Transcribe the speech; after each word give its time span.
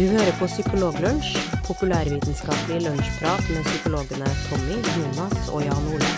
Du 0.00 0.06
hører 0.08 0.32
på 0.38 0.46
Psykologlunsj, 0.46 1.34
populærvitenskapelig 1.66 2.78
lunsjprat 2.86 3.42
med 3.52 3.64
psykologene 3.64 4.30
Tommy, 4.48 4.78
Jonas 4.96 5.48
og 5.52 5.60
Jan 5.60 5.88
Ole. 5.92 6.08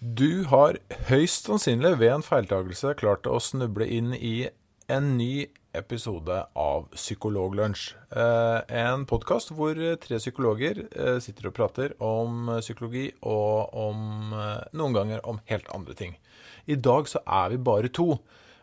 Du 0.00 0.44
har 0.44 0.78
høyst 1.10 1.50
sannsynlig 1.50 1.98
ved 1.98 2.14
en 2.14 2.22
feiltagelse 2.22 2.94
klart 3.02 3.26
å 3.26 3.42
snuble 3.42 3.90
inn 3.90 4.14
i 4.14 4.36
en 4.86 5.16
ny 5.18 5.48
episode 5.76 6.36
av 6.58 6.88
Psykologlunsj. 6.94 7.94
Eh, 8.16 8.58
en 8.82 9.06
podkast 9.08 9.52
hvor 9.54 9.78
tre 10.02 10.18
psykologer 10.18 10.82
eh, 10.90 11.18
sitter 11.22 11.50
og 11.50 11.56
prater 11.56 11.94
om 12.02 12.50
psykologi 12.58 13.06
og 13.20 13.74
om 13.76 14.34
eh, 14.34 14.66
noen 14.74 14.96
ganger 14.96 15.24
om 15.28 15.40
helt 15.50 15.70
andre 15.74 15.96
ting. 15.98 16.18
I 16.66 16.78
dag 16.78 17.08
så 17.10 17.22
er 17.26 17.54
vi 17.54 17.64
bare 17.70 17.92
to. 17.92 18.14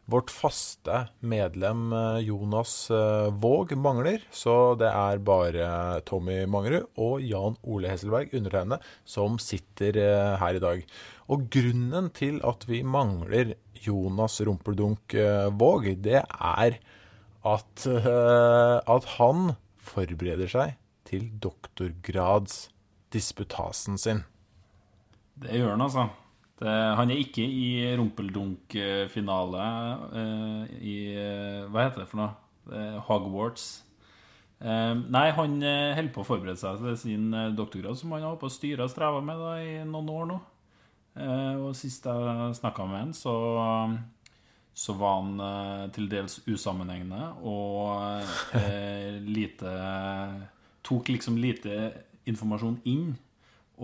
Vårt 0.07 0.31
faste 0.31 1.01
medlem 1.19 1.91
eh, 1.91 2.21
Jonas 2.29 2.87
eh, 2.95 3.27
Våg 3.43 3.73
mangler, 3.75 4.21
så 4.31 4.71
det 4.79 4.87
er 4.87 5.19
bare 5.19 5.67
Tommy 6.07 6.45
Mangerud 6.47 6.87
og 6.95 7.23
Jan 7.27 7.57
Ole 7.67 7.91
Hesselberg, 7.91 8.31
undertegnede, 8.31 8.79
som 9.03 9.35
sitter 9.43 9.99
eh, 9.99 10.35
her 10.39 10.59
i 10.59 10.63
dag. 10.63 10.85
Og 11.27 11.49
grunnen 11.51 12.07
til 12.15 12.39
at 12.47 12.63
vi 12.69 12.85
mangler 12.87 13.57
Jonas 13.83 14.39
Rumpeldunk 14.47 15.17
eh, 15.19 15.49
Våg, 15.59 15.91
det 15.99 16.21
er 16.23 16.79
at, 17.47 17.85
eh, 17.87 18.77
at 18.83 19.05
han 19.17 19.55
forbereder 19.87 20.47
seg 20.51 20.75
til 21.07 21.29
doktorgradsdisputasen 21.43 23.97
sin. 24.01 24.23
Det 25.37 25.53
gjør 25.55 25.71
han, 25.75 25.85
altså. 25.85 26.03
Det, 26.57 26.73
han 26.97 27.11
er 27.13 27.17
ikke 27.21 27.45
i 27.45 27.95
rumpeldunk-finale 27.99 29.65
eh, 30.17 30.63
i 30.81 31.13
eh, 31.13 31.69
Hva 31.69 31.85
heter 31.85 32.01
det 32.01 32.09
for 32.09 32.17
noe? 32.23 32.33
Eh, 32.73 32.97
Hogwarts. 33.05 33.85
Eh, 34.57 34.93
nei, 34.97 35.29
han 35.37 35.61
eh, 35.61 35.93
holder 35.93 36.13
på 36.15 36.21
å 36.23 36.29
forberede 36.31 36.57
seg 36.57 36.81
til 36.81 36.97
sin 36.97 37.29
doktorgrad, 37.55 37.93
som 37.99 38.11
han 38.15 38.23
har 38.25 38.33
håpet 38.33 38.49
å 38.49 38.57
styre 38.57 38.83
og 38.87 38.91
streve 38.91 39.21
med 39.23 39.37
da, 39.43 39.51
i 39.61 39.63
noen 39.85 40.09
år 40.15 40.25
nå. 40.33 40.37
Eh, 41.17 41.55
og 41.61 41.75
sist 41.77 42.05
jeg 42.09 42.57
snakka 42.57 42.81
med 42.89 42.99
han, 43.05 43.13
så, 43.17 43.33
så 44.77 44.93
var 44.93 45.15
han 45.21 45.39
eh, 45.41 45.85
til 45.95 46.05
dels 46.11 46.37
usammenhengende 46.45 47.31
og 47.49 48.21
eh, 48.57 49.17
lite 49.37 49.71
Tok 50.87 51.09
liksom 51.11 51.35
lite 51.35 51.89
informasjon 52.29 52.77
inn. 52.87 53.09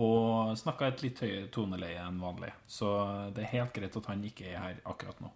Og 0.00 0.54
snakka 0.56 0.86
et 0.88 1.02
litt 1.04 1.18
høyere 1.20 1.50
toneleie 1.52 2.00
enn 2.00 2.16
vanlig. 2.16 2.48
Så 2.64 2.88
det 3.36 3.44
er 3.44 3.50
helt 3.58 3.74
greit 3.76 3.98
at 4.00 4.08
han 4.08 4.22
ikke 4.24 4.46
er 4.48 4.62
her 4.62 4.78
akkurat 4.88 5.18
nå. 5.20 5.28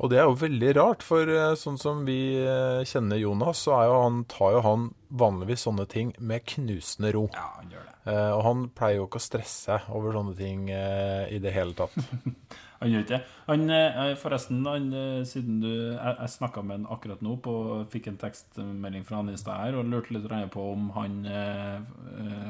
Og 0.00 0.10
det 0.10 0.18
er 0.18 0.26
jo 0.26 0.38
veldig 0.40 0.72
rart, 0.78 1.04
for 1.04 1.28
eh, 1.28 1.52
sånn 1.60 1.76
som 1.78 2.02
vi 2.08 2.40
eh, 2.40 2.80
kjenner 2.88 3.20
Jonas, 3.20 3.62
så 3.66 3.76
er 3.76 3.90
jo 3.90 4.00
han, 4.00 4.22
tar 4.32 4.56
jo 4.56 4.64
han 4.64 4.88
vanligvis 5.22 5.66
sånne 5.68 5.86
ting 5.92 6.14
med 6.18 6.48
knusende 6.48 7.12
ro. 7.14 7.26
Ja, 7.36 7.46
han 7.60 7.70
gjør 7.70 7.84
det. 7.84 7.94
Eh, 8.08 8.30
og 8.32 8.42
han 8.48 8.66
pleier 8.74 9.02
jo 9.02 9.06
ikke 9.06 9.20
å 9.20 9.26
stresse 9.28 9.76
over 9.92 10.16
sånne 10.16 10.34
ting 10.40 10.66
eh, 10.72 11.28
i 11.36 11.40
det 11.44 11.52
hele 11.54 11.76
tatt. 11.76 11.94
Han 12.80 12.88
gjør 12.88 13.02
ikke 13.04 13.18
det. 13.18 13.72
Eh, 13.76 14.14
forresten, 14.16 14.60
han, 14.64 14.86
eh, 14.96 15.24
siden 15.28 15.58
du 15.60 15.68
Jeg, 15.68 16.14
jeg 16.16 16.32
snakka 16.32 16.62
med 16.64 16.78
han 16.78 16.86
akkurat 16.88 17.20
nå, 17.20 17.36
på, 17.44 17.52
fikk 17.92 18.08
en 18.08 18.20
tekstmelding 18.20 19.04
fra 19.04 19.20
han 19.20 19.28
i 19.28 19.36
stad 19.36 19.58
her, 19.60 19.76
og 19.76 19.90
lurte 19.90 20.14
litt 20.16 20.28
på 20.54 20.64
om 20.72 20.88
han 20.96 21.26
eh, 21.28 21.82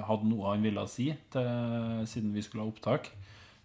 hadde 0.06 0.28
noe 0.30 0.52
han 0.52 0.62
ville 0.62 0.86
si 0.86 1.10
til, 1.34 2.06
siden 2.06 2.30
vi 2.34 2.44
skulle 2.46 2.62
ha 2.62 2.70
opptak. 2.70 3.10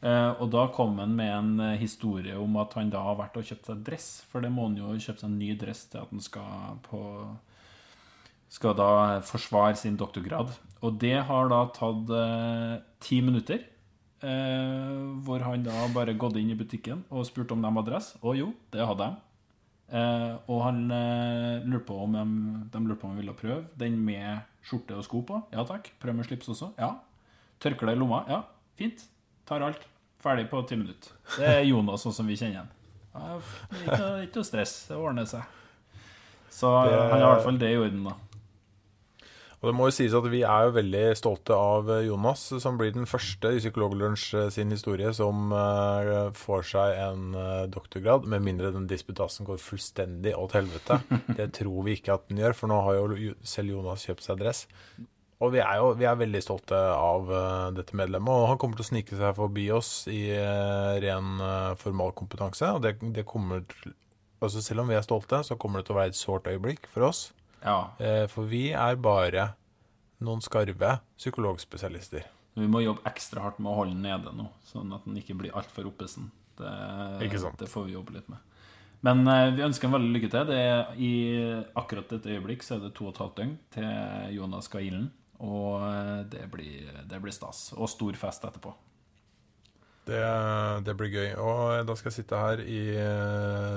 Og 0.06 0.50
da 0.54 0.68
kom 0.70 1.00
han 1.00 1.16
med 1.18 1.32
en 1.34 1.78
historie 1.82 2.36
om 2.38 2.58
at 2.62 2.76
han 2.78 2.92
da 2.94 3.00
har 3.02 3.16
vært 3.18 3.38
og 3.40 3.46
kjøpt 3.48 3.70
seg 3.72 3.80
dress. 3.88 4.08
For 4.30 4.44
det 4.44 4.52
må 4.54 4.68
han 4.68 4.76
jo 4.78 4.92
kjøpe 5.02 5.18
seg 5.18 5.32
en 5.32 5.40
ny 5.40 5.56
dress 5.58 5.86
til 5.90 6.04
at 6.04 6.12
han 6.14 6.22
skal 6.22 6.82
på 6.86 7.00
Skal 8.54 8.76
da 8.78 9.22
forsvare 9.26 9.76
sin 9.80 9.98
doktorgrad. 9.98 10.54
Og 10.86 11.00
det 11.02 11.16
har 11.26 11.50
da 11.50 11.64
tatt 11.74 12.14
ti 13.02 13.22
minutter. 13.26 13.64
Eh, 14.26 15.22
hvor 15.26 15.44
han 15.46 15.64
da 15.66 15.84
bare 15.94 16.16
gått 16.18 16.38
inn 16.42 16.50
i 16.50 16.58
butikken 16.58 17.04
og 17.14 17.26
spurt 17.28 17.52
om 17.54 17.62
de 17.62 17.70
hadde 17.70 17.84
adresse. 17.86 18.18
Og 18.26 18.38
jo, 18.40 18.48
det 18.74 18.86
hadde 18.90 19.06
de. 19.12 19.22
Eh, 19.96 20.32
og 20.50 20.62
han 20.66 20.80
eh, 20.92 21.66
lurte 21.70 21.86
på 21.92 21.98
om 22.08 22.16
de, 22.18 22.24
de 22.74 22.82
lurte 22.88 23.02
på 23.04 23.06
om 23.10 23.14
han 23.14 23.20
ville 23.22 23.36
prøve 23.38 23.60
den 23.78 24.00
med 24.08 24.40
skjorte 24.66 24.98
og 24.98 25.06
sko 25.06 25.22
på. 25.28 25.42
Ja 25.54 25.66
takk. 25.70 25.92
Prøv 26.02 26.18
med 26.18 26.26
slips 26.26 26.50
også. 26.56 26.72
Ja. 26.82 26.96
Tørkle 27.62 27.94
i 27.94 28.00
lomma. 28.00 28.24
Ja, 28.32 28.42
fint. 28.80 29.04
Tar 29.46 29.62
alt. 29.68 29.84
Ferdig 30.26 30.48
på 30.50 30.64
ti 30.66 30.80
minutter. 30.80 31.14
Det 31.38 31.46
er 31.60 31.68
Jonas 31.70 32.02
sånn 32.02 32.16
som 32.18 32.26
vi 32.26 32.34
kjenner 32.40 32.64
ham. 32.64 32.72
Ja, 33.16 33.36
ikke, 33.84 34.08
ikke 34.26 34.42
noe 34.42 34.48
stress. 34.50 34.74
Det 34.90 34.98
ordner 34.98 35.28
seg. 35.30 35.46
Så 36.50 36.72
Det- 36.88 36.98
han 36.98 37.20
har 37.20 37.22
i 37.22 37.30
hvert 37.36 37.44
fall 37.46 37.58
det 37.62 37.70
i 37.70 37.78
orden, 37.78 38.02
da. 38.10 38.16
Og 39.66 39.72
det 39.72 39.80
må 39.80 39.88
jo 39.90 39.94
sies 39.96 40.14
at 40.14 40.26
vi 40.30 40.44
er 40.46 40.68
jo 40.68 40.74
veldig 40.76 41.00
stolte 41.18 41.56
av 41.58 41.88
Jonas, 42.06 42.42
som 42.62 42.76
blir 42.78 42.92
den 42.94 43.08
første 43.10 43.50
i 43.56 43.62
Psykologlunsj 43.64 44.26
eh, 44.38 44.50
sin 44.54 44.70
historie 44.70 45.10
som 45.18 45.48
eh, 45.58 46.28
får 46.38 46.68
seg 46.70 47.00
en 47.02 47.24
eh, 47.34 47.64
doktorgrad, 47.74 48.28
med 48.30 48.44
mindre 48.46 48.70
den 48.76 48.86
disputasen 48.86 49.48
går 49.48 49.58
fullstendig 49.58 50.36
åt 50.38 50.54
helvete. 50.54 51.00
Det 51.40 51.48
tror 51.58 51.80
vi 51.88 51.96
ikke 51.98 52.14
at 52.14 52.28
den 52.30 52.44
gjør, 52.44 52.54
for 52.60 52.70
nå 52.70 52.78
har 52.86 53.00
jo 53.00 53.34
selv 53.42 53.74
Jonas 53.74 54.06
kjøpt 54.06 54.28
seg 54.28 54.38
dress. 54.44 54.62
Og 55.42 55.56
vi 55.56 55.64
er 55.64 55.80
jo 55.82 55.88
vi 55.98 56.06
er 56.12 56.20
veldig 56.22 56.44
stolte 56.46 56.78
av 56.78 57.34
dette 57.74 57.98
medlemmet, 57.98 58.30
og 58.30 58.46
han 58.52 58.62
kommer 58.62 58.78
til 58.78 58.86
å 58.86 58.90
snike 58.92 59.18
seg 59.18 59.34
forbi 59.36 59.66
oss 59.74 59.90
i 60.14 60.30
ren 61.04 61.42
formalkompetanse. 61.82 62.70
Og 62.78 62.86
det, 62.86 62.94
det 63.18 63.26
kommer 63.28 63.66
til- 63.74 63.98
altså 64.46 64.62
Selv 64.62 64.86
om 64.86 64.94
vi 64.94 64.96
er 64.96 65.04
stolte, 65.04 65.42
så 65.44 65.58
kommer 65.58 65.82
det 65.82 65.90
til 65.90 65.98
å 65.98 66.00
være 66.00 66.14
et 66.14 66.22
sårt 66.22 66.48
øyeblikk 66.54 66.88
for 66.94 67.10
oss. 67.10 67.26
Ja. 67.66 67.80
Eh, 68.00 68.24
For 68.32 68.48
vi 68.50 68.70
er 68.78 68.98
bare 69.02 69.50
noen 70.24 70.42
skarve 70.46 71.00
psykologspesialister. 71.18 72.26
Vi 72.56 72.68
må 72.72 72.80
jobbe 72.86 73.04
ekstra 73.10 73.44
hardt 73.44 73.58
med 73.60 73.74
å 73.74 73.80
holde 73.82 73.98
den 73.98 74.06
nede 74.06 74.32
nå, 74.32 74.48
sånn 74.70 74.94
at 74.96 75.04
den 75.08 75.18
ikke 75.20 75.36
blir 75.42 75.56
altfor 75.58 75.90
oppesen. 75.90 76.30
Det, 76.56 76.72
det 77.60 77.68
får 77.68 77.90
vi 77.90 77.98
jobbe 77.98 78.16
litt 78.16 78.30
med. 78.32 78.40
Men 79.06 79.26
eh, 79.28 79.52
vi 79.58 79.66
ønsker 79.66 79.90
en 79.90 79.98
veldig 79.98 80.14
lykke 80.16 80.32
til. 80.32 80.48
Det 80.50 80.62
er, 80.62 80.96
I 80.96 81.12
akkurat 81.78 82.10
dette 82.16 82.32
øyeblikk 82.32 82.64
så 82.66 82.78
er 82.78 82.86
det 82.86 82.94
to 82.96 83.10
og 83.10 83.14
et 83.14 83.22
halvt 83.22 83.42
døgn 83.42 83.54
til 83.76 84.38
Jonas 84.38 84.70
skal 84.70 84.88
ilden. 84.88 85.12
Og 85.44 85.84
eh, 85.84 86.24
det 86.32 86.48
blir, 86.54 87.04
det 87.10 87.22
blir 87.22 87.36
stas. 87.36 87.68
Og 87.76 87.92
stor 87.92 88.18
fest 88.18 88.48
etterpå. 88.48 88.72
Det, 90.06 90.22
det 90.86 90.94
blir 90.96 91.12
gøy. 91.12 91.30
Og 91.42 91.86
da 91.90 91.98
skal 91.98 92.12
jeg 92.14 92.22
sitte 92.22 92.40
her 92.40 92.62
i 92.62 92.82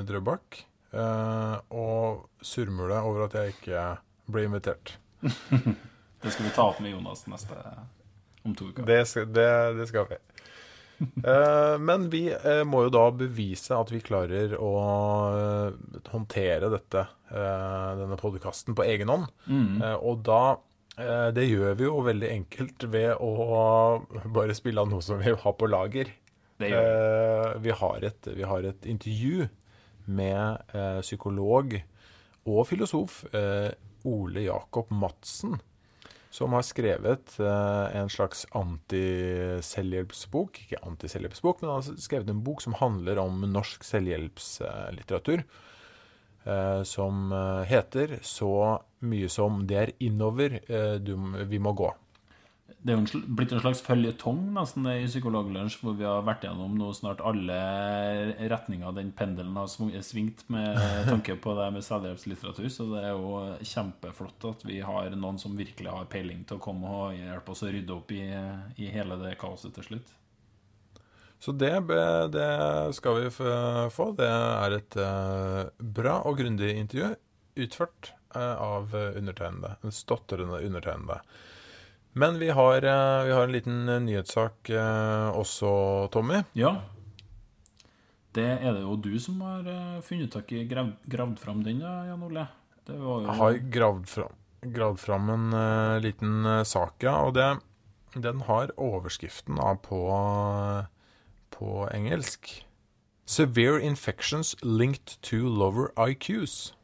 Drøbak 0.06 0.62
og 0.94 2.24
surmule 2.40 2.96
over 3.04 3.26
at 3.26 3.34
jeg 3.36 3.52
ikke 3.56 3.82
ble 4.32 4.46
invitert. 4.48 4.94
Det 6.22 6.32
skal 6.32 6.48
vi 6.48 6.54
ta 6.56 6.64
opp 6.70 6.80
med 6.82 6.90
Jonas 6.90 7.26
neste 7.30 7.54
om 8.42 8.54
to 8.56 8.70
uker. 8.72 8.86
Det 8.88 9.02
skal, 9.06 9.28
det, 9.30 9.50
det 9.78 9.86
skal 9.90 10.08
vi. 10.10 10.18
Eh, 10.98 11.78
men 11.78 12.08
vi 12.10 12.24
eh, 12.32 12.64
må 12.66 12.84
jo 12.86 12.94
da 12.94 13.04
bevise 13.14 13.76
at 13.76 13.92
vi 13.94 14.00
klarer 14.02 14.56
å 14.58 14.72
eh, 15.30 16.00
håndtere 16.10 16.70
dette, 16.72 17.04
eh, 17.30 17.90
denne 18.00 18.18
podkasten 18.18 18.74
på 18.78 18.86
egen 18.88 19.12
hånd. 19.12 19.28
Mm. 19.46 19.78
Eh, 19.82 19.94
og 20.02 20.24
da 20.26 20.42
eh, 20.98 21.28
Det 21.36 21.46
gjør 21.46 21.78
vi 21.78 21.86
jo 21.86 22.02
veldig 22.08 22.32
enkelt 22.32 22.88
ved 22.90 23.14
å 23.14 23.30
bare 24.34 24.58
spille 24.58 24.82
av 24.82 24.90
noe 24.90 25.04
som 25.04 25.22
vi 25.22 25.30
har 25.30 25.54
på 25.60 25.70
lager. 25.70 26.10
Det 26.58 26.72
gjør 26.72 26.82
vi. 26.82 26.98
Eh, 26.98 27.56
vi, 27.68 27.74
har 27.84 28.10
et, 28.10 28.32
vi 28.34 28.50
har 28.50 28.70
et 28.72 28.90
intervju 28.96 29.48
med 30.08 30.74
eh, 30.74 31.00
psykolog 31.04 31.76
og 32.48 32.66
filosof 32.68 33.24
eh, 33.36 33.70
Ole 34.08 34.40
Jakob 34.46 34.90
Madsen, 34.94 35.58
som 36.30 36.52
har 36.56 36.64
skrevet 36.66 37.38
eh, 37.40 37.96
en 37.98 38.10
slags 38.12 38.46
anti-selvhjelpsbok. 38.56 40.62
Ikke 40.64 40.84
anti-selvhjelpsbok, 40.88 41.62
men 41.62 41.70
han 41.70 41.82
har 41.82 42.02
skrevet 42.02 42.30
en 42.32 42.44
bok 42.44 42.62
som 42.64 42.78
handler 42.80 43.20
om 43.22 43.40
norsk 43.52 43.84
selvhjelpslitteratur. 43.84 45.44
Eh, 46.48 46.82
som 46.82 47.32
eh, 47.32 47.62
heter 47.68 48.18
så 48.22 48.80
mye 49.04 49.28
som 49.28 49.66
'Det 49.66 49.76
er 49.76 49.90
innover 50.00 50.60
eh, 50.70 50.96
du, 50.96 51.12
vi 51.44 51.58
må 51.58 51.74
gå'. 51.74 51.92
Det 52.78 52.92
er 52.94 53.00
jo 53.00 53.20
blitt 53.34 53.50
en 53.50 53.58
slags 53.58 53.80
føljetong 53.82 54.52
nesten 54.54 54.84
i 54.86 55.08
Psykologlunsj, 55.08 55.80
hvor 55.82 55.96
vi 55.98 56.06
har 56.06 56.22
vært 56.26 56.44
gjennom 56.46 56.76
nå 56.78 56.92
snart 56.94 57.24
alle 57.26 57.56
retninger 58.52 58.94
den 58.94 59.10
pendelen 59.18 59.58
har 59.58 59.66
svingt 60.06 60.44
med 60.52 60.78
tanke 61.08 61.34
på 61.42 61.56
det 61.58 61.66
med 61.74 61.82
selvhjelpslitteratur. 61.82 62.68
Så 62.70 62.86
det 62.92 63.02
er 63.02 63.16
jo 63.18 63.40
kjempeflott 63.66 64.46
at 64.52 64.62
vi 64.68 64.78
har 64.86 65.10
noen 65.18 65.42
som 65.42 65.58
virkelig 65.58 65.90
har 65.90 66.06
peiling 66.12 66.46
til 66.46 66.60
å 66.60 66.62
komme 66.68 66.94
og 67.00 67.18
hjelpe 67.18 67.56
oss 67.56 67.64
å 67.66 67.72
rydde 67.74 67.96
opp 67.96 68.14
i, 68.14 68.22
i 68.78 68.92
hele 68.94 69.18
det 69.24 69.34
kaoset 69.42 69.74
til 69.74 69.90
slutt. 69.90 70.14
Så 71.42 71.54
det, 71.58 71.74
det 72.34 72.48
skal 72.94 73.20
vi 73.20 73.34
få. 73.34 74.08
Det 74.18 74.30
er 74.30 74.78
et 74.78 75.02
eh, 75.02 75.60
bra 75.98 76.20
og 76.26 76.38
grundig 76.38 76.72
intervju. 76.78 77.12
utført 77.58 78.14
eh, 78.34 78.54
av 78.54 78.94
undertegnede. 78.94 79.76
En 79.82 79.94
stotrende 79.94 80.62
undertegnede. 80.62 81.22
Men 82.12 82.38
vi 82.38 82.50
har, 82.50 82.82
eh, 82.82 83.24
vi 83.24 83.32
har 83.32 83.42
en 83.42 83.52
liten 83.52 83.88
eh, 83.88 84.00
nyhetssak 84.00 84.70
eh, 84.70 85.28
også, 85.36 86.08
Tommy. 86.12 86.42
Ja. 86.52 86.74
Det 88.32 88.46
er 88.58 88.74
det 88.74 88.82
jo 88.82 88.96
du 88.96 89.14
som 89.20 89.40
har 89.42 89.66
funnet 90.04 90.32
tak 90.32 90.52
i, 90.52 90.64
grav, 90.68 90.92
gravd 91.10 91.38
fram 91.42 91.62
den, 91.64 91.80
Jan 91.80 92.22
Ole. 92.22 92.46
Det 92.86 92.98
var 93.00 93.22
jo 93.22 93.26
Jeg 93.26 93.38
har 93.40 93.58
gravd 93.74 94.06
fram, 94.08 94.36
gravd 94.76 95.00
fram 95.00 95.30
en 95.32 95.46
uh, 95.54 95.98
liten 96.00 96.46
uh, 96.46 96.62
sak, 96.62 97.02
ja. 97.02 97.16
Og 97.26 97.34
det, 97.34 97.48
den 98.14 98.44
har 98.46 98.70
overskriften 98.76 99.58
da, 99.58 99.74
på, 99.82 100.00
på 101.56 101.88
engelsk. 101.90 102.52
Severe 103.26 103.80
infections 103.82 104.54
linked 104.62 105.18
to 105.22 105.42
lower 105.48 105.90
IQs. 105.98 106.77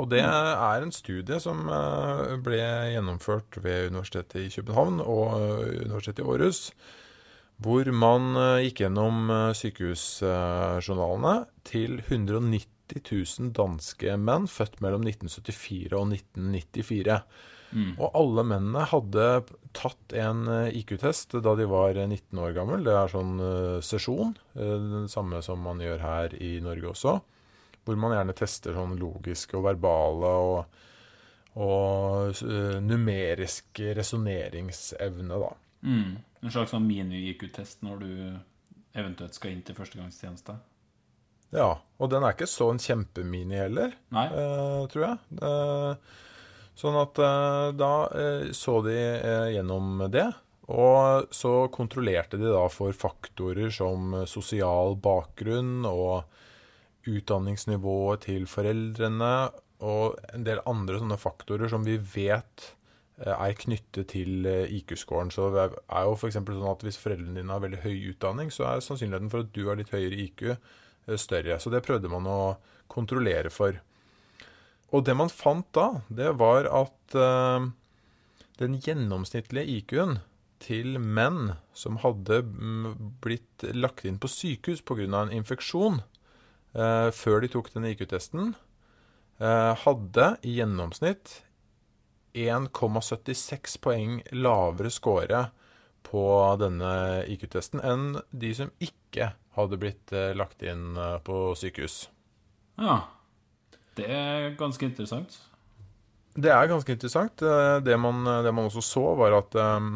Og 0.00 0.08
det 0.12 0.22
er 0.24 0.80
en 0.80 0.94
studie 0.94 1.36
som 1.42 1.68
eh, 1.68 2.38
ble 2.40 2.60
gjennomført 2.94 3.60
ved 3.60 3.90
Universitetet 3.92 4.46
i 4.46 4.52
København 4.54 5.02
og 5.04 5.36
eh, 5.36 5.84
Universitetet 5.84 6.24
i 6.24 6.28
Århus. 6.32 6.62
Hvor 7.60 7.88
man 7.92 8.32
eh, 8.40 8.64
gikk 8.66 8.84
gjennom 8.86 9.28
eh, 9.28 9.52
sykehusjournalene 9.56 11.34
til 11.68 12.00
190 12.06 12.68
000 13.04 13.52
danske 13.54 14.16
menn 14.18 14.48
født 14.50 14.80
mellom 14.82 15.04
1974 15.06 15.92
og 15.92 16.14
1994. 16.16 17.18
Mm. 17.70 17.92
Og 18.00 18.16
alle 18.18 18.44
mennene 18.50 18.86
hadde 18.90 19.26
tatt 19.76 20.14
en 20.18 20.48
IQ-test 20.74 21.36
da 21.44 21.54
de 21.58 21.68
var 21.70 22.00
eh, 22.00 22.08
19 22.08 22.40
år 22.46 22.56
gammel. 22.56 22.86
Det 22.86 22.96
er 22.96 23.12
sånn 23.12 23.36
sesjon, 23.84 24.32
det 24.56 25.04
samme 25.12 25.44
som 25.44 25.60
man 25.62 25.84
gjør 25.84 26.00
her 26.06 26.40
i 26.40 26.56
Norge 26.64 26.94
også. 26.94 27.20
Hvor 27.84 27.98
man 27.98 28.14
gjerne 28.14 28.36
tester 28.36 28.76
sånn 28.76 28.98
logiske 29.00 29.56
og 29.58 29.66
verbale 29.66 30.30
og, 30.44 30.80
og 31.56 32.42
uh, 32.44 32.78
numerisk 32.84 33.82
resonneringsevne, 33.98 35.40
da. 35.40 35.52
Mm. 35.80 36.16
En 36.40 36.52
slags 36.52 36.74
sånn 36.74 36.86
mini-IQ-test 36.88 37.84
når 37.86 38.02
du 38.04 38.12
eventuelt 39.00 39.36
skal 39.36 39.54
inn 39.54 39.62
til 39.64 39.76
førstegangstjeneste. 39.78 40.56
Ja, 41.56 41.70
og 41.98 42.10
den 42.12 42.24
er 42.24 42.36
ikke 42.36 42.48
så 42.50 42.68
en 42.70 42.80
kjempemini 42.82 43.58
heller. 43.58 43.94
Nei? 44.14 44.26
eh, 44.28 44.82
tror 44.92 45.06
jeg. 45.06 45.40
Uh, 45.42 46.28
sånn 46.80 46.98
at 47.00 47.18
eh, 47.20 47.66
da 47.76 47.92
eh, 48.16 48.52
så 48.56 48.78
de 48.84 48.96
eh, 48.96 49.48
gjennom 49.56 50.06
det, 50.12 50.28
og 50.70 51.32
så 51.34 51.66
kontrollerte 51.74 52.38
de 52.40 52.50
da 52.52 52.66
for 52.72 52.94
faktorer 52.96 53.72
som 53.74 54.14
eh, 54.14 54.28
sosial 54.30 54.96
bakgrunn 55.02 55.84
og 55.88 56.30
utdanningsnivået 57.08 58.26
til 58.26 58.46
foreldrene 58.50 59.32
og 59.80 60.18
en 60.34 60.44
del 60.44 60.60
andre 60.68 61.00
sånne 61.00 61.18
faktorer 61.20 61.70
som 61.72 61.84
vi 61.86 61.96
vet 61.96 62.66
eh, 63.22 63.32
er 63.32 63.56
knyttet 63.62 64.10
til 64.12 64.46
eh, 64.48 64.72
IQ-scoren. 64.80 65.32
Så 65.32 65.48
det 65.54 65.66
er 65.70 66.08
jo 66.08 66.16
f.eks. 66.18 66.36
sånn 66.36 66.72
at 66.72 66.84
hvis 66.84 67.00
foreldrene 67.00 67.40
dine 67.40 67.54
har 67.54 67.64
veldig 67.64 67.82
høy 67.84 68.10
utdanning, 68.12 68.52
så 68.52 68.68
er 68.68 68.84
sannsynligheten 68.84 69.32
for 69.32 69.46
at 69.46 69.54
du 69.56 69.62
har 69.68 69.80
litt 69.80 69.92
høyere 69.94 70.20
IQ 70.26 70.50
eh, 70.52 71.16
større. 71.16 71.60
Så 71.60 71.72
det 71.72 71.84
prøvde 71.86 72.12
man 72.12 72.28
å 72.28 72.40
kontrollere 72.92 73.52
for. 73.54 73.80
Og 74.90 75.06
det 75.06 75.14
man 75.16 75.30
fant 75.32 75.68
da, 75.76 76.02
det 76.10 76.32
var 76.34 76.66
at 76.66 77.14
den 78.58 78.72
gjennomsnittlige 78.82 79.76
IQ-en 79.78 80.16
til 80.60 80.98
menn 80.98 81.54
som 81.72 82.00
hadde 82.02 82.42
mm, 82.44 82.88
blitt 83.22 83.64
lagt 83.72 84.02
inn 84.04 84.18
på 84.20 84.28
sykehus 84.28 84.82
pga. 84.82 85.06
en 85.06 85.32
infeksjon 85.32 86.00
før 86.72 87.40
de 87.42 87.48
tok 87.50 87.72
denne 87.74 87.90
IQ-testen, 87.94 88.54
eh, 89.40 89.72
hadde 89.84 90.26
i 90.46 90.56
gjennomsnitt 90.60 91.40
1,76 92.38 93.78
poeng 93.82 94.20
lavere 94.32 94.90
score 94.94 95.48
på 96.06 96.24
denne 96.60 96.92
IQ-testen 97.30 97.82
enn 97.84 98.20
de 98.30 98.52
som 98.56 98.70
ikke 98.82 99.32
hadde 99.58 99.78
blitt 99.80 100.12
eh, 100.14 100.32
lagt 100.38 100.62
inn 100.62 100.94
eh, 100.96 101.18
på 101.26 101.50
sykehus. 101.58 102.04
Ja. 102.80 103.02
Det 103.98 104.06
er 104.06 104.52
ganske 104.58 104.86
interessant. 104.86 105.34
Det 106.38 106.52
er 106.54 106.70
ganske 106.70 106.94
interessant. 106.94 107.42
Eh, 107.42 107.80
Det 107.84 107.98
man, 107.98 108.22
det 108.44 108.54
man 108.54 108.70
også 108.70 108.84
så, 108.86 109.04
var 109.18 109.36
at 109.42 109.58
eh, 109.58 109.90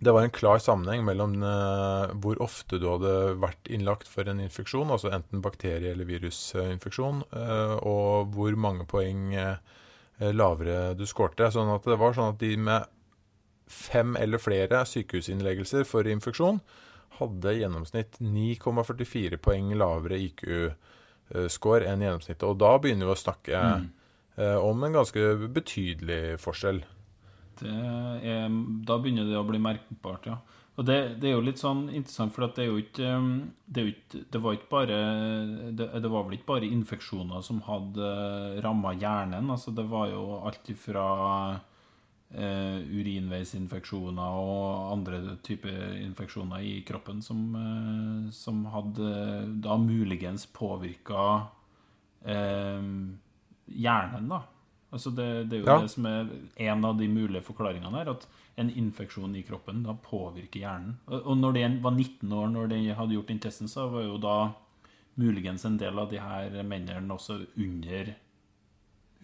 det 0.00 0.12
var 0.14 0.22
en 0.22 0.30
klar 0.30 0.60
sammenheng 0.62 1.02
mellom 1.04 1.32
eh, 1.42 2.12
hvor 2.22 2.38
ofte 2.44 2.78
du 2.78 2.86
hadde 2.86 3.14
vært 3.42 3.66
innlagt 3.74 4.06
for 4.06 4.28
en 4.30 4.38
infeksjon, 4.44 4.92
altså 4.94 5.10
enten 5.10 5.42
bakterie- 5.42 5.90
eller 5.90 6.06
virusinfeksjon, 6.06 7.24
eh, 7.34 7.74
og 7.82 8.30
hvor 8.36 8.54
mange 8.54 8.86
poeng 8.86 9.32
eh, 9.34 9.56
lavere 10.20 10.94
du 10.98 11.02
skårte. 11.06 11.50
Sånn 11.54 11.72
at 11.74 11.86
det 11.88 11.98
var 11.98 12.14
sånn 12.14 12.34
at 12.36 12.38
de 12.42 12.52
med 12.56 12.86
fem 13.68 14.14
eller 14.16 14.38
flere 14.40 14.84
sykehusinnleggelser 14.88 15.84
for 15.84 16.06
infeksjon 16.08 16.60
hadde 17.18 17.52
i 17.56 17.60
gjennomsnitt 17.64 18.20
9,44 18.22 19.36
poeng 19.42 19.72
lavere 19.76 20.20
IQ-score 20.28 21.88
enn 21.90 22.04
gjennomsnittet. 22.06 22.46
Og 22.46 22.56
da 22.62 22.76
begynner 22.78 23.10
vi 23.10 23.16
å 23.16 23.18
snakke 23.18 23.58
Mm. 23.58 23.88
om 24.62 24.84
en 24.86 24.92
ganske 24.94 25.24
betydelig 25.50 26.38
forskjell. 26.38 26.84
Det 27.60 27.72
er, 27.72 28.48
da 28.86 28.98
begynner 29.00 29.28
det 29.28 29.38
å 29.38 29.46
bli 29.48 29.60
merkbart, 29.62 30.30
ja. 30.30 30.38
Og 30.78 30.86
det, 30.86 30.98
det 31.18 31.30
er 31.30 31.34
jo 31.34 31.42
litt 31.42 31.58
sånn 31.58 31.88
interessant, 31.90 32.30
for 32.34 32.46
det 32.46 32.62
er 32.62 32.68
jo 32.68 32.78
ikke 32.78 33.14
um, 33.18 33.30
Det, 33.66 33.82
ikke, 33.92 34.20
det 34.30 34.40
var 34.44 34.54
ikke 34.54 34.70
bare 34.70 34.98
det, 35.74 35.88
det 36.04 36.10
var 36.12 36.26
vel 36.26 36.36
ikke 36.36 36.52
bare 36.52 36.70
infeksjoner 36.70 37.42
som 37.42 37.58
hadde 37.66 38.12
ramma 38.62 38.94
hjernen. 38.94 39.50
altså 39.50 39.74
Det 39.74 39.88
var 39.90 40.12
jo 40.12 40.22
alt 40.38 40.70
ifra 40.70 41.08
eh, 42.30 42.78
urinveisinfeksjoner 42.94 44.38
og 44.38 44.92
andre 44.92 45.38
typer 45.44 45.96
infeksjoner 46.02 46.62
i 46.62 46.76
kroppen 46.86 47.22
som, 47.26 47.42
eh, 47.58 48.30
som 48.34 48.64
hadde 48.70 49.10
da 49.64 49.76
muligens 49.82 50.46
påvirka 50.46 51.24
eh, 52.24 52.86
hjernen, 53.66 54.30
da. 54.30 54.44
Altså 54.92 55.10
det, 55.14 55.50
det 55.50 55.58
er 55.58 55.64
jo 55.64 55.66
Ja. 55.68 55.80
det 55.82 55.90
som 55.90 56.06
er 56.06 56.28
en 56.56 56.84
av 56.84 56.96
de 56.98 57.08
mulige 57.08 57.42
forklaringene 57.44 57.92
her, 57.92 58.08
at 58.10 58.26
en 58.56 58.70
infeksjon 58.70 59.34
i 59.36 59.42
kroppen 59.42 59.82
da 59.84 59.92
påvirker 59.92 60.60
hjernen. 60.60 60.96
Og 61.08 61.36
når 61.36 61.52
de 61.54 61.82
var 61.82 61.92
19 61.92 62.32
år 62.32 62.48
når 62.50 62.68
de 62.72 62.94
hadde 62.94 63.12
gjort 63.14 63.28
den 63.28 63.38
testen, 63.38 63.68
så 63.68 63.88
var 63.92 64.02
jo 64.02 64.16
da 64.18 64.54
muligens 65.18 65.64
en 65.64 65.76
del 65.76 65.98
av 65.98 66.08
de 66.10 66.18
her 66.18 66.62
mennene 66.62 67.10
også 67.12 67.46
under 67.56 68.14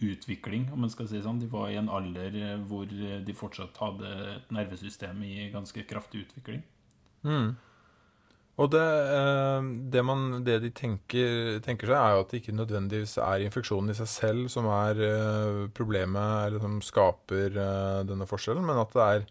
utvikling, 0.01 0.69
om 0.73 0.81
man 0.83 0.89
skal 0.91 1.07
si 1.07 1.15
det 1.17 1.23
sånn. 1.25 1.39
De 1.39 1.47
var 1.47 1.69
i 1.71 1.77
en 1.79 1.89
alder 1.89 2.57
hvor 2.67 2.85
de 2.89 3.33
fortsatt 3.33 3.77
hadde 3.79 4.09
et 4.35 4.51
nervesystem 4.51 5.21
i 5.23 5.49
ganske 5.53 5.85
kraftig 5.87 6.25
utvikling. 6.27 6.63
Mm. 7.23 7.55
Og 8.55 8.69
det, 8.71 8.83
eh, 9.11 9.65
det, 9.91 10.01
man, 10.07 10.27
det 10.47 10.61
de 10.63 10.71
tenker, 10.75 11.57
tenker 11.65 11.89
seg, 11.91 11.97
er 11.99 12.13
jo 12.13 12.21
at 12.23 12.29
det 12.31 12.39
ikke 12.39 12.55
nødvendigvis 12.55 13.17
er 13.19 13.43
infeksjonen 13.43 13.91
i 13.91 13.97
seg 13.97 14.07
selv 14.11 14.51
som 14.53 14.69
er 14.71 15.01
eh, 15.03 15.63
problemet, 15.75 16.47
eller 16.47 16.63
som 16.63 16.77
skaper 16.83 17.49
eh, 17.51 18.03
denne 18.07 18.27
forskjellen, 18.29 18.63
men 18.67 18.79
at 18.83 18.95
det 18.95 19.09
er 19.09 19.27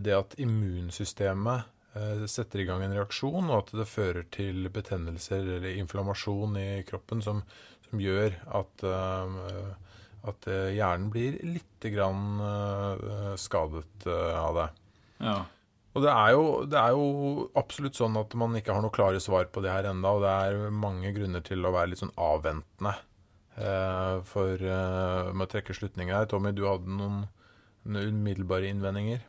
det 0.00 0.14
at 0.14 0.32
immunsystemet 0.40 1.66
setter 2.30 2.62
i 2.62 2.64
gang 2.64 2.80
en 2.80 2.94
reaksjon, 2.94 3.50
og 3.50 3.56
at 3.58 3.72
det 3.76 3.84
fører 3.90 4.24
til 4.32 4.68
betennelser 4.72 5.42
eller 5.58 5.74
inflammasjon 5.82 6.54
i 6.56 6.68
kroppen 6.88 7.20
som, 7.20 7.42
som 7.90 8.00
gjør 8.00 8.38
at, 8.56 8.84
at 10.30 10.48
hjernen 10.48 11.10
blir 11.12 11.36
litt 11.42 11.88
skadet 13.42 14.08
av 14.08 14.62
det. 14.62 14.68
Ja. 15.26 15.36
Og 15.98 16.04
det 16.04 16.10
er, 16.12 16.32
jo, 16.36 16.42
det 16.70 16.78
er 16.78 16.94
jo 16.94 17.46
absolutt 17.58 17.98
sånn 17.98 18.16
at 18.20 18.34
man 18.38 18.54
ikke 18.54 18.74
har 18.76 18.84
noe 18.84 18.94
klare 18.94 19.18
svar 19.22 19.48
på 19.50 19.62
det 19.64 19.72
her 19.72 19.88
enda, 19.90 20.12
og 20.14 20.22
det 20.22 20.34
er 20.46 20.76
mange 20.84 21.10
grunner 21.16 21.42
til 21.42 21.66
å 21.66 21.72
være 21.74 21.90
litt 21.90 22.02
sånn 22.04 22.14
avventende 22.22 22.92
eh, 23.58 24.20
for 24.28 24.62
eh, 24.62 25.32
med 25.32 25.48
å 25.48 25.50
trekke 25.50 25.74
slutninger 25.74 26.14
her. 26.14 26.28
Tommy, 26.30 26.54
du 26.54 26.68
hadde 26.68 26.94
noen, 27.00 27.24
noen 27.90 28.20
umiddelbare 28.22 28.70
innvendinger? 28.70 29.26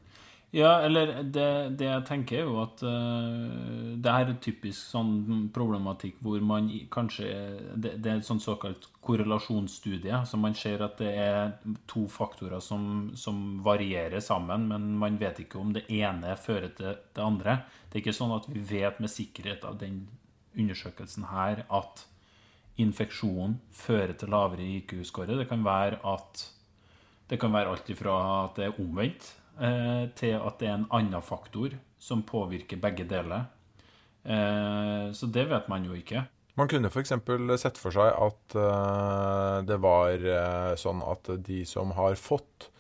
Ja, 0.52 0.80
eller 0.82 1.12
det, 1.22 1.46
det 1.78 1.86
jeg 1.86 2.06
tenker 2.08 2.40
er 2.40 2.48
jo 2.48 2.56
at 2.64 2.82
uh, 2.82 3.98
det 4.02 4.14
her 4.16 4.32
er 4.32 4.38
typisk 4.42 4.90
sånn 4.96 5.50
problematikk 5.54 6.18
hvor 6.26 6.42
man 6.42 6.72
kanskje 6.90 7.28
Det, 7.76 7.92
det 8.02 8.10
er 8.10 8.18
et 8.18 8.26
sånn 8.26 8.42
såkalt 8.42 8.88
korrelasjonsstudie. 9.06 10.24
Så 10.26 10.40
man 10.42 10.58
ser 10.58 10.82
at 10.86 10.98
det 11.02 11.12
er 11.22 11.54
to 11.90 12.08
faktorer 12.10 12.64
som, 12.66 13.12
som 13.14 13.60
varierer 13.66 14.24
sammen, 14.26 14.66
men 14.72 14.90
man 14.98 15.22
vet 15.22 15.44
ikke 15.46 15.62
om 15.62 15.74
det 15.76 15.86
ene 15.86 16.34
fører 16.42 16.74
til 16.78 16.98
det 16.98 17.24
andre. 17.24 17.60
Det 17.86 18.00
er 18.00 18.04
ikke 18.04 18.18
sånn 18.18 18.34
at 18.34 18.50
vi 18.50 18.66
vet 18.74 18.98
med 19.04 19.14
sikkerhet 19.14 19.68
av 19.70 19.78
den 19.84 20.08
undersøkelsen 20.58 21.30
her 21.30 21.68
at 21.70 22.08
infeksjon 22.80 23.60
fører 23.76 24.16
til 24.18 24.32
lavere 24.34 24.66
IQ-score. 24.80 25.38
Det 25.38 25.50
kan 25.50 25.62
være 25.66 26.02
at 26.10 26.48
det 27.30 27.38
kan 27.38 27.54
være 27.54 27.70
alt 27.70 27.90
ifra 27.94 28.16
at 28.48 28.58
det 28.58 28.66
er 28.66 28.82
omvendt, 28.82 29.36
til 29.60 30.36
at 30.40 30.60
det 30.62 30.68
er 30.70 30.78
en 30.78 30.90
annen 30.96 31.24
faktor 31.26 31.74
som 32.00 32.24
påvirker 32.24 32.80
begge 32.80 33.04
deler. 33.10 33.50
Eh, 34.24 35.12
så 35.16 35.30
det 35.32 35.48
vet 35.52 35.70
man 35.72 35.86
jo 35.88 35.96
ikke. 35.98 36.26
Man 36.60 36.68
kunne 36.72 36.90
f.eks. 36.92 37.14
sett 37.62 37.80
for 37.80 37.96
seg 37.96 38.10
at 38.12 38.58
uh, 38.60 39.62
det 39.64 39.78
var 39.80 40.20
sånn 40.80 41.00
at 41.08 41.32
de 41.46 41.64
som 41.68 41.96
har 41.96 42.20
fått 42.20 42.72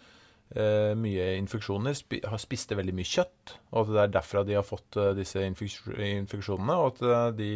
mye 0.50 1.26
infeksjoner, 1.38 1.94
har 2.26 2.40
spiste 2.42 2.74
veldig 2.74 2.96
mye 2.98 3.06
kjøtt, 3.06 3.52
og 3.70 3.84
at 3.84 3.90
det 3.94 4.00
er 4.02 4.14
derfra 4.16 4.42
de 4.48 4.56
har 4.58 4.64
fått 4.66 4.98
disse 5.14 5.44
infeksjonene, 5.46 6.74
og 6.74 6.88
at 7.04 7.36
de 7.38 7.52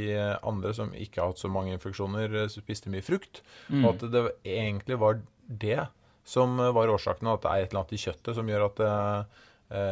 andre 0.46 0.76
som 0.78 0.94
ikke 0.94 1.24
har 1.24 1.32
hatt 1.32 1.42
så 1.42 1.50
mange 1.50 1.74
infeksjoner, 1.74 2.36
spiste 2.54 2.94
mye 2.94 3.02
frukt, 3.02 3.42
mm. 3.74 3.82
og 3.82 3.96
at 3.96 4.06
det 4.14 4.24
egentlig 4.46 5.00
var 5.02 5.18
det 5.50 5.88
som 6.24 6.56
var 6.58 6.92
årsaken, 6.94 7.28
at 7.32 7.44
det 7.44 7.52
er 7.52 7.64
et 7.64 7.72
eller 7.72 7.84
annet 7.84 7.96
i 7.98 8.04
kjøttet 8.06 8.38
som 8.38 8.50
gjør 8.50 8.68
at 8.70 8.84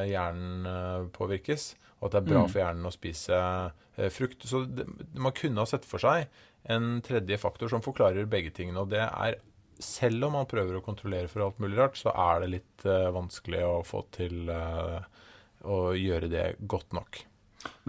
hjernen 0.07 1.09
påvirkes 1.15 1.71
og 2.01 2.09
at 2.09 2.15
det 2.15 2.21
er 2.23 2.29
bra 2.31 2.41
mm. 2.41 2.50
for 2.50 2.61
hjernen 2.63 2.89
å 2.89 2.93
spise 2.93 3.38
eh, 3.38 4.09
frukt. 4.13 4.45
Så 4.50 4.63
det, 4.65 4.88
man 5.13 5.35
kunne 5.38 5.61
ha 5.61 5.69
sett 5.69 5.85
for 5.88 6.01
seg 6.01 6.25
en 6.73 6.97
tredje 7.05 7.38
faktor 7.41 7.69
som 7.69 7.83
forklarer 7.85 8.29
begge 8.29 8.53
tingene. 8.57 8.81
Og 8.81 8.89
det 8.89 9.03
er 9.05 9.38
selv 9.81 10.27
om 10.27 10.35
man 10.38 10.50
prøver 10.50 10.77
å 10.77 10.85
kontrollere 10.85 11.29
for 11.29 11.45
alt 11.45 11.61
mulig 11.61 11.77
rart, 11.77 11.97
så 12.01 12.13
er 12.13 12.41
det 12.41 12.53
litt 12.55 12.85
vanskelig 12.85 13.61
å 13.65 13.77
få 13.85 14.03
til 14.13 14.50
å 14.50 15.77
gjøre 15.97 16.29
det 16.29 16.43
godt 16.69 16.93
nok. 16.93 17.23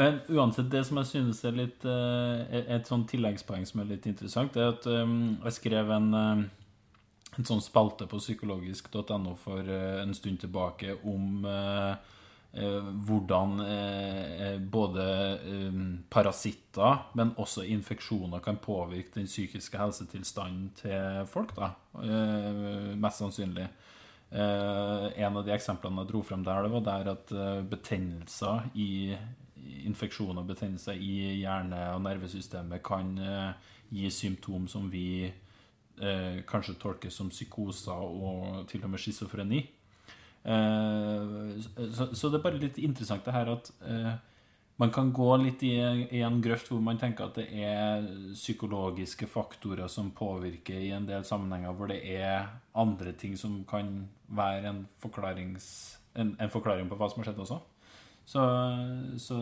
Men 0.01 0.23
uansett, 0.29 0.71
det 0.73 0.87
som 0.89 1.01
jeg 1.01 1.11
synes 1.11 1.43
er 1.49 1.57
litt 1.57 1.85
et 1.85 2.89
sånn 2.89 3.05
tilleggspoeng 3.09 3.65
som 3.69 3.83
er 3.83 3.91
litt 3.93 4.09
interessant, 4.09 4.57
er 4.57 4.73
at 4.73 4.89
jeg 4.89 5.55
skrev 5.59 5.93
en, 5.93 6.09
en 7.39 7.47
sånn 7.49 7.63
spalte 7.65 8.07
på 8.11 8.21
psykologisk.no 8.21 9.37
for 9.41 9.69
en 10.03 10.15
stund 10.15 10.43
tilbake 10.43 10.99
om 11.09 11.47
Eh, 12.55 12.85
hvordan 13.07 13.61
eh, 13.61 14.49
eh, 14.53 14.59
både 14.61 15.05
parasitter, 16.13 16.99
men 17.17 17.33
også 17.41 17.65
infeksjoner 17.65 18.43
kan 18.45 18.59
påvirke 18.61 19.15
den 19.15 19.27
psykiske 19.27 19.79
helsetilstanden 19.81 20.67
til 20.77 21.25
folk. 21.33 21.55
da, 21.57 21.73
Mest 22.97 23.23
sannsynlig. 23.23 23.69
En 24.33 25.37
av 25.37 25.45
de 25.45 25.53
eksemplene 25.53 26.05
jeg 26.05 26.09
dro 26.09 26.23
frem 26.25 26.45
der, 26.45 26.63
det 26.65 26.73
var 26.73 26.85
der 26.87 27.11
at 27.13 27.33
betennelser 27.69 28.71
i 28.81 29.13
infeksjoner 29.85 30.41
og 30.41 30.49
betennelser 30.49 30.97
i 30.97 31.43
hjerne- 31.43 31.91
og 31.93 32.01
nervesystemet 32.07 32.81
kan 32.85 33.13
gi 33.93 34.09
symptom 34.11 34.65
som 34.69 34.89
vi 34.93 35.29
kanskje 36.49 36.75
tolkes 36.83 37.15
som 37.15 37.29
psykoser 37.31 37.93
og 37.95 38.67
til 38.71 38.83
og 38.83 38.91
med 38.91 39.03
schizofreni. 39.03 39.61
Eh, 40.45 41.63
så, 41.95 42.15
så, 42.15 42.29
det 42.29 42.41
er 42.41 42.45
bare 42.45 42.59
litt 42.59 42.79
interessant 42.83 43.23
det 43.27 43.35
her 43.35 43.51
at 43.53 43.69
eh, 43.87 44.15
man 44.83 44.91
kan 44.91 45.13
gå 45.15 45.29
litt 45.39 45.63
i, 45.63 45.77
i, 46.11 46.23
en 46.27 46.41
grøft 46.43 46.73
hvor 46.73 46.81
man 46.83 46.99
tenker 46.99 47.29
at 47.29 47.39
det 47.39 47.47
er 47.63 48.09
psykologiske 48.35 49.29
faktorer 49.31 49.91
som 49.93 50.11
påvirker 50.17 50.81
i 50.81 50.91
en 50.97 51.07
del 51.07 51.23
sammenhenger, 51.29 51.77
hvor 51.77 51.93
det 51.93 52.01
er 52.17 52.49
andre 52.75 53.13
ting 53.15 53.37
som 53.39 53.61
kan 53.69 54.09
være 54.27 54.73
en, 54.73 54.87
en, 56.17 56.35
en 56.41 56.51
forklaring 56.51 56.91
på 56.91 56.99
hva 56.99 57.11
som 57.13 57.23
har 57.23 57.31
skjedd 57.31 57.45
også. 57.45 57.61
Så, 58.27 58.43
så 59.19 59.39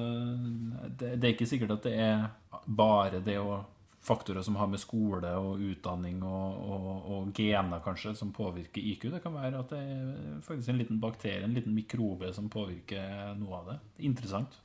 det, 0.99 1.15
det, 1.21 1.25
er 1.25 1.33
ikke 1.35 1.49
sikkert 1.49 1.79
at 1.79 1.87
det 1.89 1.97
er 2.01 2.29
bare 2.67 3.21
det 3.25 3.37
å 3.41 3.63
faktorer 4.01 4.43
som 4.43 4.57
har 4.57 4.69
med 4.71 4.81
skole 4.81 5.31
og 5.37 5.61
utdanning 5.61 6.23
og, 6.25 6.63
og, 6.73 6.89
og, 7.13 7.29
gener 7.37 7.83
kanskje, 7.85 8.15
som 8.17 8.33
påvirker 8.33 8.81
IQ. 8.81 9.11
Det 9.13 9.21
kan 9.25 9.37
være 9.37 9.61
at 9.61 9.75
det 9.75 9.81
er 9.81 10.41
faktisk 10.47 10.73
en 10.73 10.81
liten 10.81 11.01
bakterie, 11.03 11.45
en 11.45 11.57
liten 11.57 11.77
mikrobe, 11.77 12.33
som 12.37 12.49
påvirker 12.53 13.35
noe 13.39 13.61
av 13.61 13.73
det. 13.73 13.79
Interessant. 14.09 14.57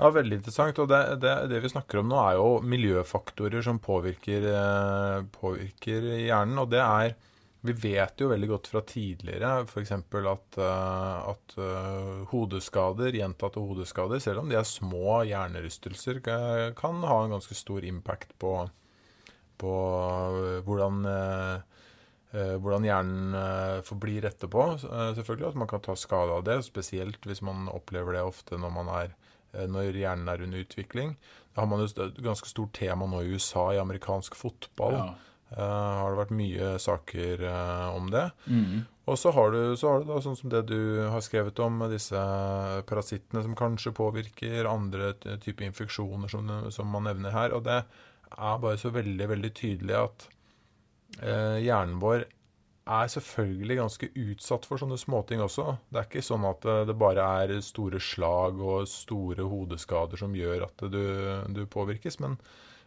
Ja, 0.00 0.08
veldig 0.08 0.38
interessant. 0.38 0.78
Og 0.80 0.88
det, 0.88 1.00
det, 1.20 1.34
det 1.52 1.60
vi 1.60 1.72
snakker 1.72 2.00
om 2.00 2.08
nå, 2.08 2.20
er 2.24 2.38
jo 2.38 2.48
miljøfaktorer 2.64 3.64
som 3.66 3.82
påvirker, 3.84 4.46
eh, 4.48 5.18
påvirker 5.36 6.08
hjernen. 6.24 6.62
Og 6.62 6.70
det 6.72 6.80
er 6.80 7.16
vi 7.60 7.74
vet 7.76 8.20
jo 8.22 8.30
veldig 8.30 8.48
godt 8.48 8.68
fra 8.72 8.80
tidligere 8.88 9.50
f.eks. 9.66 9.92
at, 9.92 10.58
uh, 10.60 11.28
at 11.28 11.56
uh, 11.60 12.22
hodeskader, 12.30 13.12
gjentatte 13.18 13.60
hodeskader, 13.60 14.22
selv 14.22 14.42
om 14.42 14.48
de 14.48 14.56
er 14.56 14.68
små 14.68 15.20
hjernerystelser, 15.28 16.22
kan 16.24 17.04
ha 17.04 17.18
en 17.24 17.36
ganske 17.36 17.56
stor 17.58 17.84
impact 17.84 18.32
på, 18.40 18.54
på 19.60 19.74
hvordan, 20.64 21.04
hvordan 22.32 22.86
hjernen 22.86 23.36
forblir 23.84 24.24
etterpå. 24.30 24.66
selvfølgelig 25.18 25.50
At 25.50 25.60
man 25.60 25.68
kan 25.68 25.84
ta 25.84 25.96
skade 25.98 26.38
av 26.38 26.46
det, 26.48 26.62
spesielt 26.64 27.28
hvis 27.28 27.42
man 27.44 27.68
opplever 27.68 28.16
det 28.16 28.24
ofte 28.24 28.56
når, 28.56 28.72
man 28.72 28.92
er, 28.94 29.12
når 29.68 30.00
hjernen 30.00 30.32
er 30.32 30.46
under 30.46 30.64
utvikling. 30.64 31.18
Da 31.52 31.66
har 31.66 31.68
man 31.68 31.84
et 31.84 32.22
ganske 32.24 32.48
stort 32.48 32.72
tema 32.78 33.08
nå 33.10 33.20
i 33.20 33.34
USA 33.34 33.72
i 33.74 33.82
amerikansk 33.82 34.38
fotball. 34.38 34.96
Ja 34.96 35.10
har 35.58 36.12
det 36.12 36.20
vært 36.20 36.34
mye 36.38 36.72
saker 36.78 37.42
uh, 37.42 37.90
om 37.96 38.10
det. 38.12 38.26
Mm. 38.46 38.82
Og 39.10 39.18
så 39.18 39.32
har, 39.34 39.50
du, 39.50 39.76
så 39.76 39.90
har 39.90 40.02
du 40.02 40.10
da 40.12 40.20
sånn 40.22 40.38
som 40.38 40.52
det 40.52 40.62
du 40.70 41.02
har 41.10 41.22
skrevet 41.26 41.58
om, 41.64 41.82
disse 41.90 42.20
parasittene 42.86 43.42
som 43.42 43.56
kanskje 43.58 43.94
påvirker 43.96 44.68
andre 44.70 45.14
typer 45.42 45.66
infeksjoner 45.66 46.30
som, 46.30 46.52
som, 46.70 46.92
man 46.92 47.08
nevner 47.08 47.34
her. 47.34 47.56
Og 47.56 47.64
det 47.66 47.80
er 47.80 48.62
bare 48.62 48.78
så 48.78 48.92
veldig, 48.94 49.26
veldig 49.32 49.50
tydelig 49.58 49.98
at 49.98 50.28
uh, 51.24 51.58
hjernen 51.58 51.98
vår 52.02 52.28
er 52.90 53.10
selvfølgelig 53.10 53.76
ganske 53.78 54.06
utsatt 54.18 54.64
for 54.66 54.80
sånne 54.80 54.96
småting 54.98 55.42
også. 55.42 55.66
Det 55.90 55.98
er 55.98 56.06
ikke 56.08 56.26
sånn 56.26 56.46
at 56.48 56.64
det 56.88 56.96
bare 56.98 57.26
er 57.42 57.52
store 57.62 58.00
slag 58.02 58.58
og 58.58 58.88
store 58.90 59.46
hodeskader 59.46 60.18
som 60.18 60.34
gjør 60.34 60.64
at 60.66 60.82
du, 60.90 61.04
du 61.54 61.60
påvirkes. 61.70 62.18
men 62.22 62.38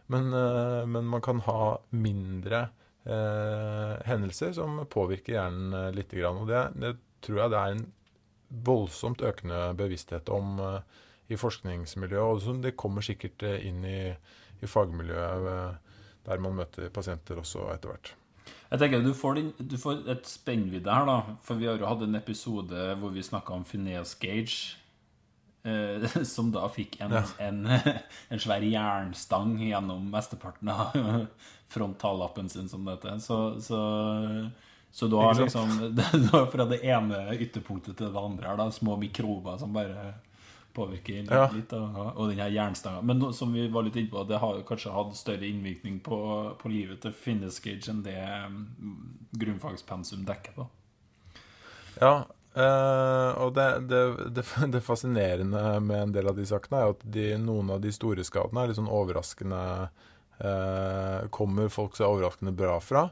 men, 0.06 0.32
eh, 0.32 0.86
men 0.86 1.04
man 1.04 1.22
kan 1.24 1.40
ha 1.40 1.78
mindre 1.90 2.68
eh, 3.04 3.94
hendelser 4.08 4.52
som 4.52 4.82
påvirker 4.90 5.38
hjernen 5.38 5.76
eh, 5.78 5.92
litt. 5.96 6.12
Og 6.28 6.48
det, 6.50 6.64
det, 6.80 6.96
tror 7.24 7.40
jeg 7.40 7.54
det 7.54 7.60
er 7.60 7.76
en 7.76 7.86
voldsomt 8.64 9.24
økende 9.24 9.60
bevissthet 9.78 10.28
om 10.30 10.60
i 11.32 11.38
forskningsmiljøet. 11.40 12.44
Og 12.44 12.60
det 12.62 12.76
kommer 12.76 13.02
sikkert 13.02 13.42
inn 13.42 13.80
i, 13.88 14.12
i 14.60 14.68
fagmiljøet 14.68 15.80
der 16.24 16.40
man 16.40 16.54
møter 16.56 16.92
pasienter 16.92 17.40
også 17.40 17.66
etter 17.72 17.90
hvert. 17.90 18.12
Jeg 18.70 18.80
tenker 18.80 19.02
du 19.04 19.12
får, 19.16 19.38
din, 19.38 19.50
du 19.56 19.76
får 19.80 20.04
et 20.12 20.28
spennvidde 20.28 20.92
her, 20.92 21.08
da. 21.08 21.34
For 21.44 21.56
vi 21.60 21.68
har 21.68 21.80
jo 21.80 21.88
hatt 21.88 22.04
en 22.04 22.18
episode 22.18 22.86
hvor 23.00 23.12
vi 23.14 23.24
snakka 23.24 23.56
om 23.56 23.64
Phineas 23.64 24.14
Gage 24.20 24.76
som 26.24 26.50
da 26.52 26.68
fikk 26.68 26.98
en, 27.00 27.12
ja. 27.16 27.22
en, 27.38 27.62
en, 28.28 28.40
svær 28.40 28.64
jernstang 28.64 29.56
gjennom 29.62 30.10
mesteparten 30.12 30.68
av 30.68 30.96
frontallappen 31.72 32.48
sin, 32.48 32.68
som 32.68 32.84
det 32.84 32.98
heter. 32.98 33.18
Så, 33.18 33.38
så, 33.60 33.80
så 34.90 35.08
du 35.08 35.16
har 35.16 35.34
liksom 35.40 35.96
fra 36.52 36.68
det 36.68 36.82
ene 36.84 37.26
ytterpunktet 37.38 37.96
til 37.96 38.12
det 38.12 38.20
andre 38.20 38.50
her, 38.50 38.60
da, 38.60 38.68
små 38.70 38.98
mikrober 39.00 39.58
som 39.58 39.72
bare 39.72 40.12
påvirker 40.74 41.22
litt, 41.22 41.30
ja. 41.30 41.46
litt 41.54 41.72
og, 41.76 41.98
og 42.16 42.28
den 42.28 42.40
her 42.42 42.52
jernstanga. 42.52 43.02
Men 43.06 43.22
som 43.32 43.52
vi 43.54 43.68
var 43.70 43.86
litt 43.86 43.96
inne 43.96 44.10
på, 44.10 44.24
det 44.28 44.40
har 44.42 44.62
kanskje 44.66 44.94
hatt 44.94 45.16
større 45.16 45.46
innvirkning 45.46 46.00
på, 46.04 46.18
på 46.60 46.70
livet 46.72 47.00
til 47.04 47.14
Finnes 47.14 47.60
Gage 47.62 47.92
enn 47.92 48.02
det 48.04 48.18
mm, 48.18 48.96
grunnfagspensum 49.38 50.26
dekker. 50.26 50.58
da 50.58 50.66
Ja, 52.02 52.14
Uh, 52.54 53.34
og 53.42 53.54
det, 53.56 53.66
det, 53.90 54.00
det, 54.30 54.44
det, 54.76 54.80
fascinerende 54.86 55.80
med 55.82 56.02
en 56.02 56.12
del 56.14 56.30
av 56.30 56.36
de 56.38 56.46
sakene 56.46 56.84
er 56.84 56.92
at 56.92 57.00
de, 57.16 57.28
noen 57.42 57.72
av 57.74 57.80
de 57.82 57.90
store 57.94 58.22
skadene 58.26 58.62
er 58.62 58.70
litt 58.70 58.78
sånn 58.78 58.90
overraskende 58.94 59.62
uh, 60.38 61.24
Kommer 61.34 61.72
folk 61.72 61.98
seg 61.98 62.10
overraskende 62.10 62.54
bra 62.54 62.76
fra. 62.82 63.08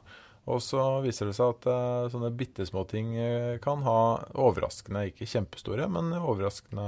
Og 0.50 0.58
så 0.62 0.82
viser 1.02 1.28
det 1.28 1.36
seg 1.38 1.56
at 1.56 1.66
uh, 1.70 2.10
sånne 2.10 2.30
bitte 2.38 2.66
små 2.66 2.84
ting 2.90 3.14
kan 3.62 3.82
ha 3.86 3.98
overraskende, 4.38 5.08
ikke 5.10 5.28
kjempestore, 5.30 5.86
men 5.90 6.14
overraskende 6.18 6.86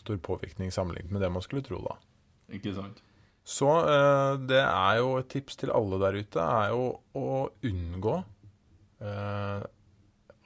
stor 0.00 0.20
påvirkning 0.24 0.72
sammenlignet 0.72 1.12
med 1.16 1.24
det 1.24 1.32
man 1.32 1.44
skulle 1.44 1.64
tro, 1.64 1.80
da. 1.84 1.96
Ikke 2.56 2.72
sant. 2.76 3.00
Så 3.46 3.70
det 4.42 4.58
er 4.58 4.96
jo 4.98 5.12
et 5.20 5.28
tips 5.30 5.60
til 5.60 5.70
alle 5.70 6.00
der 6.02 6.16
ute, 6.18 6.42
er 6.42 6.72
jo 6.74 6.86
å 7.14 7.28
unngå 7.64 8.16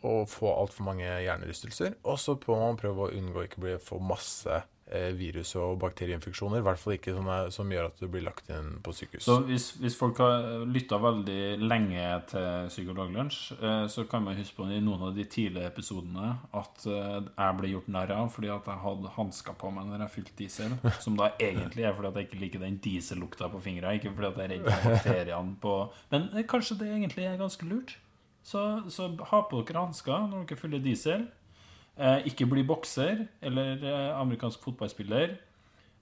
å 0.07 0.25
få 0.29 0.53
altfor 0.55 0.87
mange 0.91 1.07
hjernerystelser. 1.07 2.01
Og 2.09 2.21
så 2.21 2.37
må 2.47 2.61
man 2.61 2.81
prøve 2.81 3.09
å 3.09 3.17
unngå 3.17 3.47
ikke 3.47 3.65
å 3.77 3.81
få 3.85 4.01
masse 4.03 4.63
eh, 4.91 5.11
virus- 5.17 5.55
og 5.61 5.79
bakterieinfeksjoner. 5.83 6.61
I 6.61 6.65
hvert 6.65 6.81
fall 6.81 6.97
ikke 6.97 7.15
sånne 7.15 7.37
som 7.55 7.71
gjør 7.73 7.91
at 7.91 8.01
du 8.01 8.07
blir 8.11 8.25
lagt 8.25 8.51
inn 8.53 8.79
på 8.85 8.95
sykehus. 8.97 9.27
Så 9.29 9.37
hvis, 9.47 9.69
hvis 9.83 9.99
folk 9.99 10.19
har 10.23 10.65
lytta 10.71 10.99
veldig 11.03 11.43
lenge 11.61 12.07
til 12.33 12.71
Psykologlunsj, 12.73 13.41
eh, 13.61 13.85
så 13.93 14.07
kan 14.11 14.25
man 14.27 14.39
huske 14.41 14.57
på 14.57 14.69
i 14.73 14.81
noen 14.85 15.11
av 15.11 15.17
de 15.17 15.29
tidlige 15.31 15.69
episodene 15.71 16.33
at 16.57 16.85
eh, 16.89 17.17
jeg 17.29 17.61
ble 17.61 17.73
gjort 17.75 17.93
narr 17.93 18.17
av 18.17 18.33
fordi 18.35 18.53
at 18.57 18.73
jeg 18.73 18.85
hadde 18.87 19.17
hansker 19.19 19.59
på 19.61 19.73
meg 19.77 19.91
når 19.91 20.07
jeg 20.07 20.17
fylte 20.17 20.39
diesel. 20.41 20.77
Som 21.05 21.21
da 21.21 21.33
egentlig 21.37 21.87
er 21.87 21.97
fordi 21.97 22.13
at 22.13 22.21
jeg 22.23 22.31
ikke 22.31 22.45
liker 22.45 22.65
den 22.65 22.81
diesellukta 22.83 23.53
på 23.53 23.63
fingra, 23.69 23.97
ikke 23.97 24.15
fordi 24.17 24.33
at 24.33 24.41
jeg 24.41 24.49
er 24.49 24.55
redd 24.57 24.71
for 24.71 24.95
bakteriene 24.95 25.59
på 25.61 25.81
Men 26.11 26.31
kanskje 26.49 26.81
det 26.81 26.95
egentlig 26.95 27.27
er 27.29 27.41
ganske 27.41 27.67
lurt? 27.69 27.99
Så, 28.51 28.63
så 28.91 29.07
ha 29.31 29.43
på 29.47 29.61
dere 29.63 29.85
hansker 29.85 30.27
når 30.31 30.49
dere 30.49 30.59
fyller 30.59 30.83
diesel. 30.83 31.29
Eh, 32.01 32.27
ikke 32.31 32.49
bli 32.51 32.65
bokser 32.67 33.27
eller 33.45 33.85
eh, 33.85 34.09
amerikansk 34.19 34.63
fotballspiller. 34.65 35.37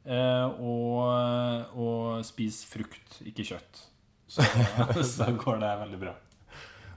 eh, 0.09 0.47
og, 0.71 1.77
og 1.77 2.25
spis 2.25 2.63
frukt, 2.71 3.19
ikke 3.29 3.45
kjøtt. 3.51 3.83
Så, 4.29 4.45
så 5.15 5.29
går 5.37 5.61
det 5.65 5.75
veldig 5.83 6.01
bra. 6.07 6.15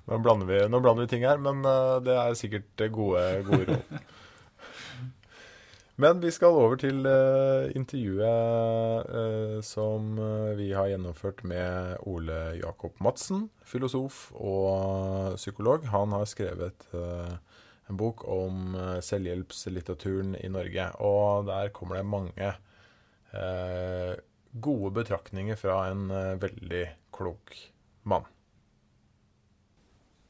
Nå 0.07 0.17
blander 0.23 0.47
vi, 0.49 0.61
nå 0.71 0.79
blander 0.83 1.05
vi 1.05 1.11
ting 1.11 1.25
her, 1.27 1.41
men 1.41 1.61
eh, 1.67 1.97
det 2.05 2.15
er 2.17 2.39
sikkert 2.39 2.85
gode, 2.95 3.25
gode 3.47 3.67
råd. 3.73 4.01
Men 6.01 6.17
vi 6.23 6.31
skal 6.33 6.55
over 6.57 6.79
til 6.81 7.05
uh, 7.05 7.69
intervjuet 7.77 9.09
uh, 9.11 9.59
som 9.61 10.15
eh, 10.17 10.53
vi 10.57 10.71
har 10.73 10.87
gjennomført 10.89 11.43
med 11.45 12.01
Ole 12.09 12.37
Jakob 12.57 12.97
Madsen, 13.03 13.49
filosof 13.67 14.31
og 14.33 15.35
psykolog. 15.37 15.85
Han 15.93 16.15
har 16.15 16.25
skrevet 16.25 16.87
uh, 16.95 17.35
en 17.91 17.99
bok 17.99 18.23
om 18.25 18.73
selvhjelpslitteraturen 19.03 20.33
i 20.39 20.49
Norge. 20.49 20.87
Og 21.03 21.45
der 21.49 21.73
kommer 21.75 21.99
det 21.99 22.05
mange 22.07 22.51
gode 24.63 24.91
betraktninger 24.95 25.59
fra 25.59 25.89
en 25.91 26.05
veldig 26.39 26.85
klok 27.11 27.51
mann. 28.07 28.23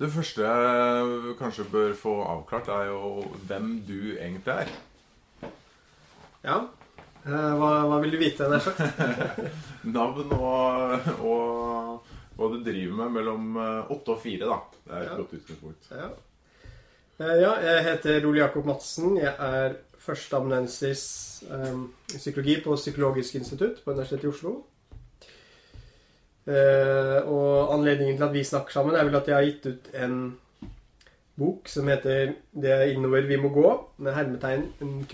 Det 0.01 0.09
første 0.09 0.41
jeg 0.41 1.35
kanskje 1.37 1.69
bør 1.69 1.93
få 1.93 2.15
avklart, 2.25 2.71
er 2.73 2.89
jo 2.89 3.27
hvem 3.45 3.75
du 3.85 4.15
egentlig 4.17 4.57
er. 4.63 4.79
Ja. 6.45 6.57
Eh, 7.25 7.51
hva, 7.59 7.69
hva 7.85 7.99
vil 8.01 8.15
du 8.15 8.17
vite, 8.21 8.47
nær 8.49 8.63
sagt? 8.65 8.81
Navn 9.97 10.31
og, 10.33 11.07
og 11.21 12.09
hva 12.37 12.49
du 12.53 12.59
driver 12.65 12.97
med 13.03 13.15
mellom 13.19 13.59
eh, 13.61 13.91
åtte 13.93 14.15
og 14.15 14.21
fire, 14.23 14.49
da. 14.49 14.57
Det 14.85 14.95
er 14.97 15.03
et 15.05 15.11
Ja. 15.11 15.17
godt 15.21 15.35
utgangspunkt. 15.37 15.91
Ja. 15.93 16.09
Eh, 17.21 17.35
ja, 17.43 17.51
jeg 17.67 17.83
heter 17.91 18.25
Ole 18.25 18.41
Jakob 18.41 18.65
Madsen. 18.65 19.17
Jeg 19.21 19.35
er 19.37 19.77
førsteamanuensis 20.01 21.03
um, 21.51 21.83
i 22.09 22.17
psykologi 22.17 22.55
på 22.63 22.73
Psykologisk 22.79 23.35
institutt 23.37 23.83
på 23.85 23.93
Universitetet 23.93 24.25
i 24.25 24.31
Oslo. 24.31 24.55
Uh, 26.49 27.19
og 27.29 27.75
anledningen 27.75 28.17
til 28.17 28.25
at 28.25 28.33
vi 28.33 28.41
snakker 28.43 28.73
sammen, 28.73 28.95
er 28.97 29.05
vel 29.05 29.19
at 29.19 29.27
jeg 29.29 29.35
har 29.37 29.45
gitt 29.45 29.67
ut 29.69 29.91
en 29.93 30.15
bok 31.37 31.69
som 31.69 31.87
heter 31.87 32.33
'Det 32.49 32.71
er 32.71 32.89
innover 32.95 33.27
vi 33.29 33.37
må 33.37 33.53
gå', 33.53 33.75
med 34.01 34.13
hermetegn 34.13 34.65
en 34.81 35.05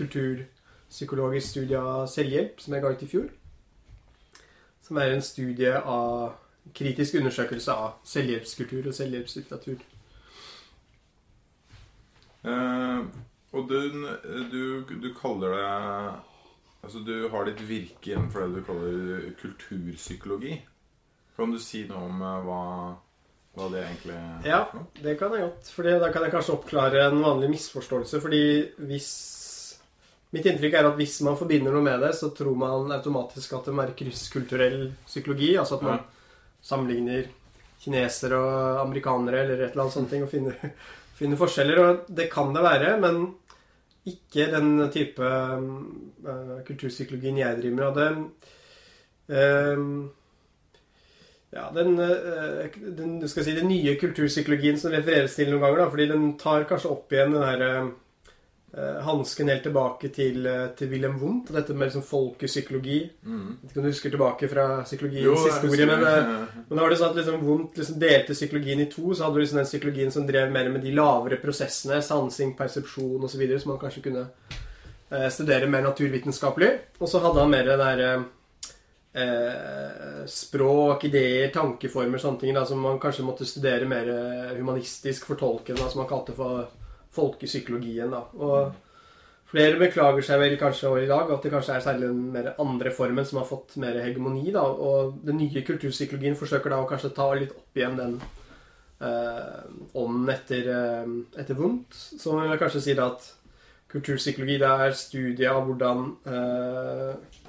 kulturpsykologisk 0.88 1.48
studie 1.48 1.78
av 1.78 2.06
selvhjelp, 2.08 2.60
som 2.60 2.74
jeg 2.74 2.82
ga 2.82 2.90
ut 2.90 3.02
i 3.02 3.08
fjor. 3.08 3.28
Som 4.82 4.96
er 4.96 5.12
en 5.12 5.22
studie 5.22 5.74
av 5.76 6.34
kritisk 6.74 7.14
undersøkelse 7.20 7.72
av 7.72 7.98
selvhjelpskultur 8.04 8.88
og 8.88 8.94
selvhjelpslitteratur. 8.94 9.82
Eh, 12.44 13.00
og 13.52 13.68
du, 13.68 14.08
du, 14.52 14.84
du 14.88 15.14
kaller 15.14 15.56
det 15.56 15.68
Altså, 16.78 17.00
du 17.02 17.28
har 17.28 17.42
ditt 17.44 17.58
virke 17.66 18.12
innenfor 18.12 18.44
det 18.44 18.60
du 18.60 18.64
kaller 18.64 19.24
kulturpsykologi. 19.40 20.60
Kan 21.36 21.50
du 21.50 21.58
si 21.58 21.82
noe 21.88 22.04
om 22.06 22.22
eh, 22.22 22.44
hva, 22.46 22.60
hva 23.58 23.66
det 23.72 23.80
egentlig 23.82 24.14
er? 24.14 24.46
Ja, 24.46 24.60
det 25.02 25.16
kan 25.18 25.34
jeg 25.34 25.42
godt. 25.42 25.72
Fordi 25.74 25.96
da 25.98 26.12
kan 26.14 26.22
jeg 26.22 26.32
kanskje 26.36 26.54
oppklare 26.54 27.02
en 27.08 27.18
vanlig 27.24 27.50
misforståelse. 27.56 28.20
Fordi 28.22 28.44
hvis 28.86 29.10
Mitt 30.36 30.44
inntrykk 30.44 30.74
er 30.76 30.86
at 30.90 30.98
hvis 30.98 31.16
man 31.24 31.38
forbinder 31.40 31.72
noe 31.72 31.84
med 31.84 32.02
det, 32.04 32.12
så 32.18 32.28
tror 32.36 32.56
man 32.58 32.92
automatisk 32.92 33.54
at 33.56 33.68
det 33.68 33.72
må 33.72 33.84
være 33.84 33.96
krysskulturell 33.96 34.80
psykologi. 35.06 35.54
Altså 35.56 35.78
at 35.78 35.86
man 35.86 36.02
sammenligner 36.64 37.30
kinesere 37.80 38.36
og 38.36 38.82
amerikanere 38.82 39.44
eller 39.44 39.62
et 39.62 39.70
eller 39.72 39.86
annet 39.86 39.96
sånt 39.96 40.12
og 40.18 40.28
finner, 40.28 40.58
finner 41.18 41.40
forskjeller. 41.40 41.80
Og 41.84 42.12
det 42.20 42.28
kan 42.32 42.52
det 42.52 42.66
være, 42.66 42.92
men 43.00 43.22
ikke 44.08 44.50
den 44.52 44.70
type 44.92 45.24
uh, 45.24 46.60
kulturpsykologien 46.68 47.40
jeg 47.40 47.60
driver 47.62 47.78
med. 47.80 47.86
Og 47.88 47.96
det 47.96 48.08
uh, 49.32 50.14
ja, 51.48 51.70
den, 51.72 51.94
eh, 52.04 52.66
den, 52.76 53.28
skal 53.28 53.44
si, 53.46 53.54
den 53.56 53.70
nye 53.70 53.94
kulturpsykologien 53.96 54.76
som 54.76 54.92
refereres 54.92 55.32
til 55.32 55.48
noen 55.48 55.62
ganger, 55.62 55.78
da, 55.80 55.86
fordi 55.94 56.06
den 56.10 56.26
tar 56.40 56.66
kanskje 56.68 56.90
opp 56.92 57.14
igjen 57.14 57.32
den 57.32 57.46
her 57.46 57.62
eh, 58.76 59.00
hansken 59.02 59.48
helt 59.48 59.62
tilbake 59.62 60.08
til, 60.14 60.46
eh, 60.46 60.66
til 60.76 60.88
Wilhelm 60.88 61.18
Wundt. 61.20 61.52
Dette 61.52 61.74
med 61.74 61.88
liksom 61.88 62.02
folkepsykologi. 62.02 63.10
Mm. 63.24 63.58
Vet 63.62 63.70
ikke 63.70 63.80
om 63.80 63.86
du 63.86 63.90
husker 63.90 64.10
tilbake 64.10 64.48
fra 64.48 64.66
psykologiens 64.84 65.24
Jo, 65.24 65.34
historie. 65.34 65.86
Men, 65.86 66.04
eh, 66.04 66.46
men 66.68 66.76
da 66.76 66.82
var 66.82 66.90
det 66.90 66.98
sånn 66.98 67.10
at 67.10 67.16
liksom 67.16 67.44
Wundt 67.46 67.76
liksom 67.76 67.98
delte 67.98 68.34
psykologien 68.34 68.80
i 68.80 68.90
to. 68.90 69.14
Så 69.14 69.24
hadde 69.24 69.34
du 69.34 69.40
liksom 69.40 69.62
den 69.62 69.70
psykologien 69.70 70.12
som 70.12 70.26
drev 70.26 70.50
mer 70.52 70.68
med 70.68 70.82
de 70.82 70.92
lavere 70.92 71.40
prosessene, 71.40 72.02
sansing, 72.02 72.56
persepsjon 72.56 73.24
osv., 73.24 73.58
som 73.58 73.72
man 73.72 73.78
kanskje 73.78 74.02
kunne 74.02 74.26
eh, 75.10 75.28
studere 75.28 75.66
mer 75.66 75.82
naturvitenskapelig. 75.82 76.72
Og 77.00 77.08
så 77.08 77.22
hadde 77.24 77.40
han 77.40 77.50
mer 77.50 77.64
det 77.64 77.78
derre 77.78 78.10
eh, 79.14 80.26
språk, 80.26 81.04
ideer, 81.04 81.48
tankeformer, 81.54 82.18
sånne 82.18 82.40
ting 82.40 82.54
da, 82.54 82.66
som 82.66 82.80
man 82.80 83.00
kanskje 83.00 83.24
måtte 83.24 83.48
studere 83.48 83.88
mer 83.88 84.12
humanistisk 84.58 85.24
fortolkende, 85.26 85.88
som 85.88 86.02
man 86.02 86.10
kalte 86.10 86.36
for 86.36 86.68
folkepsykologien. 87.18 88.14
da. 88.14 88.24
Og 88.38 88.84
Flere 89.48 89.78
beklager 89.80 90.24
seg 90.26 90.42
vel 90.42 90.58
kanskje 90.60 90.90
over 90.90 91.00
i 91.00 91.08
dag 91.08 91.30
at 91.32 91.44
det 91.44 91.50
kanskje 91.54 91.78
er 91.78 91.80
særlig 91.84 92.08
den 92.10 92.24
mer 92.34 92.50
andre 92.60 92.90
formen 92.92 93.24
som 93.24 93.38
har 93.40 93.46
fått 93.48 93.78
mer 93.80 93.96
hegemoni. 93.96 94.50
da, 94.52 94.60
Og 94.60 95.22
den 95.24 95.38
nye 95.40 95.62
kulturpsykologien 95.64 96.36
forsøker 96.36 96.68
da 96.68 96.82
å 96.82 96.88
kanskje 96.88 97.14
ta 97.16 97.30
litt 97.32 97.54
opp 97.56 97.80
igjen 97.80 97.96
den 97.96 98.18
eh, 99.00 99.62
ånden 99.96 100.28
etter, 100.34 100.68
eh, 100.68 101.14
etter 101.40 101.56
vondt. 101.56 101.96
Så 101.96 102.36
man 102.36 102.50
vil 102.50 102.60
kanskje 102.60 102.84
si 102.84 102.96
da 102.98 103.08
at 103.14 103.24
kulturpsykologi 103.88 104.58
det 104.60 104.68
er 104.68 104.92
studiet 104.92 105.48
av 105.48 105.64
hvordan 105.64 106.04
eh, 106.28 107.40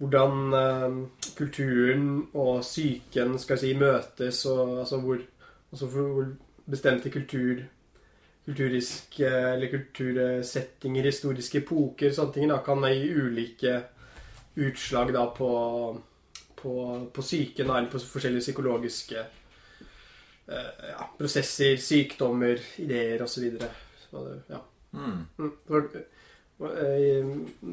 hvordan 0.00 0.54
eh, 0.54 0.94
kulturen 1.36 2.06
og 2.32 2.62
psyken 2.62 3.34
skal 3.38 3.58
jeg 3.58 3.64
si, 3.64 3.74
møtes, 3.76 4.44
og 4.46 4.78
altså 4.84 5.00
hvor, 5.02 5.18
altså 5.72 5.90
hvor 5.92 6.30
bestemte 6.70 7.10
kultur 7.10 7.66
kulturiske 8.50 9.28
eller 9.28 9.70
kultursettinger, 9.70 11.04
historiske 11.04 11.62
epoker, 11.62 12.12
sånne 12.14 12.34
ting, 12.34 12.48
da, 12.50 12.60
kan 12.64 12.82
gi 12.90 13.10
ulike 13.14 13.80
utslag 14.60 15.12
da 15.14 15.26
på, 15.34 15.50
på, 16.58 16.74
på 17.12 17.22
psyken, 17.22 17.70
eller 17.70 17.90
på 17.90 18.00
forskjellige 18.02 18.48
psykologiske 18.48 19.20
eh, 19.20 20.88
ja, 20.90 21.10
prosesser, 21.18 21.76
sykdommer, 21.80 22.62
ideer 22.82 23.22
osv. 23.22 23.46
Ja. 24.10 24.62
Mm. 24.90 25.20
Mm. 25.38 25.52
For, 25.66 25.86
eh, 25.94 27.30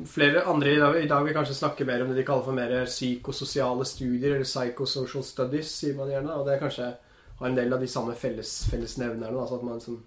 Flere 0.07 0.45
andre 0.47 0.75
i 0.75 0.79
dag, 0.79 0.99
i 1.01 1.09
dag 1.09 1.25
vil 1.25 1.35
kanskje 1.35 1.57
snakke 1.57 1.87
mer 1.89 2.03
om 2.03 2.13
det 2.13 2.21
de 2.21 2.27
kaller 2.27 2.45
for 2.45 2.55
mer 2.55 2.85
psykososiale 2.85 3.85
studier, 3.85 4.35
eller 4.35 4.47
psychosocial 4.47 5.25
studies, 5.25 5.73
sier 5.81 5.97
man 5.97 6.13
gjerne. 6.13 6.37
Og 6.37 6.45
det 6.47 6.61
kanskje 6.61 6.93
har 7.39 7.49
en 7.49 7.57
del 7.57 7.73
av 7.73 7.81
de 7.81 7.89
samme 7.89 8.15
felles, 8.15 8.53
fellesnevnerne. 8.71 9.33
Altså 9.33 9.57
at 9.57 9.65
man 9.65 9.81
liksom 9.81 9.97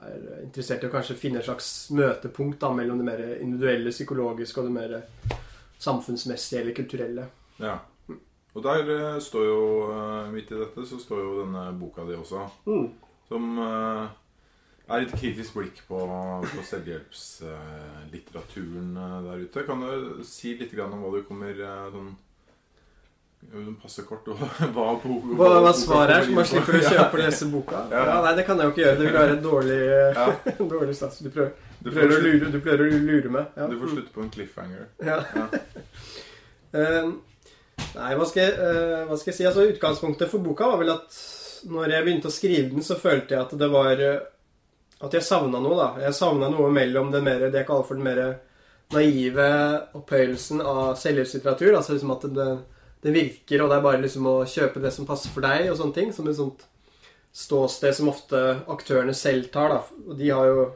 er 0.00 0.44
interessert 0.44 0.84
i 0.84 0.88
å 0.88 0.92
kanskje 0.92 1.18
finne 1.18 1.38
et 1.40 1.48
slags 1.48 1.68
møtepunkt 1.96 2.58
da, 2.62 2.68
mellom 2.76 2.96
det 3.00 3.06
mer 3.08 3.20
individuelle, 3.38 3.90
psykologiske 3.94 4.58
og 4.60 4.66
det 4.68 4.76
mer 4.76 4.90
samfunnsmessige 5.80 6.60
eller 6.62 6.74
kulturelle. 6.76 7.24
Ja. 7.60 7.76
Og 8.50 8.60
der 8.64 8.80
eh, 8.90 9.20
står 9.22 9.44
jo, 9.46 9.60
eh, 9.94 10.32
midt 10.34 10.50
i 10.50 10.58
dette, 10.58 10.82
så 10.88 10.96
står 10.98 11.18
jo 11.22 11.38
denne 11.44 11.62
boka 11.78 12.02
di 12.08 12.14
også. 12.18 12.40
Mm. 12.66 12.88
Som 13.28 13.42
eh, 13.62 14.06
er 14.90 14.98
et 15.04 15.14
kritisk 15.14 15.54
blikk 15.54 15.78
på, 15.86 15.98
på 16.50 16.60
selvhjelpslitteraturen 16.72 18.90
eh, 18.96 19.22
der 19.28 19.38
ute. 19.44 19.66
Kan 19.68 19.78
du 19.84 19.90
si 20.26 20.58
litt 20.58 20.74
om 20.82 20.98
hva 21.04 21.10
du 21.14 21.20
kommer 21.28 21.54
eh, 21.54 21.92
sånn 21.94 22.10
passe 23.82 24.02
kort 24.06 24.28
og 24.30 24.36
hva, 24.74 24.92
bo, 25.02 25.14
Hva, 25.38 25.48
hva 25.64 25.72
svaret 25.74 26.12
er, 26.18 26.26
så 26.28 26.34
man 26.36 26.46
slipper 26.46 26.76
å 26.76 26.82
kjøpe 26.84 27.16
og 27.18 27.22
lese 27.24 27.48
boka? 27.50 27.80
Ja. 27.94 28.02
Ja, 28.10 28.18
Nei, 28.26 28.34
det 28.38 28.44
kan 28.46 28.60
jeg 28.60 28.68
jo 28.68 28.74
ikke 28.74 28.84
gjøre. 28.84 28.98
Det 29.00 29.06
vil 29.08 29.18
være 29.18 29.36
en 29.38 29.42
dårlig, 29.50 29.80
Ja. 30.20 30.26
dårlig 30.74 30.94
stats. 30.98 31.18
Du 31.24 31.30
prøver, 31.34 31.50
Du 31.80 31.88
du 31.88 31.96
prøver, 31.96 32.20
lure, 32.26 32.50
du 32.52 32.60
prøver 32.60 32.84
å 32.86 33.00
lure 33.08 33.32
meg. 33.38 33.46
Ja. 33.56 33.66
du 33.72 33.78
får 33.80 33.94
slutte 33.96 34.12
på 34.14 34.22
en 34.26 34.30
cliffhanger. 34.34 34.86
Eh, 36.70 37.08
nei, 37.96 38.10
hva 38.14 38.26
skal, 38.28 38.42
jeg, 38.44 38.52
eh, 38.60 39.06
hva 39.08 39.16
skal 39.18 39.32
jeg 39.32 39.38
si? 39.40 39.46
Altså, 39.48 39.64
Utgangspunktet 39.72 40.30
for 40.30 40.44
boka 40.44 40.68
var 40.70 40.78
vel 40.82 40.92
at 40.94 41.16
når 41.70 41.90
jeg 41.96 42.04
begynte 42.06 42.30
å 42.30 42.34
skrive 42.34 42.68
den, 42.74 42.84
så 42.86 42.96
følte 43.00 43.34
jeg 43.34 43.42
at 43.42 43.56
det 43.60 43.68
var 43.72 44.00
eh, 44.00 44.20
At 45.00 45.16
jeg 45.16 45.24
savna 45.24 45.58
noe, 45.64 45.74
da. 45.80 45.88
Jeg 46.04 46.14
savna 46.16 46.50
noe 46.52 46.68
mellom 46.76 47.10
det, 47.12 47.22
mer, 47.24 47.46
det 47.48 47.62
jeg 47.62 47.66
kaller 47.70 47.86
for 47.88 47.96
den 47.96 48.04
mer 48.04 48.20
naive 48.92 49.46
opphøyelsen 49.96 50.60
av 50.60 50.92
selvhjelpslitteratur. 51.00 51.72
Altså 51.78 51.94
liksom 51.96 52.12
at 52.12 52.26
det, 52.36 52.46
det 53.00 53.14
virker, 53.14 53.62
og 53.62 53.70
det 53.70 53.78
er 53.78 53.86
bare 53.86 54.02
liksom 54.02 54.26
å 54.28 54.36
kjøpe 54.48 54.82
det 54.82 54.92
som 54.92 55.08
passer 55.08 55.32
for 55.32 55.44
deg, 55.46 55.70
og 55.70 55.78
sånne 55.78 55.96
ting. 55.96 56.12
Som 56.12 56.28
et 56.28 56.36
sånt 56.36 56.66
ståsted 57.32 57.96
som 57.96 58.10
ofte 58.12 58.40
aktørene 58.70 59.14
selv 59.16 59.48
tar, 59.54 59.72
da. 59.72 60.04
Og 60.08 60.18
de 60.18 60.32
har 60.34 60.50
jo 60.50 60.66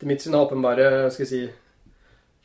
til 0.00 0.08
mitt 0.08 0.22
syn 0.24 0.38
åpenbare, 0.38 0.88
hva 1.04 1.10
skal 1.12 1.26
jeg 1.26 1.30
si 1.32 1.42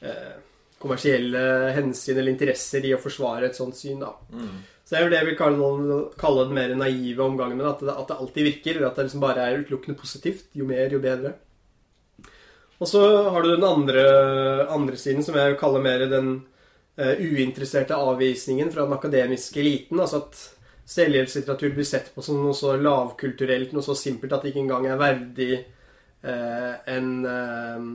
eh, 0.06 0.34
kommersielle 0.82 1.44
hensyn 1.76 2.18
eller 2.18 2.34
interesser 2.34 2.84
i 2.88 2.94
å 2.96 3.02
forsvare 3.02 3.50
et 3.50 3.58
sånt 3.58 3.78
syn. 3.78 4.02
da. 4.04 4.12
Mm. 4.34 4.58
Så 4.86 4.94
det 4.94 5.00
er 5.00 5.06
jo 5.06 5.12
det 5.14 5.20
jeg 5.22 5.30
vil 5.32 5.40
kalle, 5.40 5.58
noen, 5.58 6.10
kalle 6.20 6.44
den 6.46 6.58
mer 6.58 6.76
naive 6.78 7.24
omgangen 7.26 7.58
med. 7.58 7.70
At 7.72 7.82
det, 7.82 7.94
at 7.94 8.12
det 8.12 8.18
alltid 8.20 8.50
virker. 8.52 8.82
At 8.86 9.00
det 9.00 9.08
liksom 9.08 9.24
bare 9.24 9.46
er 9.46 9.64
utelukkende 9.64 9.98
positivt. 9.98 10.50
Jo 10.54 10.68
mer, 10.70 10.92
jo 10.94 11.02
bedre. 11.02 11.34
Og 12.76 12.90
så 12.92 13.02
har 13.32 13.42
du 13.42 13.54
den 13.54 13.66
andre, 13.66 14.04
andre 14.70 15.00
siden, 15.00 15.24
som 15.24 15.38
jeg 15.40 15.54
vil 15.54 15.62
kalle 15.62 15.82
mer 15.82 16.04
den 16.12 16.36
uinteresserte 16.96 17.96
avvisningen 17.98 18.70
fra 18.72 18.86
den 18.86 18.96
akademiske 18.96 19.60
eliten. 19.60 20.00
Altså 20.00 20.22
at 20.24 20.38
selvhjelpslitteratur 20.86 21.74
blir 21.74 21.88
sett 21.88 22.12
på 22.16 22.24
som 22.26 22.38
noe 22.42 22.54
så 22.58 22.76
lavkulturelt, 22.78 23.74
noe 23.74 23.86
så 23.86 23.96
simpelt 23.98 24.36
at 24.36 24.46
det 24.46 24.54
ikke 24.54 24.64
engang 24.66 24.86
er 24.88 25.02
verdig 25.02 25.52
eh, 25.56 26.74
en, 26.94 27.10
eh, 27.26 27.88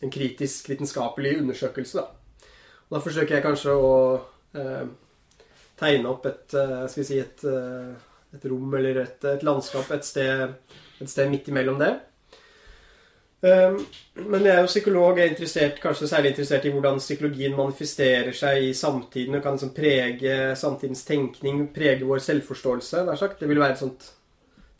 en, 0.00 0.12
kritisk 0.12 0.70
vitenskapelig 0.72 1.36
undersøkelse. 1.42 2.00
Da. 2.00 2.48
Og 2.88 2.96
da 2.96 3.02
forsøker 3.04 3.36
jeg 3.36 3.44
kanskje 3.44 3.76
å 3.76 3.94
eh, 4.56 4.86
tegne 5.80 6.14
opp 6.14 6.28
et, 6.30 6.46
eh, 6.56 6.86
skal 6.88 7.02
vi 7.02 7.08
si 7.10 7.20
et, 7.20 7.44
et 8.36 8.46
rom 8.48 8.78
eller 8.80 9.04
et, 9.04 9.28
et 9.34 9.44
landskap 9.46 9.92
et 9.92 10.06
sted, 10.06 10.46
et 11.00 11.12
sted 11.12 11.28
midt 11.32 11.52
imellom 11.52 11.80
det. 11.80 11.92
Ehm, 13.40 13.78
men 14.28 14.44
jeg 14.44 14.52
er 14.52 14.60
jo 14.60 14.68
psykolog, 14.68 15.18
jeg 15.18 15.72
kanskje 15.80 16.08
særlig 16.08 16.34
interessert 16.34 16.66
i 16.68 16.72
hvordan 16.74 16.98
psykologien 17.00 17.56
manifesterer 17.56 18.36
seg 18.36 18.66
i 18.66 18.74
samtiden 18.76 19.38
og 19.38 19.42
kan 19.42 19.56
liksom 19.56 19.72
prege 19.76 20.34
samtidens 20.60 21.06
tenkning, 21.08 21.68
prege 21.74 22.04
vår 22.04 22.20
selvforståelse. 22.26 23.06
Det 23.40 23.48
vil 23.48 23.62
være 23.62 23.78
et 23.78 23.84
sånt 23.84 24.10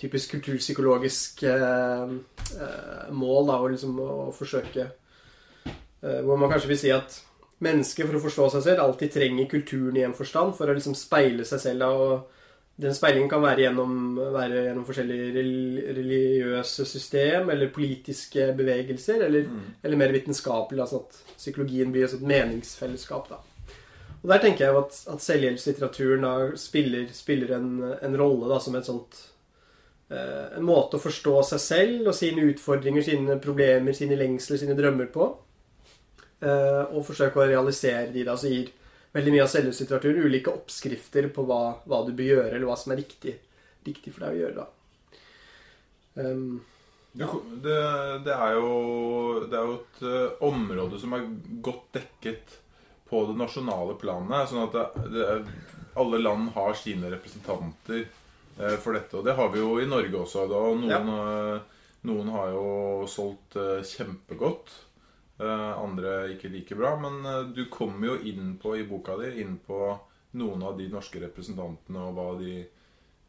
typisk 0.00 0.36
kulturpsykologisk 0.36 1.42
eh, 1.48 2.12
eh, 2.56 3.08
mål 3.12 3.48
da, 3.48 3.56
å, 3.60 3.68
liksom, 3.68 3.98
å 4.00 4.30
forsøke 4.32 4.86
eh, 4.86 6.20
Hvor 6.24 6.38
man 6.40 6.48
kanskje 6.48 6.70
vil 6.70 6.80
si 6.80 6.92
at 6.94 7.18
mennesket, 7.60 8.06
for 8.06 8.16
å 8.16 8.22
forstå 8.24 8.46
seg 8.54 8.64
selv, 8.64 8.84
alltid 8.84 9.12
trenger 9.12 9.48
kulturen 9.50 9.98
i 10.00 10.04
en 10.06 10.16
forstand 10.16 10.54
for 10.56 10.68
å 10.68 10.76
liksom 10.76 10.96
speile 10.96 11.44
seg 11.44 11.60
selv. 11.60 11.84
Og 11.84 12.39
den 12.80 12.94
speilingen 12.96 13.28
kan 13.30 13.42
være 13.44 13.66
gjennom, 13.66 13.94
være 14.34 14.64
gjennom 14.66 14.86
forskjellige 14.88 15.44
religiøse 15.96 16.86
system 16.88 17.50
eller 17.52 17.72
politiske 17.74 18.50
bevegelser, 18.56 19.24
eller, 19.26 19.46
mm. 19.48 19.68
eller 19.84 20.00
mer 20.00 20.14
vitenskapelig, 20.14 20.80
altså 20.84 21.02
at 21.04 21.36
psykologien 21.36 21.92
blir 21.92 22.08
et 22.08 22.26
meningsfellesskap. 22.32 23.28
Da. 23.30 23.40
Og 24.22 24.28
Der 24.28 24.40
tenker 24.42 24.66
jeg 24.66 24.76
at, 24.76 25.02
at 25.14 25.24
selvhjelpslitteraturen 25.24 26.24
da 26.26 26.32
spiller, 26.60 27.06
spiller 27.12 27.54
en, 27.56 27.70
en, 28.00 28.16
rolle 28.20 28.50
da, 28.52 28.58
som 28.60 28.76
sånt 28.84 29.20
eh, 30.12 30.58
en 30.58 30.66
måte 30.66 30.98
å 30.98 31.04
forstå 31.04 31.36
seg 31.52 31.62
selv 31.64 32.10
og 32.10 32.16
sine 32.16 32.44
utfordringer, 32.50 33.06
sine 33.06 33.38
problemer, 33.40 33.96
sine 33.96 34.18
lengsler, 34.20 34.60
sine 34.60 34.76
drømmer 34.78 35.08
på. 35.14 35.30
Eh, 36.40 36.82
og 36.92 37.04
forsøke 37.08 37.40
å 37.40 37.48
realisere 37.48 38.10
de 38.12 38.26
da, 38.28 38.36
så 38.36 38.52
gir 38.52 38.68
veldig 39.16 39.32
mye 39.34 39.44
av 39.44 39.50
selvhjelpslitteratur 39.50 40.20
ulike 40.24 40.52
oppskrifter 40.52 41.30
på 41.34 41.44
hva, 41.48 41.62
hva, 41.88 42.02
du 42.06 42.12
bør 42.14 42.34
gjøre, 42.34 42.52
eller 42.54 42.68
hva 42.68 42.76
som 42.78 42.94
er 42.94 43.02
riktig, 43.02 43.36
riktig 43.86 44.14
for 44.14 44.26
deg 44.26 44.36
å 44.36 44.42
gjøre. 44.44 44.64
da. 44.64 44.68
Um, 46.20 46.60
det, 47.12 47.26
det, 47.64 47.76
det, 48.26 48.34
er 48.34 48.56
jo, 48.58 48.70
det 49.50 49.58
er 49.58 49.66
jo 49.66 49.76
et 49.80 50.02
uh, 50.06 50.44
område 50.46 51.00
som 51.02 51.16
er 51.16 51.26
godt 51.64 51.88
dekket 51.96 52.58
på 53.10 53.24
det 53.26 53.34
nasjonale 53.40 53.96
planet. 53.98 54.50
Sånn 54.50 54.68
at 54.68 55.48
alle 55.98 56.20
land 56.22 56.52
har 56.54 56.76
sine 56.78 57.10
representanter 57.10 58.04
uh, 58.04 58.76
for 58.78 58.94
dette. 58.94 59.18
Og 59.18 59.26
det 59.26 59.34
har 59.38 59.50
vi 59.50 59.62
jo 59.62 59.74
i 59.82 59.88
Norge 59.90 60.22
også. 60.22 60.46
Da. 60.50 60.62
Noen, 60.84 60.86
ja. 60.86 61.02
uh, 61.02 61.90
noen 62.06 62.30
har 62.36 62.54
jo 62.54 62.70
solgt 63.10 63.58
kjempegodt. 63.90 64.70
Eh, 65.40 65.78
andre 65.80 66.34
ikke 66.34 66.50
like 66.52 66.76
bra. 66.76 66.92
Men 67.00 67.24
eh, 67.24 67.46
du 67.56 67.64
kommer 67.72 68.12
jo 68.12 68.18
inn 68.28 68.56
på 68.60 68.74
i 68.76 68.84
boka 68.88 69.16
di 69.20 69.32
inn 69.40 69.56
på 69.64 69.80
noen 70.36 70.62
av 70.62 70.76
de 70.78 70.90
norske 70.92 71.22
representantene 71.22 72.02
og 72.06 72.18
hva 72.18 72.26
de, 72.38 72.58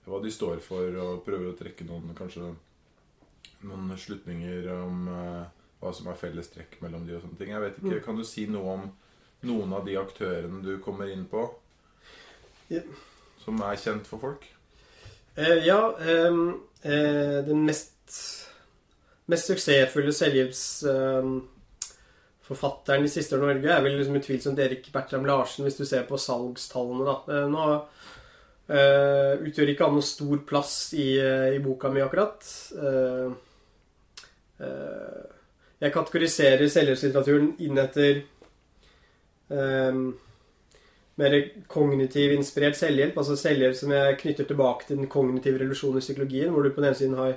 hva 0.06 0.20
de 0.22 0.34
står 0.34 0.60
for, 0.66 0.92
og 1.02 1.24
prøver 1.26 1.50
å 1.50 1.58
trekke 1.58 1.88
noen 1.88 2.12
kanskje 2.18 2.52
noen 3.66 3.94
slutninger 3.98 4.68
om 4.74 5.08
uh, 5.10 5.44
hva 5.82 5.92
som 5.94 6.10
er 6.10 6.18
felles 6.18 6.50
trekk 6.54 6.80
mellom 6.82 7.06
de 7.08 7.16
og 7.18 7.24
sånne 7.24 7.40
ting. 7.40 7.54
Jeg 7.54 7.64
vet 7.64 7.80
ikke, 7.80 7.96
mm. 7.98 8.04
Kan 8.06 8.20
du 8.20 8.26
si 8.26 8.46
noe 8.50 8.76
om 8.76 8.88
noen 9.50 9.74
av 9.74 9.86
de 9.86 9.98
aktørene 9.98 10.62
du 10.66 10.76
kommer 10.86 11.10
inn 11.10 11.24
på, 11.30 11.48
ja. 12.70 12.84
som 13.42 13.62
er 13.66 13.80
kjent 13.82 14.10
for 14.10 14.22
folk? 14.22 14.46
Eh, 15.36 15.64
ja. 15.66 15.80
Eh, 16.02 16.42
eh, 16.86 17.40
den 17.48 17.66
mest, 17.66 17.96
mest 19.32 19.50
suksessfulle 19.50 20.14
selvhjelps 20.14 20.66
forfatteren 22.52 23.06
i 23.06 23.12
siste 23.12 23.40
Norge 23.40 23.70
er 23.72 23.84
vel 23.84 23.96
liksom 23.98 24.18
utvilsomt 24.20 24.60
Erik 24.60 24.90
Bertram 24.94 25.26
Larsen, 25.28 25.64
hvis 25.66 25.80
du 25.80 25.86
ser 25.88 26.04
på 26.08 26.20
salgstallene. 26.20 27.06
da. 27.08 27.16
Eh, 27.32 27.46
nå 27.52 27.68
uh, 28.72 29.34
utgjør 29.48 29.72
ikke 29.74 29.88
han 29.88 29.96
noe 29.98 30.08
stor 30.08 30.42
plass 30.48 30.76
i, 30.96 31.14
uh, 31.20 31.48
i, 31.52 31.62
boka 31.64 31.92
mi, 31.92 32.04
akkurat. 32.04 32.44
Uh, 32.76 33.32
jeg 35.82 35.96
kategoriserer 35.96 36.68
selvhjelpslitteraturen 36.70 37.56
inn 37.66 37.80
etter 37.82 38.20
mer 41.18 41.34
kognitiv 41.68 42.36
inspirert 42.36 42.78
selvhjelp. 42.78 43.18
Altså 43.18 43.34
selvhjelp 43.40 43.80
som 43.80 43.96
jeg 43.96 44.20
knytter 44.20 44.46
tilbake 44.48 44.86
til 44.86 45.00
den 45.02 45.10
kognitive 45.12 45.58
revolusjonen 45.58 45.98
i 45.98 46.06
psykologien, 46.06 46.54
hvor 46.54 46.62
du 46.62 46.70
på 46.70 46.84
den 46.84 46.92
ene 46.92 47.00
siden 47.00 47.18
har 47.18 47.34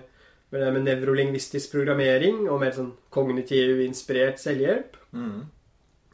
med 0.55 0.85
nevrolingvistisk 0.85 1.72
programmering 1.72 2.44
og 2.44 2.61
mer 2.61 2.77
sånn 2.77 2.92
kognitiv 3.14 3.81
inspirert 3.87 4.38
selvhjelp. 4.42 5.00
Mm. 5.14 5.44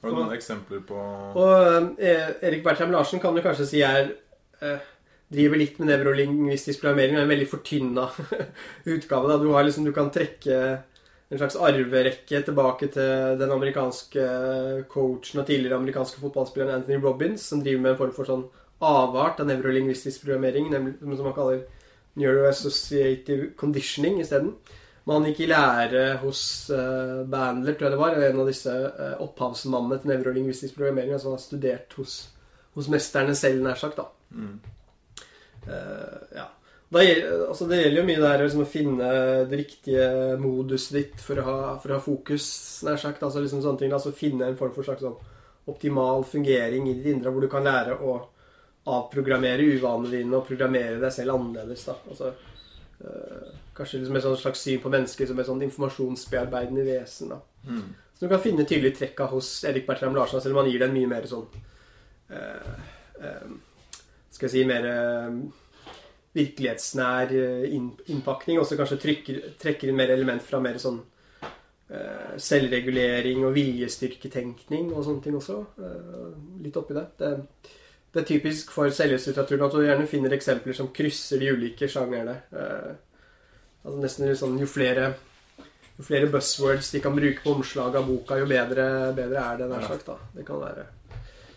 Har 0.00 0.12
du 0.12 0.16
noen 0.16 0.32
eksempler 0.32 0.80
på 0.88 0.96
Og 1.40 2.00
eh, 2.00 2.30
Erik 2.46 2.64
Bertram 2.64 2.92
Larsen 2.92 3.20
kan 3.20 3.36
du 3.36 3.42
kanskje 3.44 3.68
si 3.68 3.82
er 3.84 4.14
eh, 4.64 4.86
Driver 5.30 5.60
litt 5.60 5.76
med 5.78 5.92
nevrolingvistisk 5.92 6.80
programmering. 6.82 7.14
Er 7.14 7.22
en 7.22 7.30
veldig 7.30 7.46
fortynna 7.52 8.08
utgave. 8.94 9.28
Da. 9.30 9.36
Du, 9.38 9.52
har 9.54 9.62
liksom, 9.62 9.84
du 9.86 9.92
kan 9.94 10.08
trekke 10.10 10.56
en 11.30 11.38
slags 11.38 11.54
arverekke 11.54 12.40
tilbake 12.42 12.88
til 12.90 13.36
den 13.38 13.52
amerikanske 13.54 14.24
coachen 14.90 15.38
og 15.38 15.46
tidligere 15.46 15.78
amerikanske 15.78 16.18
fotballspilleren 16.18 16.80
Anthony 16.80 16.98
Robins, 16.98 17.44
som 17.46 17.62
driver 17.62 17.84
med 17.84 17.92
en 17.92 18.00
form 18.00 18.16
for 18.16 18.26
sånn 18.26 18.42
avart 18.82 19.38
av 19.38 19.46
nevrolingvistisk 19.46 20.24
programmering, 20.24 20.66
nemlig, 20.72 20.96
som 20.98 21.28
man 21.28 21.36
kaller 21.36 21.62
Neuroassociative 22.18 23.52
Conditioning 23.60 24.18
isteden. 24.24 24.56
Man 25.10 25.26
gikk 25.26 25.40
i 25.42 25.48
lære 25.50 26.04
hos 26.22 26.40
uh, 26.70 27.26
Bandler, 27.26 27.74
tror 27.74 27.88
jeg 27.88 27.96
det 27.96 27.98
var, 27.98 28.14
en 28.14 28.42
av 28.44 28.50
disse 28.50 28.70
uh, 28.70 29.16
opphavsmannene 29.24 29.98
til 29.98 30.12
nevrolingvistisk 30.12 30.76
programmering, 30.76 31.16
som 31.18 31.34
har 31.34 31.42
studert 31.42 31.96
hos, 31.98 32.20
hos 32.76 32.90
mesterne 32.92 33.34
selv, 33.38 33.64
nær 33.64 33.80
sagt. 33.80 33.98
da. 33.98 34.06
Mm. 34.30 34.60
Uh, 35.66 36.18
ja. 36.36 36.46
Da, 36.90 37.02
altså, 37.48 37.66
det 37.70 37.80
gjelder 37.80 38.00
jo 38.00 38.06
mye 38.06 38.22
der 38.22 38.44
liksom, 38.44 38.62
å 38.64 38.70
finne 38.70 39.08
det 39.50 39.58
riktige 39.60 40.06
moduset 40.42 40.96
ditt 40.96 41.22
for 41.22 41.38
å 41.38 41.46
ha, 41.46 41.58
for 41.82 41.92
å 41.92 41.98
ha 41.98 42.02
fokus, 42.02 42.46
nær 42.86 42.98
sagt. 43.02 43.22
Altså, 43.26 43.42
liksom, 43.42 43.62
sånne 43.66 43.82
ting, 43.82 43.94
altså, 43.94 44.14
finne 44.14 44.46
en 44.46 44.58
form 44.58 44.74
for 44.74 44.86
slags 44.86 45.02
sånn, 45.06 45.18
optimal 45.70 46.22
fungering 46.26 46.86
i 46.90 46.94
ditt 46.98 47.10
indre, 47.12 47.30
hvor 47.34 47.46
du 47.46 47.50
kan 47.50 47.66
lære 47.66 47.98
å 47.98 48.16
avprogrammere 48.90 49.66
uvanene 49.76 50.14
dine 50.16 50.38
og 50.38 50.46
programmere 50.46 50.98
deg 51.02 51.14
selv 51.14 51.34
annerledes. 51.34 51.84
da. 51.90 51.98
Altså, 52.10 52.32
øh, 53.06 53.50
kanskje 53.80 54.02
liksom 54.02 54.18
et 54.18 54.42
slags 54.42 54.62
syn 54.66 54.82
på 54.82 54.92
mennesker 54.92 55.28
som 55.28 55.40
et 55.40 55.48
sånn 55.48 55.64
informasjonsbearbeidende 55.66 56.84
vesen. 56.86 57.34
Mm. 57.64 57.88
Så 58.14 58.26
du 58.26 58.28
kan 58.30 58.42
finne 58.44 58.66
tydelige 58.68 58.98
trekka 59.00 59.26
hos 59.32 59.48
Erik 59.68 59.88
Bertram 59.88 60.14
Larsen, 60.16 60.42
selv 60.44 60.56
om 60.56 60.62
han 60.62 60.70
gir 60.70 60.82
den 60.82 60.94
mye 60.94 61.08
mer 61.10 61.28
sånn 61.28 61.46
uh, 62.30 62.74
uh, 63.24 63.54
Skal 64.30 64.46
jeg 64.46 64.52
si 64.54 64.64
mer 64.68 64.86
virkelighetsnær 66.36 67.32
innpakning. 67.66 68.60
Også 68.60 68.76
kanskje 68.78 69.00
trykker, 69.02 69.40
trekker 69.60 69.90
inn 69.90 69.98
mer 69.98 70.12
element 70.14 70.44
fra 70.46 70.60
mer 70.62 70.78
sånn 70.80 71.00
selvregulering 72.38 73.42
og 73.42 73.56
viljestyrketenkning 73.56 74.92
og 74.94 75.02
sånne 75.02 75.24
ting 75.24 75.34
også. 75.34 75.56
litt 76.62 76.78
oppi 76.78 76.94
det. 76.94 77.02
det 77.18 77.32
det 78.12 78.24
er 78.24 78.26
typisk 78.26 78.72
for 78.74 78.90
selvhjelpslitteraturen 78.90 79.68
at 79.68 79.74
du 79.74 79.84
gjerne 79.84 80.08
finner 80.10 80.34
eksempler 80.34 80.74
som 80.74 80.90
krysser 80.94 81.38
de 81.38 81.52
ulike 81.54 81.86
sjangerne. 81.90 82.40
Eh, 82.50 82.90
altså 83.84 83.98
nesten 84.00 84.32
sånn, 84.38 84.56
jo, 84.60 84.68
flere, 84.70 85.10
jo 85.96 86.06
flere 86.06 86.30
buzzwords 86.32 86.92
de 86.94 87.02
kan 87.04 87.16
bruke 87.16 87.44
på 87.44 87.54
omslaget 87.56 88.00
av 88.00 88.08
boka, 88.08 88.38
jo 88.40 88.48
bedre, 88.50 88.86
bedre 89.16 89.44
er 89.44 89.60
det. 89.62 89.68
nær 89.70 89.86
sagt 89.88 90.08
da. 90.08 90.18
Det 90.36 90.46
kan 90.48 90.62
være 90.62 90.88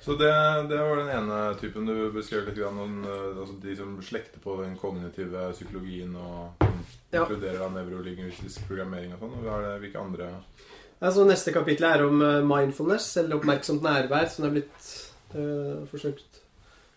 så 0.03 0.17
det, 0.19 0.31
det, 0.67 0.77
var 0.83 0.97
den 0.99 1.09
ene 1.15 1.35
typen 1.55 1.85
du 1.87 1.95
beskrev 2.11 2.43
litt. 2.43 2.57
Grann, 2.59 3.05
altså 3.07 3.53
de 3.63 3.75
som 3.79 3.93
slekter 4.03 4.41
på 4.43 4.57
den 4.59 4.73
kognitive 4.75 5.45
psykologien 5.53 6.11
og 6.19 6.65
ja. 7.13 7.21
inkluderer 7.21 7.71
nevrolingvistisk 7.71 8.65
programmering 8.67 9.13
og 9.15 9.23
sånn. 9.23 9.37
Hvilke 9.79 10.01
andre 10.01 10.27
altså, 10.99 11.23
Neste 11.29 11.53
kapittel 11.55 11.87
er 11.87 12.03
om 12.03 12.19
eh, 12.19 12.41
mindfulness, 12.43 13.13
eller 13.21 13.39
oppmerksomt 13.39 13.85
nærvær, 13.85 14.27
som 14.33 14.49
er 14.49 14.57
blitt 14.57 14.91
øh, 15.39 15.85
forsøkt 15.87 16.41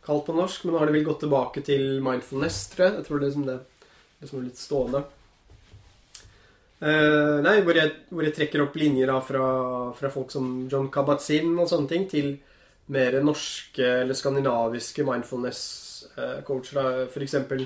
kalt 0.07 0.27
på 0.27 0.35
norsk, 0.35 0.67
men 0.67 0.75
nå 0.75 0.83
har 0.83 0.91
de 0.91 0.99
vel 0.99 1.07
gått 1.07 1.23
tilbake 1.23 1.63
til 1.67 2.03
mindfulness, 2.03 2.65
tror 2.75 2.89
jeg. 2.89 2.97
Jeg 2.99 3.07
tror 3.07 3.23
det 3.23 3.31
er 3.31 3.37
som 3.37 3.47
det, 3.47 3.57
det 4.19 4.33
som 4.33 4.41
er 4.41 4.49
litt 4.49 4.65
stående. 4.65 5.07
Uh, 6.77 7.41
nei, 7.41 7.61
hvor 7.65 7.79
jeg, 7.79 7.93
hvor 8.13 8.27
jeg, 8.27 8.35
trekker 8.37 8.67
opp 8.67 8.75
linjer 8.77 9.09
da 9.09 9.17
fra, 9.25 9.47
fra 9.97 10.11
folk 10.13 10.33
som 10.35 10.67
John 10.69 10.91
Kabat-Zinn 10.93 11.55
og 11.57 11.71
sånne 11.71 11.89
ting, 11.89 12.05
til 12.11 12.35
mer 12.93 13.17
norske 13.25 13.87
eller 14.03 14.17
skandinaviske 14.19 15.07
mindfulness-coacher. 15.07 16.81
Uh, 16.83 17.07
For 17.13 17.25
eksempel 17.25 17.65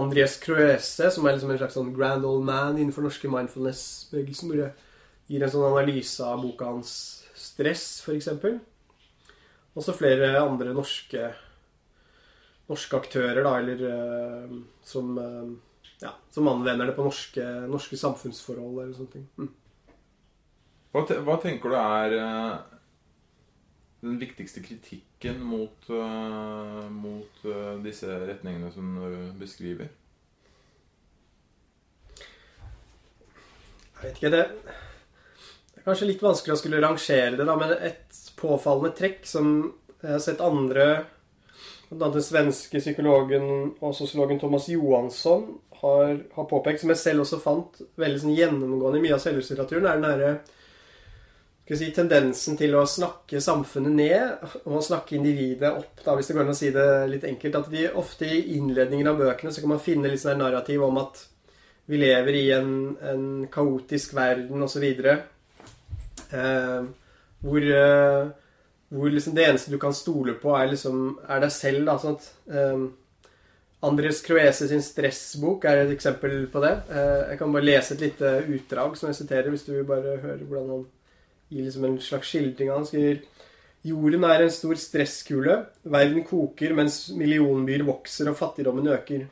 Andries 0.00 0.38
Croese, 0.40 1.10
som 1.12 1.26
er 1.26 1.36
liksom 1.36 1.52
en 1.52 1.60
slags 1.60 1.76
sånn 1.76 1.92
grand 1.96 2.24
old 2.24 2.46
man 2.46 2.78
innenfor 2.78 3.04
norske 3.04 3.30
mindfulness-bevegelsen. 3.30 4.50
Hvor 4.50 4.64
jeg 4.64 4.72
gir 5.30 5.44
en 5.44 5.52
sånn 5.52 5.68
analyse 5.68 6.24
av 6.24 6.42
boka 6.42 6.72
hans 6.72 6.92
'Stress', 7.34 8.02
eksempel. 8.08 8.60
også 9.74 9.94
flere 9.94 10.34
andre 10.40 10.72
norske 10.74 11.30
norske 12.70 12.96
aktører, 12.96 13.42
da, 13.42 13.56
eller 13.58 13.80
uh, 13.90 14.58
som, 14.86 15.18
eh, 15.18 15.48
ja, 16.00 16.14
som 16.30 16.48
anvender 16.48 16.86
det 16.86 16.96
på 16.96 17.04
norske, 17.04 17.44
norske 17.68 17.96
samfunnsforhold 18.00 18.82
eller 18.82 18.96
sånne 18.96 19.14
ting. 19.14 19.26
Mm. 19.38 19.50
Hva, 20.90 21.04
te 21.06 21.18
hva, 21.22 21.36
tenker 21.42 21.70
du 21.70 21.76
er 21.78 22.16
uh, 22.18 22.78
den 24.02 24.16
viktigste 24.20 24.62
kritikken 24.64 25.42
mot, 25.46 25.90
uh, 25.92 26.86
mot 26.90 27.44
uh, 27.46 27.76
disse 27.84 28.08
retningene 28.24 28.72
som 28.74 28.96
du 28.96 29.18
beskriver? 29.38 29.92
Jeg 34.00 34.02
vet 34.02 34.16
ikke. 34.16 34.32
Det, 34.32 34.42
det 35.70 35.82
er 35.82 35.86
kanskje 35.86 36.08
litt 36.08 36.24
vanskelig 36.24 36.56
å 36.56 36.60
skulle 36.62 36.82
rangere 36.82 37.36
det, 37.36 37.44
da, 37.44 37.56
men 37.60 37.76
et 37.76 38.20
påfallende 38.40 38.96
trekk 38.96 39.26
som 39.28 39.54
jeg 40.00 40.14
har 40.16 40.22
sett 40.24 40.44
andre 40.44 40.90
Blant 41.90 42.04
annet 42.06 42.20
den 42.20 42.22
svenske 42.22 42.78
psykologen 42.78 43.48
og 43.82 43.96
sosiologen 43.98 44.38
Thomas 44.38 44.68
Johansson 44.70 45.48
har, 45.82 46.16
har, 46.34 46.46
påpekt, 46.50 46.82
som 46.82 46.92
jeg 46.92 47.00
selv 47.00 47.24
også 47.24 47.40
fant 47.42 47.82
veldig 48.00 48.22
sånn 48.22 48.36
gjennomgående 48.36 49.00
i 49.00 49.04
mye 49.04 49.16
av 49.16 49.22
selvhjelpslitteraturen, 49.24 49.86
er 49.86 50.00
den 50.00 50.08
derre 50.08 50.32
si, 51.78 51.90
tendensen 51.94 52.58
til 52.58 52.74
å 52.74 52.82
snakke 52.88 53.40
samfunnet 53.42 53.94
ned 53.94 54.64
og 54.64 54.82
snakke 54.82 55.16
individet 55.18 55.70
opp, 55.70 56.00
da, 56.02 56.16
hvis 56.18 56.30
det 56.30 56.36
går 56.36 56.48
an 56.48 56.54
å 56.54 56.58
si 56.58 56.72
det 56.74 56.88
litt 57.12 57.26
enkelt. 57.28 57.60
At 57.60 57.70
de 57.72 57.86
ofte 58.00 58.26
i 58.26 58.56
innledningen 58.56 59.12
av 59.12 59.20
bøkene 59.20 59.54
så 59.54 59.62
kan 59.62 59.74
man 59.76 59.84
finne 59.84 60.10
litt 60.10 60.22
sånn 60.24 60.42
narrativ 60.42 60.82
om 60.86 60.98
at 61.02 61.22
vi 61.90 61.98
lever 62.02 62.36
i 62.38 62.44
en, 62.54 62.72
en 63.12 63.24
kaotisk 63.50 64.14
verden 64.18 64.66
osv. 64.66 64.84
Eh, 66.30 66.82
hvor 67.40 67.70
eh, 67.74 68.28
hvor 68.90 69.10
liksom 69.10 69.34
det 69.34 69.46
eneste 69.46 69.70
du 69.70 69.78
kan 69.78 69.94
stole 69.94 70.34
på, 70.42 70.50
er, 70.58 70.72
liksom, 70.72 71.20
er 71.30 71.44
deg 71.44 71.52
selv. 71.54 71.84
da, 71.86 71.94
sånn 72.02 72.16
at 72.18 72.24
um, 72.74 72.88
Andres 73.86 74.20
Croese 74.24 74.68
sin 74.68 74.82
stressbok 74.84 75.64
er 75.64 75.84
et 75.84 75.92
eksempel 75.94 76.42
på 76.52 76.60
det. 76.64 76.72
Uh, 76.90 77.30
jeg 77.32 77.40
kan 77.40 77.52
bare 77.54 77.68
lese 77.68 77.96
et 77.96 78.04
lite 78.04 78.32
utdrag 78.56 78.96
som 78.98 79.08
jeg 79.08 79.20
siterer, 79.22 79.48
hvis 79.52 79.64
du 79.64 79.72
vil 79.72 79.86
bare 79.88 80.18
høre 80.20 80.44
hvordan 80.44 80.74
han 80.74 80.82
gir 81.50 81.64
liksom 81.64 81.86
en 81.88 82.00
slags 82.04 82.28
skildring. 82.28 82.72
Han 82.74 82.88
skriver 82.88 83.22
Jorden 83.82 84.26
er 84.28 84.44
en 84.44 84.52
stor 84.52 84.76
stresskule. 84.76 85.54
Verden 85.88 86.24
koker 86.28 86.74
mens 86.76 87.06
millionbyer 87.16 87.86
vokser 87.88 88.28
og 88.28 88.36
fattigdommen 88.36 88.90
øker. 88.92 89.24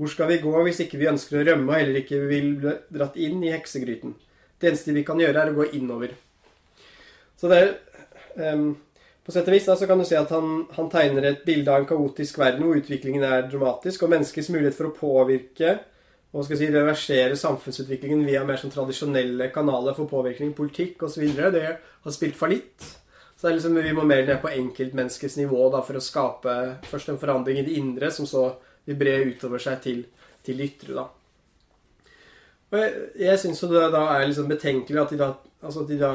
Hvor 0.00 0.08
skal 0.08 0.30
vi 0.30 0.40
gå 0.40 0.62
hvis 0.64 0.80
ikke 0.86 0.96
vi 0.96 1.10
ønsker 1.10 1.36
å 1.36 1.44
rømme 1.44 1.68
og 1.68 1.76
heller 1.76 2.00
ikke 2.00 2.22
vil 2.24 2.54
bli 2.62 2.72
dratt 2.96 3.18
inn 3.20 3.42
i 3.44 3.52
heksegryten? 3.52 4.14
Det 4.56 4.70
eneste 4.70 4.94
vi 4.96 5.04
kan 5.04 5.20
gjøre, 5.20 5.42
er 5.42 5.52
å 5.52 5.58
gå 5.58 5.66
innover. 5.76 6.14
Så 7.36 7.52
det 7.52 7.58
er 7.60 8.54
um, 8.56 8.70
på 9.30 9.36
sett 9.36 9.46
og 9.46 9.54
vis 9.54 9.66
da, 9.68 9.76
så 9.78 9.86
kan 9.86 10.00
du 10.00 10.04
se 10.08 10.18
at 10.18 10.32
han, 10.34 10.64
han, 10.74 10.88
tegner 10.90 11.28
et 11.28 11.44
bilde 11.46 11.70
av 11.70 11.84
en 11.84 11.86
kaotisk 11.86 12.40
verden 12.40 12.66
hvor 12.66 12.80
utviklingen 12.80 13.22
er 13.22 13.46
dramatisk, 13.46 14.02
og 14.02 14.10
menneskets 14.10 14.50
mulighet 14.50 14.74
for 14.74 14.90
å 14.90 14.96
påvirke 14.96 15.76
og 16.30 16.46
skal 16.46 16.58
si, 16.58 16.68
reversere 16.70 17.38
samfunnsutviklingen 17.38 18.22
via 18.26 18.42
mer 18.46 18.58
sånn 18.58 18.72
tradisjonelle 18.74 19.48
kanaler 19.54 19.96
for 19.96 20.10
påvirkning, 20.10 20.52
politikk 20.54 21.06
osv., 21.06 21.24
det 21.54 21.62
har 21.66 22.14
spilt 22.14 22.38
fallitt. 22.38 22.86
Så 23.34 23.46
det 23.46 23.50
er 23.50 23.56
liksom, 23.56 23.78
vi 23.82 23.94
må 23.96 24.04
mer 24.06 24.22
ned 24.26 24.38
på 24.42 24.52
enkeltmenneskets 24.52 25.38
nivå 25.40 25.64
da, 25.74 25.80
for 25.86 25.98
å 25.98 26.04
skape 26.04 26.56
først 26.90 27.10
en 27.10 27.18
forandring 27.18 27.58
i 27.62 27.64
det 27.66 27.74
indre, 27.80 28.12
som 28.14 28.28
så 28.30 28.44
vil 28.86 28.98
bre 29.00 29.16
utover 29.30 29.62
seg 29.62 29.82
til, 29.82 30.04
til 30.46 30.60
det 30.60 30.70
ytre. 30.70 31.00
da. 31.00 31.08
Og 32.70 32.78
jeg, 32.78 32.94
jeg 33.26 33.42
syns 33.42 33.64
jo 33.64 33.72
det 33.72 33.88
da 33.90 34.06
er 34.14 34.28
liksom 34.28 34.50
betenkelig 34.50 35.02
at 35.02 35.14
de 35.14 35.18
da, 35.18 35.32
altså 35.64 35.82
at 35.82 35.90
de 35.90 35.98
da 35.98 36.14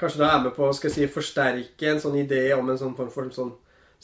kanskje 0.00 0.22
da 0.22 0.30
er 0.32 0.42
med 0.46 0.54
på 0.56 0.70
jeg 0.72 0.92
si, 0.92 1.06
forsterke 1.10 1.90
en 1.90 2.02
sånn 2.02 2.18
idé 2.22 2.46
om 2.56 2.68
en 2.70 2.80
sånn 2.80 2.96
form 2.98 3.12
for 3.12 3.30
sånn 3.34 3.52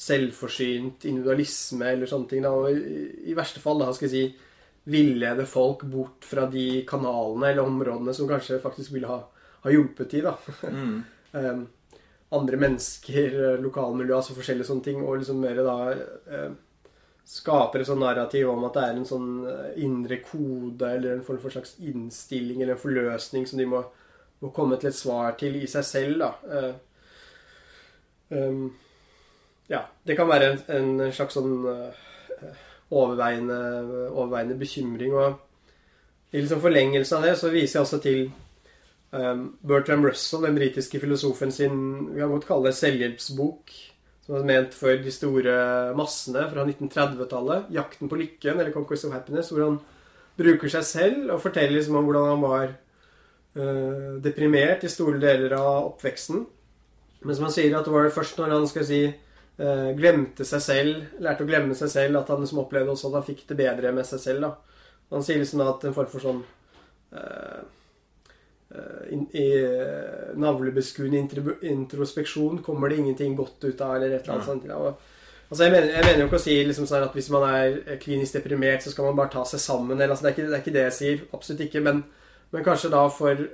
selvforsynt 0.01 1.05
individualisme 1.11 1.91
eller 1.93 2.09
sånne 2.09 2.31
ting. 2.31 2.47
Da. 2.47 2.53
Og 2.57 2.71
i, 2.73 3.03
i, 3.31 3.37
verste 3.37 3.61
fall 3.63 3.83
da 3.83 3.91
skal 3.93 4.09
jeg 4.09 4.15
si 4.15 4.49
villede 4.91 5.45
folk 5.47 5.85
bort 5.93 6.25
fra 6.25 6.47
de 6.51 6.83
kanalene 6.89 7.51
eller 7.51 7.69
områdene 7.69 8.15
som 8.17 8.29
kanskje 8.31 8.63
faktisk 8.63 8.95
ville 8.95 9.11
ha, 9.11 9.19
ha 9.67 9.75
hjulpet 9.75 10.15
de 10.15 10.25
da. 10.25 10.35
Mm. 10.65 10.97
um, 11.37 11.69
andre 12.39 12.59
mennesker, 12.63 13.37
lokalmiljø, 13.61 14.15
altså 14.17 14.37
forskjellige 14.37 14.71
sånne 14.71 14.87
ting. 14.87 15.05
Og 15.05 15.21
liksom 15.21 15.41
mer 15.43 15.61
da 15.67 15.79
um, 15.93 16.59
skaper 17.31 17.83
et 17.83 17.91
sånn 17.91 18.03
narrativ 18.03 18.49
om 18.51 18.65
at 18.67 18.77
det 18.77 18.85
er 18.87 18.97
en 18.99 19.07
sånn 19.07 19.31
eh, 19.47 19.67
indre 19.85 20.19
kode 20.25 20.89
eller 20.97 21.15
en 21.15 21.25
form 21.27 21.39
for 21.43 21.55
slags 21.55 21.77
innstilling 21.79 22.63
eller 22.63 22.75
en 22.75 22.83
forløsning 22.83 23.47
som 23.47 23.61
de 23.61 23.69
må 23.71 23.85
må 24.41 24.53
komme 24.57 24.79
til 24.81 24.89
et 24.91 24.97
svar 24.97 25.35
til 25.41 25.59
i 25.61 25.67
seg 25.69 25.85
selv, 25.85 26.23
da. 26.23 26.73
Um, 28.31 28.71
ja, 29.71 29.85
det 30.07 30.17
kan 30.19 30.29
være 30.31 30.53
en, 30.53 30.61
en 30.77 31.13
slags 31.15 31.37
sånn 31.37 31.67
uh, 31.67 31.91
overveiende, 32.91 33.59
overveiende, 34.11 34.59
bekymring. 34.59 35.15
Og 35.15 36.33
i 36.33 36.41
liksom 36.41 36.63
forlengelse 36.63 37.19
av 37.19 37.27
det 37.27 37.37
så 37.39 37.53
viser 37.53 37.79
jeg 37.79 37.87
også 37.87 38.01
til 38.03 38.21
um, 39.15 39.47
Bertram 39.67 40.05
Russell, 40.07 40.47
den 40.47 40.59
britiske 40.59 41.01
filosofen 41.03 41.55
sin 41.55 41.79
vi 42.11 42.21
kan 42.21 42.35
godt 42.35 42.49
kalle 42.49 42.71
det 42.71 42.79
selvhjelpsbok, 42.81 43.75
som 44.27 44.39
er 44.39 44.51
ment 44.51 44.77
for 44.77 45.01
de 45.03 45.15
store 45.15 45.55
massene 45.99 46.47
fra 46.53 46.67
1930-tallet. 46.67 47.71
'Jakten 47.75 48.11
på 48.11 48.19
lykken', 48.19 48.59
eller 48.59 48.73
'Conquest 48.75 49.09
of 49.09 49.15
Happiness', 49.15 49.51
hvor 49.51 49.67
han 49.67 49.81
bruker 50.39 50.71
seg 50.73 50.87
selv 50.87 51.35
og 51.35 51.43
forteller 51.43 51.77
liksom 51.77 51.99
om 51.99 52.07
hvordan 52.07 52.31
han 52.31 52.43
var 52.43 52.71
deprimert 54.23 54.85
i 54.87 54.91
store 54.93 55.19
deler 55.19 55.57
av 55.59 55.89
oppveksten. 55.89 56.45
Men 57.21 57.37
som 57.37 57.49
han 57.49 57.55
sier, 57.55 57.75
at 57.77 57.85
det 57.85 57.93
var 57.93 58.07
det 58.07 58.15
først 58.15 58.39
når 58.41 58.55
han 58.55 58.69
skal 58.71 58.87
si, 58.89 59.01
uh, 59.61 59.91
glemte 59.99 60.47
seg 60.49 60.63
selv, 60.65 61.03
lærte 61.21 61.45
å 61.45 61.51
glemme 61.51 61.77
seg 61.77 61.93
selv, 61.93 62.21
at 62.21 62.33
han 62.33 62.41
liksom 62.41 62.63
opplevde 62.63 62.95
også 62.95 63.11
at 63.11 63.19
han 63.21 63.27
fikk 63.27 63.45
det 63.51 63.59
bedre 63.61 63.93
med 63.97 64.09
seg 64.09 64.23
selv. 64.23 64.47
da. 64.47 64.81
Han 65.13 65.27
sier 65.27 65.43
liksom 65.43 65.63
at 65.67 65.85
en 65.85 65.97
form 65.97 66.11
for 66.13 66.25
sånn 66.25 66.41
uh, 67.19 67.61
in, 69.11 69.25
I 69.35 69.47
navlebeskuende 70.39 71.19
introspeksjon 71.67 72.61
kommer 72.63 72.89
det 72.89 73.01
ingenting 73.03 73.35
godt 73.35 73.65
ut 73.67 73.81
av, 73.83 73.97
eller 73.97 74.15
et 74.15 74.23
eller 74.23 74.37
annet 74.37 74.47
sånt. 74.47 74.69
Ja. 74.71 74.93
Altså 75.51 75.65
jeg, 75.67 75.73
mener, 75.75 75.89
jeg 75.91 76.07
mener 76.07 76.21
jo 76.23 76.29
ikke 76.29 76.39
å 76.39 76.45
si 76.45 76.55
liksom 76.63 76.87
sånn 76.87 77.09
at 77.09 77.17
hvis 77.19 77.33
man 77.35 77.49
er 77.49 77.99
klinisk 77.99 78.39
deprimert, 78.39 78.85
så 78.85 78.93
skal 78.93 79.09
man 79.09 79.19
bare 79.19 79.33
ta 79.35 79.43
seg 79.51 79.59
sammen. 79.59 79.97
Eller, 79.97 80.15
altså 80.15 80.29
det, 80.29 80.31
er 80.31 80.37
ikke, 80.37 80.47
det, 80.47 80.55
er 80.55 80.63
ikke, 80.63 80.75
det 80.77 80.85
jeg 80.85 80.97
sier. 81.01 81.25
Absolutt 81.35 81.65
ikke. 81.67 81.83
Men 81.83 82.05
men 82.51 82.67
kanskje 82.67 82.91
da 82.93 83.07
for 83.13 83.49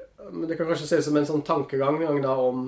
Det 0.47 0.57
kan 0.57 0.67
kanskje 0.67 0.87
se 0.89 0.99
ut 0.99 1.05
som 1.07 1.17
en 1.17 1.27
sånn 1.29 1.45
tankegang 1.47 2.01
da 2.23 2.33
om, 2.41 2.65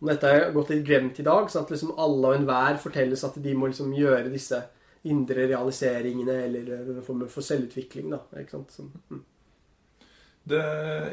om 0.00 0.08
dette 0.08 0.30
er 0.30 0.52
gått 0.54 0.70
litt 0.72 0.84
glemt 0.86 1.18
i 1.20 1.26
dag. 1.26 1.50
sånn 1.50 1.66
at 1.66 1.72
liksom 1.74 1.92
alle 2.00 2.30
og 2.30 2.36
enhver 2.38 2.78
fortelles 2.80 3.24
at 3.26 3.36
de 3.42 3.52
må 3.54 3.68
liksom 3.68 3.92
gjøre 3.92 4.32
disse 4.32 4.62
indre 5.06 5.44
realiseringene 5.50 6.36
eller 6.46 6.70
en 6.78 7.02
form 7.04 7.26
for 7.28 7.44
selvutvikling. 7.44 8.08
da, 8.14 8.22
ikke 8.40 8.56
sant? 8.56 8.72
Sånn. 8.78 8.92
Mm. 9.10 9.24
Det, 10.46 10.62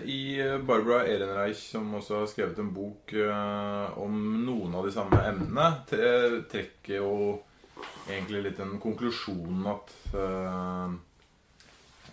I 0.05 0.21
Barbara 0.61 1.07
Ehrenreich, 1.09 1.57
som 1.73 1.89
også 1.97 2.19
har 2.19 2.27
skrevet 2.29 2.59
en 2.61 2.69
bok 2.73 3.15
uh, 3.17 3.89
om 3.97 4.13
noen 4.45 4.75
av 4.77 4.85
de 4.85 4.93
samme 4.93 5.19
emnene, 5.25 5.71
trekker 6.51 6.99
jo 6.99 7.15
egentlig 8.05 8.43
litt 8.45 8.61
den 8.61 8.77
konklusjonen 8.83 9.65
at 9.73 9.95
uh, 10.13 10.93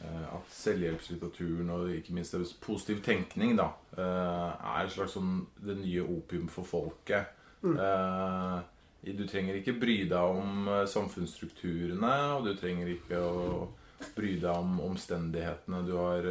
at 0.06 0.52
selvhjelpslitteraturen 0.54 1.70
og 1.74 1.90
ikke 1.94 2.14
minst 2.16 2.36
positiv 2.64 3.02
tenkning 3.04 3.56
da, 3.58 3.70
eh, 3.96 4.50
er 4.72 4.84
et 4.84 4.94
slags 4.94 5.16
sånn 5.18 5.46
det 5.60 5.76
nye 5.80 6.04
opium 6.04 6.48
for 6.48 6.68
folket. 6.68 7.36
Mm. 7.62 7.76
Eh, 7.76 9.12
du 9.16 9.26
trenger 9.28 9.56
ikke 9.56 9.78
bry 9.80 9.98
deg 10.08 10.40
om 10.40 10.68
samfunnsstrukturene, 10.88 12.14
og 12.36 12.44
du 12.44 12.54
trenger 12.56 12.88
ikke 12.92 13.16
å 13.16 13.68
bry 14.16 14.34
deg 14.40 14.50
om 14.50 14.80
omstendighetene 14.84 15.80
du 15.86 15.94
har 15.96 16.28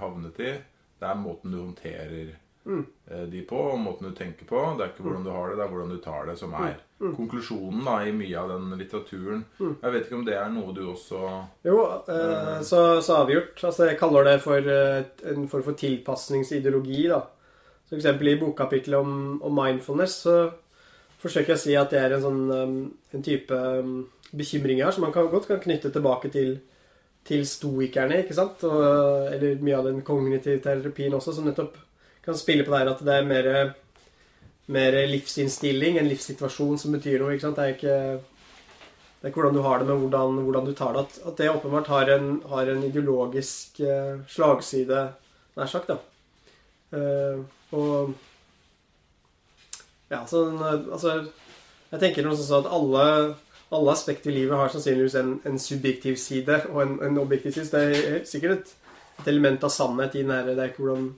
havnet 0.00 0.40
i. 0.40 0.54
Det 1.00 1.10
er 1.10 1.20
måten 1.20 1.52
du 1.52 1.58
håndterer 1.60 2.32
mm. 2.64 2.84
de 3.30 3.42
på, 3.48 3.60
og 3.72 3.80
måten 3.80 4.08
du 4.08 4.16
tenker 4.16 4.48
på. 4.48 4.60
Det 4.76 4.84
er 4.84 4.92
ikke 4.92 5.06
hvordan 5.06 5.26
du 5.26 5.30
har 5.34 5.50
det, 5.50 5.58
det 5.58 5.64
er 5.64 5.70
hvordan 5.74 5.92
du 5.92 6.00
tar 6.02 6.26
det, 6.28 6.36
som 6.40 6.56
er 6.58 6.74
mm. 6.74 7.04
mm. 7.06 7.14
konklusjonen 7.18 7.84
da, 7.88 7.98
i 8.04 8.16
mye 8.16 8.40
av 8.40 8.50
den 8.54 8.74
litteraturen. 8.80 9.44
Mm. 9.60 9.76
Jeg 9.82 9.94
vet 9.94 10.08
ikke 10.08 10.18
om 10.18 10.26
det 10.28 10.36
er 10.40 10.50
noe 10.54 10.74
du 10.76 10.82
også 10.92 11.22
Jo, 11.66 11.78
eh, 12.16 12.58
så, 12.66 12.82
så 13.04 13.20
avgjort. 13.22 13.62
Altså, 13.62 13.88
jeg 13.90 14.00
kaller 14.00 14.28
det 14.30 14.36
for 14.44 14.74
en 14.74 15.48
form 15.52 15.68
for 15.68 15.80
tilpasningsideologi. 15.84 17.06
da. 17.12 17.22
Så 17.88 17.98
eksempel 17.98 18.32
i 18.32 18.38
bokkapitlet 18.40 19.00
om, 19.00 19.40
om, 19.44 19.58
mindfulness 19.62 20.20
så 20.26 20.36
forsøker 21.20 21.54
jeg 21.54 21.60
å 21.60 21.64
si 21.64 21.74
at 21.80 21.92
det 21.92 22.00
er 22.02 22.14
en 22.16 22.24
sånn 22.24 22.44
en 23.16 23.24
type 23.24 23.56
bekymring 24.34 24.82
her 24.84 24.92
som 24.92 25.06
man 25.06 25.12
kan, 25.14 25.30
godt 25.32 25.46
kan 25.48 25.60
knytte 25.62 25.92
tilbake 25.92 26.28
til 26.32 26.56
til 27.24 27.46
stoikerne, 27.48 28.20
ikke 28.22 28.36
sant? 28.36 28.64
Og, 28.68 28.82
eller 29.32 29.60
mye 29.64 29.78
av 29.78 29.88
den 29.88 30.02
kognitive 30.06 30.60
terapien 30.64 31.14
også, 31.16 31.34
som 31.36 31.48
nettopp 31.48 31.78
kan 32.24 32.38
spille 32.38 32.64
på 32.64 32.72
det 32.72 32.82
her 32.82 32.92
at 32.92 33.02
det 33.04 33.16
er 33.16 33.26
mer, 33.28 33.48
mer 34.74 34.98
livsinnstilling, 35.10 35.98
en 36.00 36.08
livssituasjon 36.08 36.78
som 36.80 36.94
betyr 36.96 37.20
noe. 37.20 37.34
ikke 37.34 37.46
sant? 37.46 37.60
Det 37.60 37.64
er 37.64 37.74
ikke, 37.76 37.98
det 39.20 39.28
er 39.28 39.32
ikke 39.32 39.42
hvordan 39.42 39.58
du 39.58 39.64
har 39.64 39.80
det, 39.80 39.88
men 39.88 40.04
hvordan, 40.04 40.38
hvordan 40.46 40.68
du 40.68 40.74
tar 40.76 40.96
det. 40.96 41.06
At, 41.06 41.18
at 41.30 41.40
det 41.40 41.50
åpenbart 41.52 41.92
har 41.92 42.12
en, 42.16 42.30
har 42.50 42.70
en 42.72 42.84
ideologisk 42.86 43.80
uh, 43.84 44.20
slagside, 44.28 45.08
nær 45.58 45.70
sagt. 45.70 45.92
da. 45.92 45.98
Uh, 46.94 47.44
og 47.74 48.14
Ja, 50.10 50.26
så, 50.26 50.44
altså 50.92 51.14
Jeg 51.90 52.00
tenker 52.02 52.26
noe 52.26 52.36
sånn 52.38 52.64
at 52.64 52.72
alle, 52.76 53.04
alle 53.74 53.92
aspekter 53.92 54.30
i 54.30 54.36
livet 54.40 54.58
har 54.58 54.72
sannsynligvis 54.72 55.16
en, 55.18 55.36
en 55.46 55.60
subjektiv 55.62 56.18
side 56.20 56.60
og 56.72 56.80
en, 56.82 56.96
en 57.06 57.20
objektiv 57.22 57.54
side. 57.54 57.70
Det 57.70 58.00
er 58.10 58.24
sikkert 58.28 58.56
et, 58.56 58.72
et, 59.20 59.28
element 59.30 59.64
av 59.64 59.72
sannhet 59.72 60.16
i 60.16 60.24
den 60.24 60.34
her 60.34 60.50
Det 60.50 60.58
er 60.58 60.72
ikke 60.72 60.84
hvordan 60.84 61.12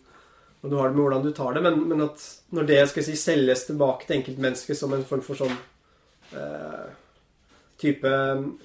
og 0.62 0.70
du 0.70 0.76
har 0.78 0.90
det 0.90 0.96
med 0.96 1.04
hvordan 1.04 1.24
du 1.24 1.32
tar 1.36 1.56
det, 1.56 1.62
men, 1.62 1.82
men 1.90 2.04
at 2.06 2.22
når 2.56 2.68
det 2.68 2.78
skal 2.90 3.04
si, 3.06 3.16
selges 3.20 3.66
tilbake 3.68 4.06
til 4.06 4.18
enkeltmennesket 4.18 4.78
som 4.78 4.94
en 4.96 5.04
form 5.06 5.24
for 5.24 5.38
sånn 5.38 5.52
eh, 6.34 6.86
type 7.80 8.12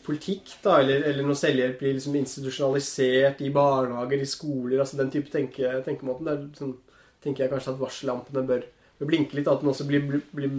politikk, 0.05 0.53
da, 0.63 0.77
eller, 0.79 1.03
eller 1.09 1.27
når 1.27 1.39
selvhjelp 1.41 1.81
blir 1.81 1.97
liksom 1.97 2.15
institusjonalisert 2.19 3.43
i 3.43 3.51
barnehager, 3.53 4.23
i 4.23 4.29
skoler, 4.29 4.79
altså 4.79 5.01
den 5.01 5.11
type 5.13 5.31
tenke, 5.33 5.73
tenkemåten, 5.85 6.29
der 6.29 6.45
sånn, 6.57 6.77
tenker 7.21 7.45
jeg 7.45 7.53
kanskje 7.53 7.75
at 7.75 7.81
varsellampene 7.81 8.45
bør, 8.47 8.63
bør, 8.97 9.09
blinke 9.09 9.37
litt. 9.37 9.49
At 9.51 9.61
den 9.61 9.71
også 9.73 9.85
blir, 9.89 10.07
blir, 10.31 10.55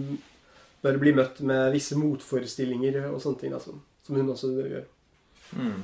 bør 0.85 0.99
bli 1.01 1.15
møtt 1.17 1.41
med 1.43 1.73
visse 1.73 1.97
motforestillinger 1.99 3.01
og 3.09 3.19
sånne 3.23 3.41
ting, 3.41 3.55
da, 3.55 3.59
som, 3.63 3.81
som 4.05 4.19
hun 4.19 4.31
også 4.35 4.53
gjør. 4.61 4.85
Mm. 5.57 5.81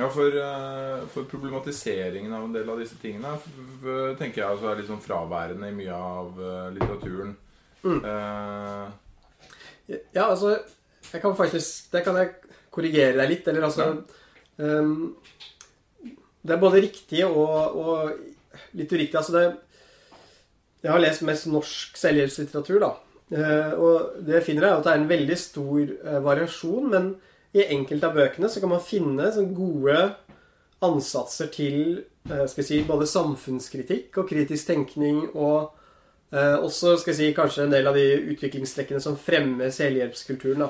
Ja, 0.00 0.08
for, 0.08 0.36
eh, 0.36 1.06
for, 1.12 1.24
problematiseringen 1.28 2.32
av 2.32 2.44
en 2.44 2.52
del 2.54 2.68
av 2.72 2.78
disse 2.80 2.96
tingene 3.02 3.34
tenker 4.16 4.40
jeg 4.40 4.46
altså 4.48 4.70
er 4.70 4.78
litt 4.78 4.88
sånn 4.88 5.02
fraværende 5.04 5.68
i 5.68 5.76
mye 5.76 5.92
av 5.96 6.40
eh, 6.40 6.68
litteraturen. 6.78 7.34
Mm. 7.84 8.00
Uh, 8.04 8.88
ja, 9.88 10.26
altså 10.26 10.50
Jeg 11.08 11.22
kan 11.22 11.32
faktisk 11.32 11.86
Det 11.94 12.02
kan 12.04 12.18
jeg 12.20 12.34
korrigere 12.68 13.16
deg 13.16 13.30
litt. 13.30 13.46
Eller 13.48 13.64
altså 13.64 13.86
ja. 13.86 13.94
um, 14.60 15.14
Det 16.44 16.52
er 16.52 16.60
både 16.60 16.82
riktig 16.84 17.24
og, 17.24 17.78
og 17.80 18.76
litt 18.76 18.92
uriktig. 18.92 19.16
Altså 19.16 19.36
det 19.36 19.46
Jeg 20.84 20.92
har 20.92 21.00
lest 21.00 21.24
mest 21.28 21.48
norsk 21.48 21.96
selvhjelpslitteratur, 22.00 22.84
da. 22.84 22.92
Uh, 23.30 23.72
og 23.76 24.22
det 24.26 24.38
jeg 24.38 24.48
finner, 24.48 24.68
er 24.68 24.78
at 24.78 24.86
det 24.86 24.92
er 24.94 25.02
en 25.02 25.10
veldig 25.10 25.40
stor 25.40 25.96
uh, 26.04 26.20
variasjon. 26.24 26.88
men 26.88 27.12
i 27.56 27.66
enkelte 27.74 28.06
av 28.06 28.16
bøkene 28.16 28.48
så 28.50 28.62
kan 28.62 28.70
man 28.72 28.84
finne 28.84 29.30
sånn 29.34 29.50
gode 29.56 29.96
ansatser 30.86 31.50
til 31.52 31.76
skal 32.24 32.60
jeg 32.60 32.66
si, 32.68 32.78
både 32.86 33.08
samfunnskritikk 33.08 34.20
og 34.20 34.28
kritisk 34.28 34.68
tenkning, 34.68 35.22
og 35.34 35.72
eh, 36.34 36.56
også 36.60 36.94
skal 37.00 37.16
si, 37.16 37.30
kanskje 37.36 37.64
en 37.66 37.72
del 37.74 37.88
av 37.90 37.96
de 37.96 38.06
utviklingstrekkene 38.34 39.00
som 39.02 39.16
fremmer 39.18 39.72
selvhjelpskulturen. 39.74 40.66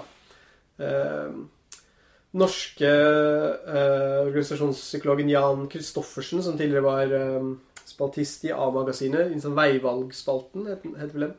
Eh, 0.81 1.33
norske 2.41 2.91
eh, 2.91 4.19
organisasjonspsykologen 4.29 5.33
Jan 5.33 5.67
Christoffersen, 5.73 6.43
som 6.47 6.59
tidligere 6.59 6.87
var 6.87 7.17
eh, 7.19 7.51
spaltist 7.83 8.47
i 8.47 8.55
A-magasinet, 8.55 9.35
i 9.35 9.43
sånn 9.43 9.59
Veivalgspalten, 9.59 10.71
heter 10.71 11.17
vel 11.17 11.29
den 11.29 11.39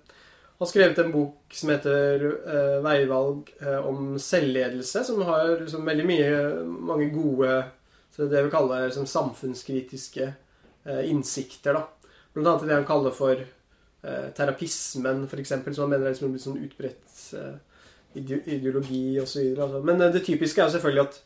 har 0.61 0.69
skrevet 0.69 0.99
en 1.01 1.11
bok 1.11 1.55
som 1.57 1.71
heter 1.73 2.25
uh, 2.25 2.81
'Veivalg 2.85 3.47
uh, 3.63 3.87
om 3.87 4.19
selvledelse', 4.19 5.03
som 5.07 5.21
har 5.25 5.55
liksom, 5.59 5.85
veldig 5.85 6.05
mye, 6.05 6.35
mange 6.65 7.09
gode 7.13 7.63
det 8.17 8.43
vi 8.45 8.51
kaller 8.53 8.85
liksom, 8.85 9.07
samfunnskritiske 9.09 10.27
uh, 10.85 11.01
innsikter. 11.09 11.73
da. 11.73 12.13
Blant 12.33 12.47
annet 12.47 12.69
det 12.69 12.77
han 12.77 12.87
kaller 12.87 13.15
for 13.15 13.41
terapismen, 14.33 15.27
f.eks., 15.27 15.49
som 15.49 15.83
han 15.83 15.91
mener 15.91 16.07
er 16.07 16.13
liksom, 16.15 16.31
litt 16.33 16.41
sånn 16.41 16.61
utbredt 16.65 17.19
ideologi 18.17 19.19
osv. 19.21 19.51
Altså. 19.53 19.81
Men 19.85 20.01
det 20.01 20.23
typiske 20.25 20.63
er 20.63 20.71
selvfølgelig 20.73 21.03
at 21.03 21.19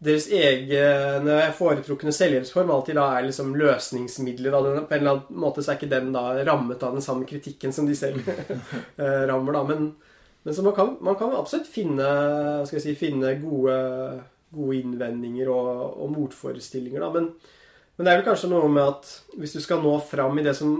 deres 0.00 0.30
egne 0.32 1.36
foretrukne 1.56 2.12
selvhjelpsform 2.16 2.70
alltid 2.72 2.96
da 2.96 3.06
er 3.18 3.26
liksom 3.26 3.52
løsningsmidler. 3.60 4.54
Da. 4.54 4.84
På 4.88 4.96
en 4.96 5.02
eller 5.02 5.18
annen 5.18 5.40
måte 5.42 5.64
så 5.64 5.74
er 5.74 5.80
ikke 5.80 5.90
den 5.92 6.08
da 6.14 6.22
rammet 6.48 6.80
av 6.86 6.96
den 6.96 7.04
samme 7.04 7.28
kritikken 7.28 7.74
som 7.76 7.88
de 7.88 7.96
selv 7.98 8.24
eh, 8.30 9.26
rammer. 9.28 9.58
da. 9.58 9.64
Men, 9.68 9.90
men 10.46 10.56
så 10.56 10.64
man 10.64 10.76
kan, 10.76 10.94
man 11.04 11.18
kan, 11.20 11.36
absolutt 11.36 11.68
finne, 11.68 12.06
si, 12.70 12.94
finne 12.96 13.34
gode, 13.42 13.76
gode 14.56 14.78
innvendinger 14.78 15.52
og, 15.52 16.00
og 16.00 16.14
motforestillinger. 16.16 17.04
da. 17.04 17.12
Men, 17.18 17.28
men, 17.98 18.06
det 18.06 18.14
er 18.14 18.22
vel 18.22 18.28
kanskje 18.30 18.52
noe 18.54 18.72
med 18.72 18.86
at 18.86 19.12
hvis 19.36 19.58
du 19.58 19.60
skal 19.60 19.84
nå 19.84 19.98
fram 20.08 20.40
i 20.40 20.46
det 20.48 20.56
som 20.56 20.78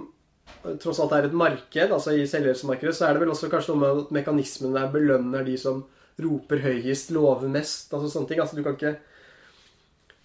tross 0.80 0.98
alt 1.04 1.12
er 1.14 1.28
et 1.28 1.36
marked, 1.36 1.92
altså 1.92 2.16
i 2.16 2.24
selvhjelpsmarkedet, 2.28 2.96
så 2.96 3.06
er 3.06 3.14
det 3.14 3.26
vel 3.26 3.36
også 3.36 3.52
kanskje 3.52 3.76
noe 3.76 3.84
med 3.84 4.02
at 4.06 4.16
mekanismene 4.16 4.80
der 4.80 4.90
belønner 4.96 5.44
de 5.44 5.60
som 5.60 5.84
roper 6.20 6.64
høyest, 6.64 7.12
lover 7.12 7.52
mest. 7.52 7.92
altså 7.92 8.08
sånne 8.08 8.32
ting. 8.32 8.40
Altså 8.40 8.56
Du 8.56 8.64
kan 8.64 8.80
ikke 8.80 8.96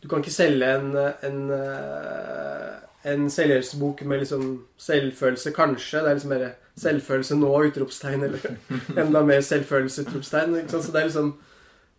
du 0.06 0.10
kan 0.10 0.22
ikke 0.22 0.36
selge 0.36 0.68
en, 0.70 0.92
en, 1.26 1.38
eh, 1.50 2.74
en 3.10 3.24
selvhjelpsbok 3.34 4.04
med 4.06 4.20
liksom 4.22 4.44
selvfølelse, 4.78 5.54
kanskje. 5.56 6.04
Det 6.04 6.12
er 6.12 6.20
liksom 6.20 6.34
mer 6.36 6.44
selvfølelse 6.78 7.38
nå, 7.40 7.50
utropstegn, 7.72 8.26
eller 8.28 8.44
enda 9.02 9.24
mer 9.26 9.42
selvfølelse, 9.42 10.06
utropstegn. 10.06 10.54
Så 10.70 10.84
det 10.92 11.02
er 11.02 11.10
liksom 11.10 11.34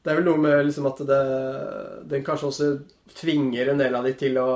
Det 0.05 0.13
er 0.13 0.21
vel 0.21 0.29
noe 0.29 0.39
med 0.39 0.69
liksom 0.69 0.87
at 0.87 1.01
det, 1.03 1.23
den 2.07 2.23
kanskje 2.23 2.47
også 2.47 2.67
tvinger 3.11 3.73
en 3.73 3.81
del 3.83 3.97
av 3.99 4.07
de 4.07 4.13
til 4.15 4.39
å 4.39 4.51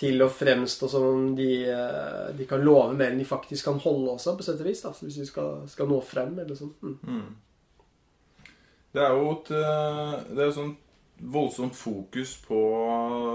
til 0.00 0.18
å 0.24 0.30
fremstå 0.32 0.88
som 0.90 1.06
om 1.06 1.30
de, 1.36 1.50
eh, 1.70 2.34
de, 2.34 2.48
kan 2.50 2.62
love 2.64 2.96
mer 2.96 3.12
enn 3.12 3.22
de 3.22 3.28
faktisk 3.28 3.68
kan 3.68 3.78
holde 3.84 4.16
også, 4.16 4.34
på 4.34 4.46
sett 4.48 4.58
og 4.64 4.66
vis. 4.66 4.82
Da. 4.82 4.90
Hvis 4.98 5.20
de 5.20 5.26
skal, 5.28 5.60
skal, 5.70 5.86
nå 5.86 6.02
frem, 6.02 6.34
eller 6.42 6.58
sånn. 6.58 6.74
Mm. 6.82 6.98
Mm. 7.06 8.46
Det 8.90 9.02
er 9.06 9.14
jo 9.14 9.34
et 9.36 9.50
eh, 9.54 10.14
Det 10.32 10.40
er 10.40 10.48
jo 10.48 10.54
sånn 10.56 10.72
voldsomt 11.20 11.76
fokus 11.76 12.34
på 12.46 12.60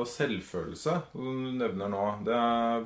selvfølelse, 0.10 0.98
som 1.12 1.46
du 1.46 1.54
nevner 1.60 1.92
nå. 1.92 2.04
Det 2.26 2.42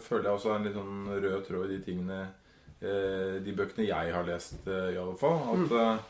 føler 0.06 0.30
jeg 0.30 0.36
også 0.36 0.52
er 0.52 0.60
en 0.60 0.68
litt 0.68 0.78
sånn 0.78 1.10
rød 1.24 1.42
tråd 1.48 1.66
i 1.68 1.76
de 1.78 1.82
tingene 1.86 2.22
eh, 2.26 3.36
De 3.44 3.56
bøkene 3.56 3.88
jeg 3.88 4.16
har 4.16 4.26
lest, 4.28 4.62
eh, 4.68 4.94
i 4.96 5.00
alle 5.00 5.18
fall. 5.20 5.44
At 5.56 5.66
mm. 5.66 5.76
Eh, 5.82 6.08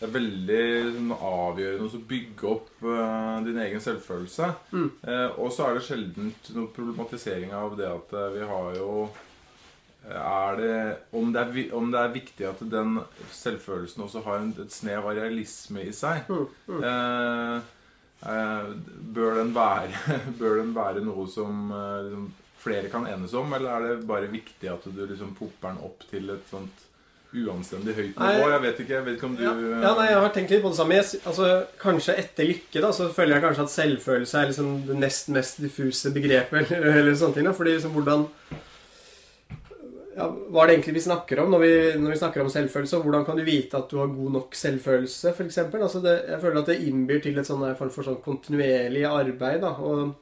det 0.00 0.06
er 0.06 0.12
veldig 0.14 0.60
sånn, 0.94 1.10
avgjørende 1.12 1.88
å 1.98 2.04
bygge 2.08 2.46
opp 2.48 2.84
din 3.44 3.58
egen 3.60 3.82
selvfølelse. 3.84 4.46
Mm. 4.72 4.86
og 5.42 5.50
så 5.52 5.66
er 5.66 5.74
det 5.76 5.82
sjelden 5.84 6.30
noe 6.56 6.70
problematisering 6.72 7.52
av 7.52 7.74
det 7.76 7.90
at 7.90 8.14
vi 8.32 8.46
har 8.48 8.78
jo 8.78 8.94
er 10.08 10.56
det, 10.56 10.78
om, 11.12 11.28
det 11.34 11.42
er, 11.42 11.74
om 11.76 11.92
det 11.92 12.00
er 12.00 12.14
viktig 12.14 12.46
at 12.48 12.62
den 12.72 12.96
selvfølelsen 13.28 14.06
også 14.06 14.24
har 14.24 14.40
en, 14.40 14.54
et 14.64 14.72
snev 14.72 15.04
av 15.04 15.20
realisme 15.20 15.84
i 15.84 15.92
seg. 15.92 16.24
Mm. 16.32 16.48
Mm. 16.78 17.68
Eh, 18.20 18.68
bør 19.14 19.38
den, 19.40 19.54
være, 19.54 19.96
bør 20.40 20.60
den 20.60 20.74
være 20.76 21.00
noe 21.04 21.24
som 21.30 21.72
eh, 21.72 21.96
liksom, 22.04 22.28
flere 22.60 22.92
kan 22.92 23.08
enes 23.08 23.32
om, 23.34 23.52
eller 23.56 23.72
er 23.72 23.86
det 23.86 24.06
bare 24.08 24.28
viktig 24.28 24.68
at 24.68 24.84
du 24.84 25.02
liksom 25.06 25.32
popper 25.38 25.70
den 25.70 25.84
opp 25.86 26.04
til 26.10 26.28
et 26.34 26.50
sånt 26.52 26.86
uanstendig 27.30 27.94
høyt 27.96 28.18
nivå? 28.18 28.50
Jeg 28.52 28.62
vet 28.66 28.82
ikke, 28.82 28.94
jeg 28.98 29.06
vet 29.06 29.16
ikke 29.16 29.28
om 29.30 29.36
du 29.38 29.44
ja, 29.46 29.54
ja, 29.54 29.92
nei, 29.96 30.08
jeg 30.10 30.20
har 30.20 30.34
tenkt 30.34 30.52
litt 30.52 30.64
på 30.64 30.72
det 30.72 30.80
samme. 30.82 30.98
Jeg, 30.98 31.20
altså, 31.30 31.48
kanskje 31.80 32.18
etter 32.20 32.50
lykke 32.50 32.82
da, 32.84 32.90
så 32.92 33.08
føler 33.14 33.36
jeg 33.36 33.46
kanskje 33.46 33.66
at 33.68 33.74
selvfølelse 33.76 34.40
er 34.40 34.50
liksom 34.50 34.74
det 34.90 34.98
nest 34.98 35.30
mest 35.32 35.62
diffuse 35.64 36.12
begrepet. 36.12 36.74
Eller, 36.76 36.96
eller 37.00 37.16
sånne 37.16 37.38
ting 37.38 37.48
da, 37.48 37.56
fordi 37.56 37.78
liksom 37.78 37.96
hvordan 37.96 38.26
ja, 40.20 40.26
hva 40.28 40.62
er 40.62 40.68
det 40.68 40.74
egentlig 40.76 40.96
vi 40.98 41.02
snakker 41.06 41.40
om 41.42 41.54
når 41.54 41.62
vi, 41.62 41.72
når 41.96 42.12
vi, 42.12 42.20
snakker 42.20 42.42
om 42.42 42.50
selvfølelse? 42.52 42.98
Og 42.98 43.06
hvordan 43.06 43.26
kan 43.26 43.38
du 43.38 43.44
vite 43.46 43.78
at 43.78 43.90
du 43.90 43.98
har 44.00 44.12
god 44.12 44.36
nok 44.36 44.56
selvfølelse, 44.58 45.32
f.eks.? 45.32 45.58
Altså 45.72 46.02
jeg 46.04 46.40
føler 46.42 46.60
at 46.60 46.70
det 46.70 46.80
innbyr 46.84 47.22
til 47.24 47.40
et 47.40 47.48
sånn 47.48 47.64
form 47.78 47.92
for 47.94 48.06
sånn 48.06 48.20
kontinuerlig 48.24 49.04
arbeid. 49.08 49.60
Da. 49.64 49.74
Og 49.80 50.12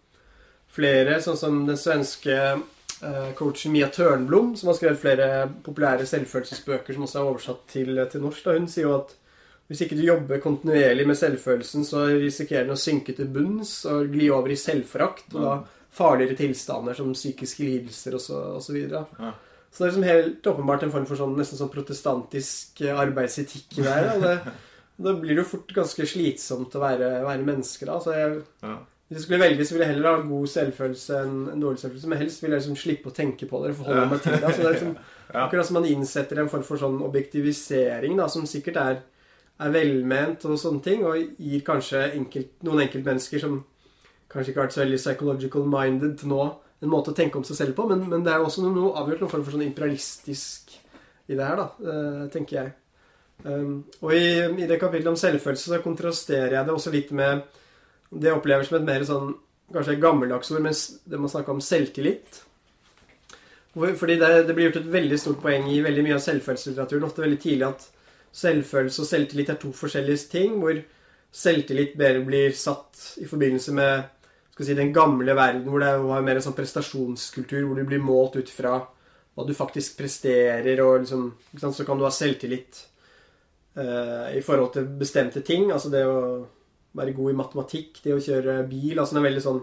flere, 0.75 1.19
sånn 1.25 1.41
som 1.41 1.63
den 1.67 1.81
svenske 1.81 2.37
uh, 2.55 3.31
coachen 3.39 3.75
Mia 3.75 3.89
Tørnblom, 3.95 4.55
som 4.59 4.71
har 4.71 4.79
skrevet 4.79 5.03
flere 5.03 5.31
populære 5.67 6.07
selvfølelsesbøker 6.09 6.95
som 6.95 7.09
også 7.09 7.19
er 7.19 7.33
oversatt 7.33 7.65
til, 7.73 8.05
til 8.13 8.23
norsk, 8.23 8.45
da, 8.45 8.59
hun 8.59 8.71
sier 8.71 8.87
jo 8.87 8.99
at 9.01 9.17
hvis 9.69 9.83
ikke 9.85 9.99
du 9.99 10.07
jobber 10.07 10.41
kontinuerlig 10.41 11.05
med 11.11 11.19
selvfølelsen, 11.21 11.83
så 11.85 12.07
risikerer 12.15 12.65
den 12.65 12.73
å 12.73 12.81
synke 12.81 13.13
til 13.13 13.29
bunns 13.29 13.83
og 13.91 14.15
gli 14.15 14.31
over 14.33 14.55
i 14.55 14.57
selvforakt. 14.57 15.35
Og 15.35 15.43
da 15.45 15.59
farligere 15.99 16.37
tilstander 16.37 16.95
som 16.95 17.13
psykiske 17.13 17.65
lidelser 17.65 18.17
osv. 18.17 18.79
Ja. 18.91 19.05
Så 19.11 19.48
det 19.85 19.89
er 19.89 19.93
liksom 19.93 20.09
helt 20.09 20.51
åpenbart 20.53 20.85
en 20.85 20.93
form 20.95 21.07
for 21.09 21.21
sånn, 21.21 21.37
nesten 21.39 21.61
sånn 21.61 21.73
protestantisk 21.73 22.83
eh, 22.85 22.95
arbeidsetikk 22.99 23.81
der. 23.81 24.13
Og 24.15 24.25
det, 24.25 24.55
da 24.99 25.15
blir 25.15 25.37
det 25.37 25.45
jo 25.45 25.51
fort 25.53 25.75
ganske 25.77 26.07
slitsomt 26.11 26.75
å 26.75 26.83
være, 26.83 27.11
være 27.27 27.47
menneske, 27.47 27.87
da. 27.87 27.99
Så 28.03 28.17
jeg, 28.17 28.41
ja. 28.65 28.79
Hvis 29.09 29.23
jeg 29.23 29.25
skulle 29.25 29.41
velge, 29.41 29.65
så 29.65 29.73
ville 29.73 29.87
jeg 29.87 29.95
heller 29.95 30.11
ha 30.11 30.25
god 30.29 30.51
selvfølelse 30.53 31.21
enn 31.25 31.37
en 31.55 31.63
dårlig 31.63 31.81
selvfølelse. 31.81 32.09
Men 32.13 32.19
helst 32.21 32.43
ville 32.43 32.59
jeg 32.59 32.65
liksom 32.65 32.77
slippe 32.77 33.09
å 33.09 33.15
tenke 33.17 33.47
på 33.49 33.61
det. 33.63 33.71
forholde 33.79 34.03
ja. 34.03 34.09
meg 34.11 34.21
til 34.21 34.35
det. 34.35 34.51
Så 34.51 34.61
det 34.61 34.67
er 34.67 34.77
liksom. 34.77 34.99
Akkurat 35.45 35.69
som 35.69 35.79
man 35.79 35.87
innsetter 35.89 36.41
en 36.41 36.51
form 36.53 36.65
for 36.65 36.81
sånn 36.81 36.99
objektivisering, 37.05 38.19
da, 38.21 38.27
som 38.33 38.45
sikkert 38.49 38.79
er, 38.81 39.01
er 39.61 39.73
velment 39.73 40.45
og 40.49 40.61
sånne 40.61 40.85
ting, 40.85 41.03
og 41.09 41.41
gir 41.41 41.65
kanskje 41.65 42.05
enkelt, 42.17 42.55
noen 42.65 42.85
enkeltmennesker 42.85 43.43
som 43.43 43.59
kanskje 44.33 44.53
ikke 44.53 44.61
har 44.61 44.69
vært 44.69 44.77
så 44.77 44.83
veldig 44.85 45.01
psychological 45.01 45.69
minded 45.69 46.17
til 46.21 46.33
nå, 46.33 46.47
en 46.87 46.93
måte 46.93 47.13
å 47.13 47.17
tenke 47.17 47.39
om 47.39 47.47
seg 47.47 47.59
selv 47.59 47.77
på. 47.79 47.87
Men, 47.91 48.05
men 48.11 48.25
det 48.27 48.33
er 48.33 48.43
jo 48.43 48.51
også 48.51 48.65
noe, 48.65 48.75
noe 48.77 48.99
avgjort 49.01 49.25
noen 49.25 49.33
form 49.33 49.47
for 49.47 49.57
sånn 49.57 49.67
imperialistisk 49.67 50.77
i 51.29 51.37
det 51.37 51.45
her, 51.45 51.59
da, 51.59 51.67
uh, 51.85 52.23
tenker 52.33 52.61
jeg. 52.61 52.75
Um, 53.45 53.85
og 54.01 54.15
i, 54.15 54.23
i, 54.49 54.67
det 54.67 54.81
kapitlet 54.81 55.11
om 55.13 55.19
selvfølelse 55.19 55.71
så 55.71 55.81
kontrasterer 55.85 56.57
jeg 56.57 56.67
det 56.67 56.75
også 56.75 56.91
litt 56.91 57.13
med 57.15 57.45
det 58.11 58.31
jeg 58.31 58.39
opplever 58.39 58.67
som 58.67 58.79
et 58.81 58.89
mer 58.89 59.05
sånn 59.07 59.35
kanskje 59.73 59.99
gammeldags 60.01 60.51
ord, 60.55 60.63
mens 60.65 60.85
det 61.05 61.21
man 61.21 61.31
snakker 61.31 61.55
om 61.55 61.63
selvtillit. 61.63 62.41
Fordi 63.77 64.17
det, 64.19 64.31
det 64.49 64.55
blir 64.57 64.71
gjort 64.71 64.81
et 64.81 64.93
veldig 64.95 65.19
stort 65.21 65.43
poeng 65.43 65.69
i 65.71 65.83
veldig 65.85 66.05
mye 66.07 66.17
av 66.17 66.23
selvfølelseslitteraturen. 66.25 67.05
Ofte 67.07 67.23
veldig 67.23 67.41
tidlig 67.43 67.67
at 67.69 67.85
selvfølelse 68.35 69.03
og 69.05 69.11
selvtillit 69.11 69.53
er 69.53 69.59
to 69.61 69.71
forskjellige 69.77 70.31
ting. 70.33 70.57
Hvor 70.63 70.81
selvtillit 71.31 71.93
bedre 72.01 72.25
blir 72.27 72.57
satt 72.59 73.21
i 73.23 73.29
forbindelse 73.29 73.75
med 73.77 74.09
si, 74.67 74.75
den 74.75 74.93
gamle 74.95 75.35
verden, 75.39 75.67
hvor 75.71 75.83
det 75.83 75.95
var 76.03 76.25
mer 76.27 76.41
en 76.41 76.45
sånn 76.49 76.57
prestasjonskultur, 76.57 77.63
hvor 77.65 77.79
du 77.79 77.87
blir 77.87 78.03
målt 78.03 78.39
ut 78.41 78.51
fra 78.51 78.81
hva 78.83 79.47
du 79.47 79.55
faktisk 79.55 79.99
presterer, 80.01 80.81
og 80.83 81.05
liksom 81.05 81.29
sant? 81.61 81.77
Så 81.77 81.87
kan 81.87 81.99
du 81.99 82.03
ha 82.03 82.11
selvtillit 82.11 82.81
uh, 83.79 84.27
i 84.35 84.43
forhold 84.43 84.73
til 84.75 84.89
bestemte 84.99 85.45
ting. 85.47 85.69
Altså 85.71 85.93
det 85.95 86.03
å 86.03 86.19
være 86.99 87.15
god 87.15 87.31
i 87.31 87.39
matematikk, 87.39 88.01
det 88.03 88.17
å 88.17 88.23
kjøre 88.23 88.65
bil. 88.71 88.99
Altså 88.99 89.15
det 89.15 89.23
er 89.23 89.29
veldig 89.29 89.45
sånn 89.45 89.61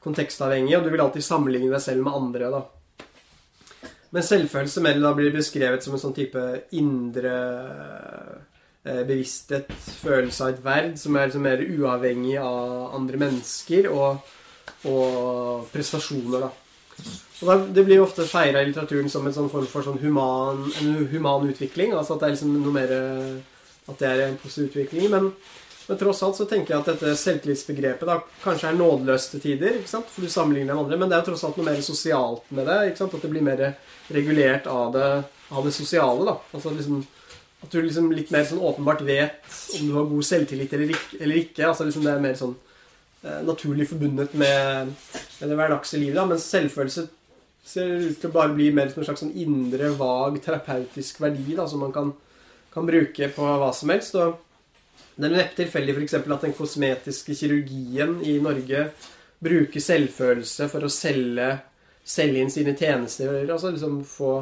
kontekstavhengig, 0.00 0.78
og 0.78 0.86
du 0.86 0.94
vil 0.94 1.04
alltid 1.04 1.26
sammenligne 1.26 1.68
deg 1.74 1.84
selv 1.84 2.06
med 2.06 2.16
andre, 2.16 2.52
da. 2.54 2.62
Men 4.10 4.26
selvfølelse 4.26 4.82
mer 4.82 4.96
da 4.98 5.12
blir 5.14 5.34
beskrevet 5.34 5.84
som 5.84 5.94
en 5.94 6.02
sånn 6.02 6.16
type 6.16 6.40
indre 6.80 7.34
bevissthet, 8.84 9.70
følelse 10.00 10.46
av 10.46 10.54
et 10.54 10.64
verd, 10.64 10.98
som 11.00 11.16
er 11.16 11.28
liksom 11.28 11.44
mer 11.44 11.60
uavhengig 11.60 12.36
av 12.40 12.94
andre 12.96 13.20
mennesker 13.20 13.90
og, 13.92 14.32
og 14.88 15.68
prestasjoner, 15.74 16.46
da. 16.46 16.50
Og 17.40 17.48
da, 17.48 17.56
Det 17.72 17.84
blir 17.84 18.00
jo 18.00 18.04
ofte 18.04 18.26
feira 18.28 18.60
i 18.60 18.68
litteraturen 18.68 19.08
som 19.12 19.26
en 19.26 19.34
sånn 19.36 19.48
form 19.52 19.68
for 19.68 19.86
sånn 19.86 20.00
human, 20.02 20.66
en 20.80 21.06
human 21.12 21.48
utvikling. 21.48 21.94
Altså 21.96 22.16
at 22.16 22.20
det 22.20 22.28
er 22.28 22.34
liksom 22.36 22.58
noe 22.58 22.74
mer 22.74 22.92
At 23.88 23.98
det 23.98 24.08
er 24.08 24.20
en 24.26 24.36
positiv 24.38 24.68
utvikling. 24.68 25.08
Men, 25.10 25.30
men 25.88 25.98
tross 25.98 26.20
alt 26.22 26.36
så 26.36 26.44
tenker 26.46 26.74
jeg 26.74 26.82
at 26.82 26.90
dette 26.92 27.14
selvtillitsbegrepet 27.18 28.06
da 28.06 28.18
kanskje 28.44 28.68
er 28.68 28.76
nådeløst 28.76 29.38
tider. 29.40 29.80
ikke 29.80 29.90
sant? 29.90 30.12
For 30.12 30.22
du 30.22 30.30
sammenligner 30.30 30.76
med 30.76 30.84
andre. 30.84 30.98
Men 31.00 31.08
det 31.08 31.16
er 31.16 31.24
jo 31.24 31.30
tross 31.30 31.46
alt 31.48 31.56
noe 31.58 31.70
mer 31.70 31.80
sosialt 31.84 32.52
med 32.52 32.68
det. 32.68 32.78
ikke 32.90 33.00
sant? 33.00 33.16
At 33.16 33.24
det 33.24 33.32
blir 33.32 33.46
mer 33.48 33.64
regulert 34.12 34.68
av 34.70 34.92
det, 34.94 35.08
av 35.48 35.64
det 35.64 35.74
sosiale. 35.74 36.28
da. 36.28 36.36
Altså 36.52 36.76
liksom 36.76 37.00
At 37.60 37.72
du 37.72 37.80
liksom 37.82 38.08
litt 38.14 38.32
mer 38.32 38.46
sånn 38.48 38.62
åpenbart 38.64 39.02
vet 39.04 39.44
om 39.76 39.86
du 39.88 39.94
har 39.98 40.08
god 40.08 40.26
selvtillit 40.26 40.72
eller 40.76 40.94
ikke. 40.94 41.20
Eller 41.20 41.40
ikke. 41.42 41.66
altså 41.68 41.86
liksom 41.86 42.06
Det 42.06 42.12
er 42.12 42.22
mer 42.24 42.36
sånn 42.38 42.54
eh, 43.22 43.40
naturlig 43.44 43.88
forbundet 43.90 44.36
med, 44.40 44.92
med 44.94 45.52
det 45.52 45.58
hverdagse 45.58 46.00
livet. 46.00 46.28
Mens 46.30 46.48
selvfølelse 46.48 47.06
ser 47.70 47.90
ut 48.08 48.20
til 48.20 48.30
å 48.30 48.34
bare 48.34 48.54
bli 48.56 48.70
mer 48.74 48.90
som 48.90 49.02
en 49.02 49.10
slags 49.10 49.24
sånn 49.24 49.36
indre, 49.38 49.92
vag, 49.98 50.38
terapeutisk 50.42 51.20
verdi 51.22 51.56
da, 51.58 51.66
som 51.68 51.84
man 51.84 51.92
kan, 51.94 52.14
kan 52.72 52.88
bruke 52.88 53.28
på 53.34 53.50
hva 53.62 53.70
som 53.76 53.92
helst. 53.92 54.16
og 54.16 54.40
Det 55.14 55.28
er 55.28 55.36
neppe 55.36 55.58
tilfeldig 55.60 55.96
f.eks. 55.98 56.16
at 56.20 56.46
den 56.46 56.56
kosmetiske 56.56 57.36
kirurgien 57.36 58.18
i 58.24 58.38
Norge 58.42 58.88
bruker 59.40 59.84
selvfølelse 59.84 60.68
for 60.72 60.84
å 60.84 60.92
selge, 60.92 61.50
selge 62.04 62.40
inn 62.40 62.52
sine 62.52 62.74
tjenester. 62.76 63.44
altså 63.44 63.72
liksom 63.72 64.00
få 64.08 64.32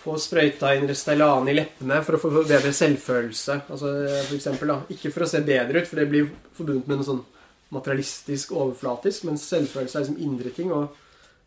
få 0.00 0.16
sprøyta 0.20 0.72
inn 0.76 0.88
Restylane 0.88 1.52
i 1.52 1.56
leppene 1.58 2.00
for 2.06 2.16
å 2.16 2.22
få 2.22 2.30
bedre 2.38 2.72
selvfølelse. 2.72 3.58
Altså, 3.68 3.92
for 4.28 4.38
eksempel, 4.38 4.72
da. 4.72 4.78
Ikke 4.94 5.12
for 5.12 5.26
å 5.26 5.28
se 5.28 5.42
bedre 5.44 5.82
ut, 5.82 5.90
for 5.90 6.00
det 6.00 6.08
blir 6.08 6.30
forbundet 6.56 6.88
med 6.88 7.00
noe 7.00 7.08
sånn 7.10 7.22
materialistisk, 7.70 8.54
overflatisk, 8.56 9.28
men 9.28 9.38
selvfølelse 9.38 9.98
er 9.98 10.06
liksom 10.06 10.24
indre 10.24 10.50
ting. 10.56 10.72
og 10.72 10.96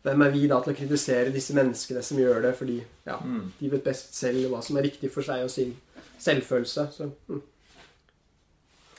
hvem 0.04 0.20
er 0.20 0.30
vi 0.34 0.44
da 0.48 0.58
til 0.60 0.74
å 0.74 0.76
kritisere 0.76 1.32
disse 1.32 1.54
menneskene 1.56 2.02
som 2.04 2.18
gjør 2.20 2.42
det, 2.44 2.52
fordi 2.58 2.76
ja, 3.06 3.16
Mm. 3.16 3.52
de 3.58 3.68
vet 3.70 3.84
best 3.84 4.14
selv 4.14 4.50
hva 4.50 4.62
som 4.62 4.76
er 4.76 4.82
riktig 4.82 5.10
for 5.10 5.22
seg 5.22 5.44
og 5.44 5.50
sin 5.50 5.76
selvfølelse. 6.18 6.88
Så, 6.92 7.10
mm. 7.28 7.42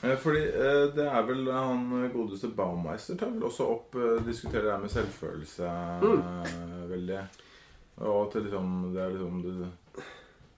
Eh, 0.02 0.16
Fordi 0.16 0.42
eh, 0.44 0.94
det 0.94 1.06
er 1.08 1.22
vel 1.22 1.46
han 1.50 2.10
godeste 2.12 2.48
Baumeister 2.48 3.16
tar 3.16 3.30
vel 3.30 3.46
også 3.48 3.64
opp 3.64 3.94
eh, 3.94 4.26
Diskuterer 4.26 4.64
det 4.64 4.72
her 4.72 4.82
med 4.82 4.90
selvfølelse 4.92 5.70
mm. 6.02 6.90
veldig. 6.90 7.20
Og 7.96 8.26
at 8.26 8.42
liksom 8.44 8.92
Det 8.94 9.02
er 9.02 9.14
liksom 9.14 9.42
det, 9.42 9.70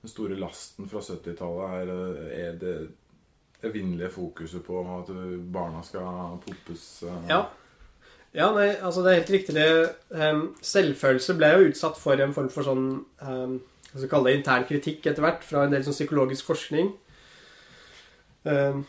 Den 0.03 0.11
store 0.11 0.39
lasten 0.39 0.89
fra 0.89 1.03
70-tallet 1.03 1.77
er, 1.79 1.93
eh, 1.95 2.49
er 2.49 2.59
det 2.59 2.75
evinnelige 3.63 4.13
fokuset 4.15 4.63
på 4.63 4.81
at 4.81 5.09
barna 5.53 5.83
skal 5.83 6.39
poppes. 6.45 7.03
eh. 7.03 7.25
Ja. 7.29 7.41
ja, 8.35 8.53
nei, 8.55 8.69
altså 8.77 9.03
det 9.03 9.11
er 9.11 9.19
helt 9.19 9.33
riktig. 9.35 9.55
Det, 9.55 10.45
selvfølelse 10.63 11.35
ble 11.35 11.49
jo 11.51 11.67
utsatt 11.73 11.99
for 11.99 12.23
en 12.23 12.35
form 12.35 12.53
for 12.55 12.63
sånn 12.63 12.85
um, 13.03 13.59
Hva 13.91 13.99
skal 13.99 14.13
kalle 14.13 14.31
det 14.31 14.37
intern 14.39 14.69
kritikk 14.69 15.07
etter 15.11 15.25
hvert 15.25 15.43
fra 15.43 15.65
en 15.65 15.75
del 15.75 15.83
sånn 15.83 15.97
psykologisk 15.97 16.47
forskning. 16.47 16.93
Um, 18.47 18.87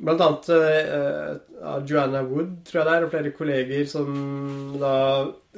Blant 0.00 0.22
annet 0.24 0.46
uh, 0.48 1.82
Joanna 1.84 2.22
Wood, 2.24 2.62
tror 2.64 2.80
jeg 2.80 2.86
det 2.88 2.94
er, 2.94 3.04
og 3.04 3.12
flere 3.12 3.32
kolleger 3.36 3.88
som 3.90 4.14
da 4.80 4.94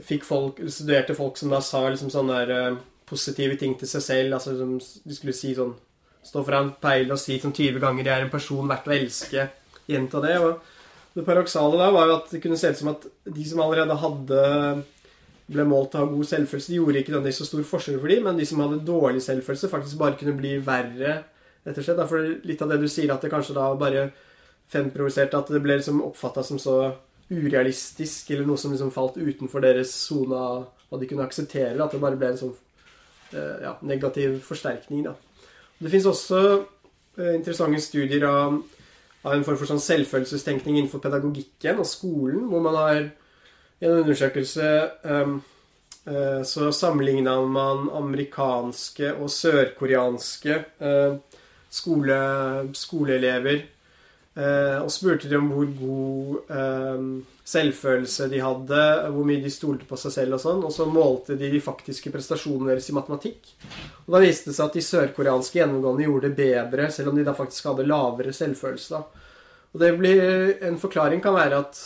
fikk 0.02 0.26
folk, 0.26 0.58
studerte 0.66 1.14
folk 1.14 1.38
som 1.38 1.52
da 1.52 1.60
sa 1.62 1.84
liksom 1.86 2.10
sånne 2.10 2.40
der, 2.42 2.72
uh, 2.74 2.80
positive 3.06 3.58
ting 3.60 3.76
til 3.78 3.90
seg 3.90 4.02
selv. 4.02 4.34
altså 4.34 4.56
som 4.58 4.76
De 4.78 5.16
skulle 5.16 5.36
si 5.36 5.54
sånn 5.58 5.74
Stå 6.22 6.44
foran 6.46 6.68
peilet 6.78 7.10
og 7.10 7.18
si 7.18 7.34
sånn 7.42 7.50
20 7.50 7.80
ganger 7.82 8.04
'jeg 8.04 8.14
er 8.14 8.24
en 8.24 8.30
person 8.30 8.68
verdt 8.68 8.86
å 8.86 8.92
elske'. 8.94 9.48
Gjenta 9.90 10.20
det. 10.22 10.36
og 10.38 10.60
Det 11.14 11.24
paradoksale 11.26 11.78
da 11.78 11.90
var 11.90 12.06
jo 12.06 12.14
at 12.14 12.30
det 12.30 12.42
kunne 12.42 12.56
se 12.56 12.70
ut 12.70 12.78
som 12.78 12.88
at 12.88 13.06
de 13.26 13.44
som 13.44 13.58
allerede 13.60 13.96
hadde 13.98 14.84
ble 15.50 15.64
målt 15.66 15.90
til 15.90 16.00
å 16.00 16.06
ha 16.06 16.12
god 16.12 16.28
selvfølelse, 16.28 16.70
de 16.70 16.78
gjorde 16.78 17.02
ikke 17.02 17.12
nødvendigvis 17.12 17.40
så 17.42 17.48
stor 17.48 17.64
forskjell 17.72 17.98
for 18.00 18.08
dem, 18.08 18.22
men 18.24 18.38
de 18.38 18.46
som 18.46 18.60
hadde 18.60 18.86
dårlig 18.86 19.22
selvfølelse, 19.24 19.68
faktisk 19.68 19.98
bare 19.98 20.16
kunne 20.16 20.36
bli 20.38 20.56
verre, 20.58 21.24
rett 21.66 21.78
og 21.78 21.84
slett. 21.84 22.08
For 22.08 22.18
litt 22.48 22.62
av 22.62 22.68
det 22.72 22.80
du 22.80 22.88
sier, 22.88 23.12
at 23.12 23.20
det 23.20 23.32
kanskje 23.32 23.56
da 23.58 23.74
bare 23.74 24.12
fremprovoserte 24.72 25.38
at 25.38 25.50
det 25.52 25.60
ble 25.62 25.78
liksom 25.78 26.02
oppfatta 26.04 26.44
som 26.46 26.60
så 26.60 26.76
urealistisk, 27.32 28.30
eller 28.30 28.48
noe 28.48 28.60
som 28.60 28.72
liksom 28.72 28.92
falt 28.92 29.16
utenfor 29.16 29.64
deres 29.64 29.92
sone 30.06 30.36
av 30.36 30.64
hva 30.90 31.00
de 31.00 31.08
kunne 31.08 31.24
akseptere. 31.26 31.78
At 31.80 31.94
det 31.94 32.02
bare 32.02 32.18
ble 32.20 32.32
en 32.32 32.40
sånn 32.40 32.54
eh, 33.32 33.64
ja, 33.64 33.76
negativ 33.88 34.40
forsterkning, 34.44 35.06
da. 35.08 35.16
Det 35.82 35.90
fins 35.92 36.08
også 36.08 36.42
eh, 36.52 37.34
interessante 37.38 37.80
studier 37.82 38.26
av, 38.28 38.60
av 39.24 39.36
en 39.36 39.46
form 39.46 39.58
for 39.60 39.70
sånn 39.70 39.82
selvfølelsestenkning 39.82 40.78
innenfor 40.78 41.02
pedagogikken 41.02 41.80
og 41.82 41.88
skolen, 41.88 42.46
hvor 42.50 42.64
man 42.64 42.78
har 42.78 43.00
i 43.02 43.88
en 43.88 44.02
undersøkelse 44.04 44.68
um, 45.02 45.40
så 46.46 46.68
sammenligna 46.74 47.32
man 47.46 47.88
amerikanske 47.94 49.12
og 49.12 49.28
sørkoreanske 49.30 50.56
skole, 51.70 52.18
skoleelever 52.74 53.60
og 54.80 54.88
spurte 54.92 55.28
de 55.28 55.36
om 55.36 55.50
hvor 55.52 55.68
god 55.76 56.52
eh, 56.56 57.02
selvfølelse 57.52 58.28
de 58.32 58.40
hadde, 58.40 58.82
hvor 59.12 59.26
mye 59.28 59.42
de 59.44 59.52
stolte 59.52 59.88
på 59.88 59.98
seg 60.00 60.14
selv 60.14 60.38
og 60.38 60.44
sånn, 60.44 60.62
og 60.64 60.72
så 60.72 60.86
målte 60.88 61.36
de 61.36 61.50
de 61.52 61.60
faktiske 61.60 62.12
prestasjonene 62.14 62.72
deres 62.72 62.88
i 62.88 62.96
matematikk. 62.96 63.50
Og 64.06 64.14
da 64.14 64.22
viste 64.22 64.50
det 64.50 64.56
seg 64.56 64.70
at 64.70 64.78
de 64.78 64.84
sørkoreanske 64.86 65.60
gjennomgående 65.60 66.06
gjorde 66.06 66.30
det 66.30 66.38
bedre, 66.38 66.88
selv 66.94 67.12
om 67.12 67.18
de 67.18 67.26
da 67.26 67.36
faktisk 67.36 67.68
hadde 67.68 67.88
lavere 67.90 68.32
selvfølelse. 68.36 69.00
da. 69.00 69.28
Og 69.72 69.80
det 69.80 69.92
blir, 69.98 70.22
En 70.62 70.78
forklaring 70.78 71.20
kan 71.20 71.34
være 71.34 71.58
at 71.64 71.82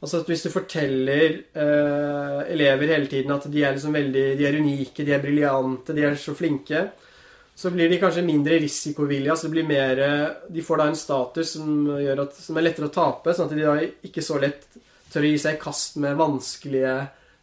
Altså 0.00 0.20
at 0.20 0.28
Hvis 0.30 0.42
du 0.42 0.50
forteller 0.50 1.42
eh, 1.52 2.52
elever 2.54 2.88
hele 2.88 3.06
tiden 3.06 3.32
at 3.34 3.44
de 3.52 3.64
er 3.64 3.74
liksom 3.74 3.92
veldig, 3.92 4.38
de 4.38 4.46
er 4.46 4.56
unike, 4.56 5.04
de 5.04 5.12
er 5.12 5.20
briljante, 5.20 5.92
de 5.92 6.06
er 6.08 6.14
så 6.16 6.32
flinke, 6.32 6.86
så 7.60 7.70
blir 7.70 7.90
de 7.92 7.98
kanskje 8.00 8.24
mindre 8.24 8.56
risikovillige. 8.62 9.30
altså 9.34 9.48
mer, 9.52 9.98
De 10.48 10.62
får 10.64 10.78
da 10.80 10.86
en 10.88 10.96
status 10.96 11.50
som, 11.58 11.90
at, 11.92 12.34
som 12.34 12.56
er 12.56 12.64
lettere 12.64 12.88
å 12.88 12.94
tape, 12.94 13.34
sånn 13.36 13.50
at 13.50 13.56
de 13.56 13.66
da 13.66 13.74
ikke 14.08 14.24
så 14.24 14.38
lett 14.40 14.64
tør 15.12 15.26
å 15.26 15.32
gi 15.32 15.40
seg 15.42 15.58
i 15.58 15.60
kast 15.60 15.98
med 16.00 16.16
vanskelige 16.16 16.94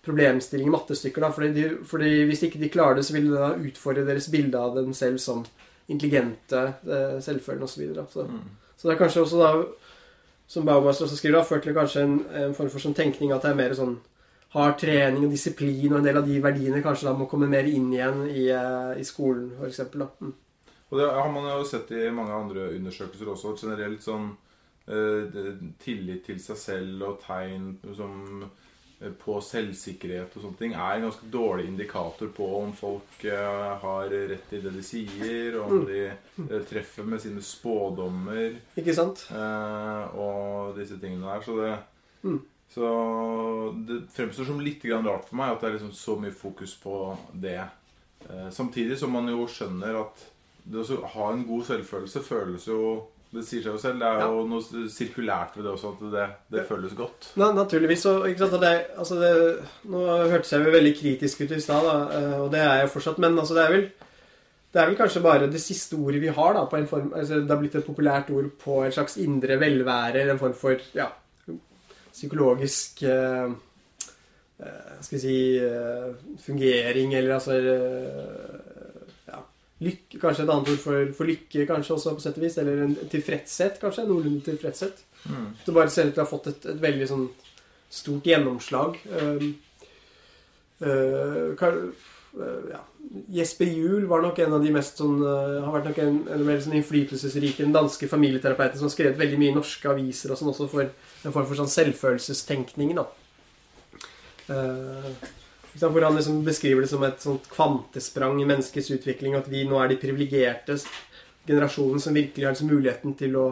problemstillinger, 0.08 0.74
mattestykker. 0.74 1.22
da, 1.22 1.30
fordi, 1.36 1.52
de, 1.54 1.68
fordi 1.86 2.26
Hvis 2.26 2.44
ikke 2.48 2.60
de 2.64 2.72
klarer 2.74 2.96
det, 2.96 3.06
så 3.06 3.14
vil 3.14 3.30
det 3.30 3.38
da 3.38 3.52
utfordre 3.70 4.08
deres 4.08 4.30
bilde 4.34 4.58
av 4.58 4.76
dem 4.76 4.94
selv 4.94 5.22
som 5.22 5.46
intelligente, 5.88 6.64
eh, 6.88 7.20
selvfølende 7.22 7.68
osv. 7.68 7.76
Så, 7.76 7.82
videre, 7.82 8.02
da. 8.02 8.08
så, 8.12 8.26
så 8.78 8.88
det 8.88 8.96
er 8.96 9.02
kanskje 9.04 9.22
også 9.22 9.44
da 9.44 9.52
som 10.48 10.66
Baumeister 10.66 11.06
også 11.06 11.20
skriver, 11.20 11.42
har 11.42 11.48
ført 11.48 11.64
til 11.68 11.76
kanskje 11.76 12.04
en, 12.08 12.20
en 12.42 12.56
form 12.56 12.72
for 12.72 12.80
sånn 12.80 12.96
tenkning 12.96 13.34
at 13.36 13.44
det 13.44 13.52
er 13.52 13.60
mer 13.60 13.76
sånn 13.76 13.98
hard 14.56 14.78
trening 14.80 15.26
og 15.28 15.32
disiplin, 15.34 15.92
og 15.92 16.00
en 16.00 16.06
del 16.08 16.18
av 16.22 16.28
de 16.28 16.40
verdiene 16.42 16.82
kanskje 16.86 17.10
da 17.10 17.14
må 17.20 17.28
komme 17.30 17.50
mer 17.52 17.68
inn 17.68 17.90
igjen 17.94 18.22
i, 18.32 18.48
eh, 18.54 18.94
i 19.02 19.04
skolen, 19.08 19.52
f.eks. 19.60 19.82
Mm. 20.22 20.34
Og 20.90 21.00
det 21.02 21.08
har 21.12 21.32
man 21.34 21.50
jo 21.52 21.66
sett 21.68 21.92
i 21.92 22.06
mange 22.16 22.32
andre 22.32 22.70
undersøkelser 22.78 23.28
også. 23.34 23.58
Generelt 23.60 24.06
sånn 24.06 24.30
eh, 24.88 25.58
tillit 25.84 26.24
til 26.30 26.40
seg 26.40 26.58
selv 26.62 27.04
og 27.10 27.18
tegn 27.26 27.74
som 27.98 28.46
eh, 29.02 29.12
på 29.20 29.36
selvsikkerhet 29.44 30.38
og 30.40 30.46
sånne 30.46 30.62
ting 30.62 30.78
er 30.80 30.96
en 30.96 31.10
ganske 31.10 31.28
dårlig 31.34 31.68
indikator 31.68 32.32
på 32.40 32.48
om 32.62 32.72
folk 32.74 33.26
eh, 33.28 33.76
har 33.84 34.08
rett 34.32 34.56
i 34.56 34.62
det 34.64 34.72
de 34.78 34.86
sier, 34.88 35.60
og 35.60 35.76
om 35.76 35.84
de 35.92 36.06
eh, 36.08 36.62
treffer 36.72 37.04
med 37.04 37.20
sine 37.26 37.44
spådommer 37.44 38.56
Ikke 38.80 38.96
sant? 38.96 39.28
eh, 39.36 40.16
og 40.16 40.72
disse 40.80 40.96
tingene 41.04 41.28
der. 41.36 41.44
Så 41.50 41.60
det, 41.60 41.76
Mm. 42.24 42.40
Så 42.74 42.88
det 43.88 44.04
fremstår 44.14 44.50
som 44.50 44.62
litt 44.62 44.84
rart 44.86 45.28
for 45.30 45.40
meg 45.40 45.54
at 45.54 45.62
det 45.62 45.70
er 45.70 45.78
liksom 45.78 45.94
så 45.96 46.18
mye 46.20 46.36
fokus 46.36 46.76
på 46.82 47.18
det. 47.34 47.62
Eh, 48.28 48.50
samtidig 48.52 48.98
som 49.00 49.14
man 49.14 49.30
jo 49.32 49.48
skjønner 49.50 50.02
at 50.02 50.26
det 50.68 50.84
å 50.84 51.06
ha 51.14 51.30
en 51.32 51.46
god 51.48 51.64
selvfølelse 51.70 52.26
føles 52.28 52.66
jo 52.68 52.82
Det 53.28 53.42
sier 53.44 53.60
seg 53.60 53.74
jo 53.76 53.80
selv. 53.82 54.00
Det 54.00 54.08
er 54.08 54.22
jo 54.24 54.44
noe 54.48 54.88
sirkulært 54.88 55.58
ved 55.58 55.66
det 55.68 55.72
også, 55.74 55.90
at 55.98 56.04
det, 56.14 56.28
det 56.54 56.62
føles 56.70 56.94
godt. 56.96 57.26
Na, 57.36 57.50
naturligvis. 57.52 58.06
Og, 58.08 58.24
ikke 58.30 58.46
sant, 58.46 58.56
det, 58.64 58.70
altså 58.96 59.18
det, 59.20 59.32
nå 59.92 60.04
hørtes 60.32 60.54
jeg 60.54 60.64
jo 60.64 60.72
veldig 60.72 60.94
kritisk 60.96 61.44
ut 61.44 61.52
i 61.52 61.60
stad, 61.60 61.90
eh, 62.16 62.38
og 62.40 62.48
det 62.54 62.62
er 62.64 62.86
jeg 62.86 62.94
fortsatt. 62.94 63.20
Men 63.20 63.36
altså, 63.36 63.58
det 63.58 63.66
er 63.66 63.74
vel 63.74 63.84
det 64.72 64.80
er 64.80 64.90
vel 64.92 64.98
kanskje 65.00 65.24
bare 65.26 65.52
det 65.52 65.60
siste 65.64 66.00
ordet 66.00 66.22
vi 66.24 66.32
har. 66.32 66.56
da, 66.56 66.64
på 66.72 66.80
en 66.80 66.88
form, 66.88 67.12
altså 67.16 67.42
Det 67.42 67.52
har 67.52 67.60
blitt 67.60 67.76
et 67.76 67.86
populært 67.88 68.32
ord 68.32 68.50
på 68.64 68.80
en 68.86 68.96
slags 68.96 69.18
indre 69.20 69.60
velvære, 69.60 70.22
eller 70.22 70.38
en 70.38 70.42
form 70.42 70.56
for 70.56 70.88
ja, 70.96 71.08
psykologisk 72.18 73.04
eh, 73.04 73.52
eh, 74.60 74.94
Skal 75.02 75.18
vi 75.18 75.22
si 75.22 75.38
eh, 75.62 76.10
fungering, 76.42 77.14
eller 77.14 77.36
altså 77.38 77.58
eh, 77.58 78.58
ja, 79.30 79.44
lykke, 79.86 80.22
Kanskje 80.22 80.48
et 80.48 80.54
annet 80.54 80.74
ord 80.74 80.82
for, 80.82 81.14
for, 81.18 81.30
lykke, 81.30 81.68
kanskje 81.70 81.98
også, 81.98 82.16
på 82.18 82.26
sett 82.26 82.40
og 82.42 82.48
vis. 82.48 82.58
Eller 82.62 82.84
en 82.88 82.98
tilfredshet, 83.12 83.80
kanskje. 83.84 84.08
Noenlunde 84.10 84.46
tilfredshet. 84.48 85.04
Mm. 85.28 85.52
Det 85.66 85.76
bare 85.76 85.94
ser 85.94 86.10
ut 86.10 86.16
til 86.16 86.24
å 86.24 86.26
ha 86.26 86.32
fått 86.32 86.52
et, 86.54 86.70
et 86.74 86.82
veldig 86.82 87.10
sånn 87.10 87.28
stort 87.94 88.28
gjennomslag. 88.28 89.00
Uh, 90.78 91.56
kan, 91.58 91.78
uh, 92.38 92.66
ja, 92.70 92.82
Jesper 93.32 93.66
Juel 93.66 94.06
var 94.06 94.22
nok 94.22 94.40
en 94.40 94.54
av 94.58 94.64
de 94.64 94.72
mest 94.74 95.00
sånn, 95.00 95.20
uh, 95.24 95.62
har 95.64 95.74
vært 95.78 95.90
nok 95.92 96.00
en, 96.04 96.20
en 96.34 96.44
mer 96.48 96.60
sånn 96.64 96.76
innflytelsesrike 96.80 97.64
den 97.64 97.76
danske 97.76 98.10
familieterapeuten 98.10 98.80
som 98.80 98.90
har 98.90 98.94
skrevet 98.96 99.20
veldig 99.20 99.40
mye 99.40 99.54
i 99.54 99.56
norske 99.56 99.90
aviser 99.92 100.34
og 100.34 100.40
sånn 100.40 100.52
også 100.52 100.68
for 100.72 100.88
en 100.88 101.36
form 101.36 101.48
for 101.48 101.60
sånn 101.60 101.72
selvfølelsestenkning. 101.72 102.96
da. 102.98 103.08
Uh, 104.48 105.12
hvor 105.78 106.02
han 106.02 106.18
liksom 106.18 106.42
beskriver 106.46 106.84
det 106.84 106.90
som 106.90 107.04
et 107.06 107.22
sånt 107.22 107.46
kvantesprang 107.54 108.40
i 108.42 108.48
menneskets 108.50 108.90
utvikling. 108.96 109.38
At 109.38 109.50
vi 109.52 109.62
nå 109.68 109.78
er 109.80 109.92
de 109.92 110.00
privilegerte 110.02 110.80
generasjonen 111.48 112.02
som 112.02 112.18
virkelig 112.18 112.48
har 112.48 112.56
liksom 112.56 112.72
muligheten 112.72 113.14
til 113.20 113.38
å 113.40 113.48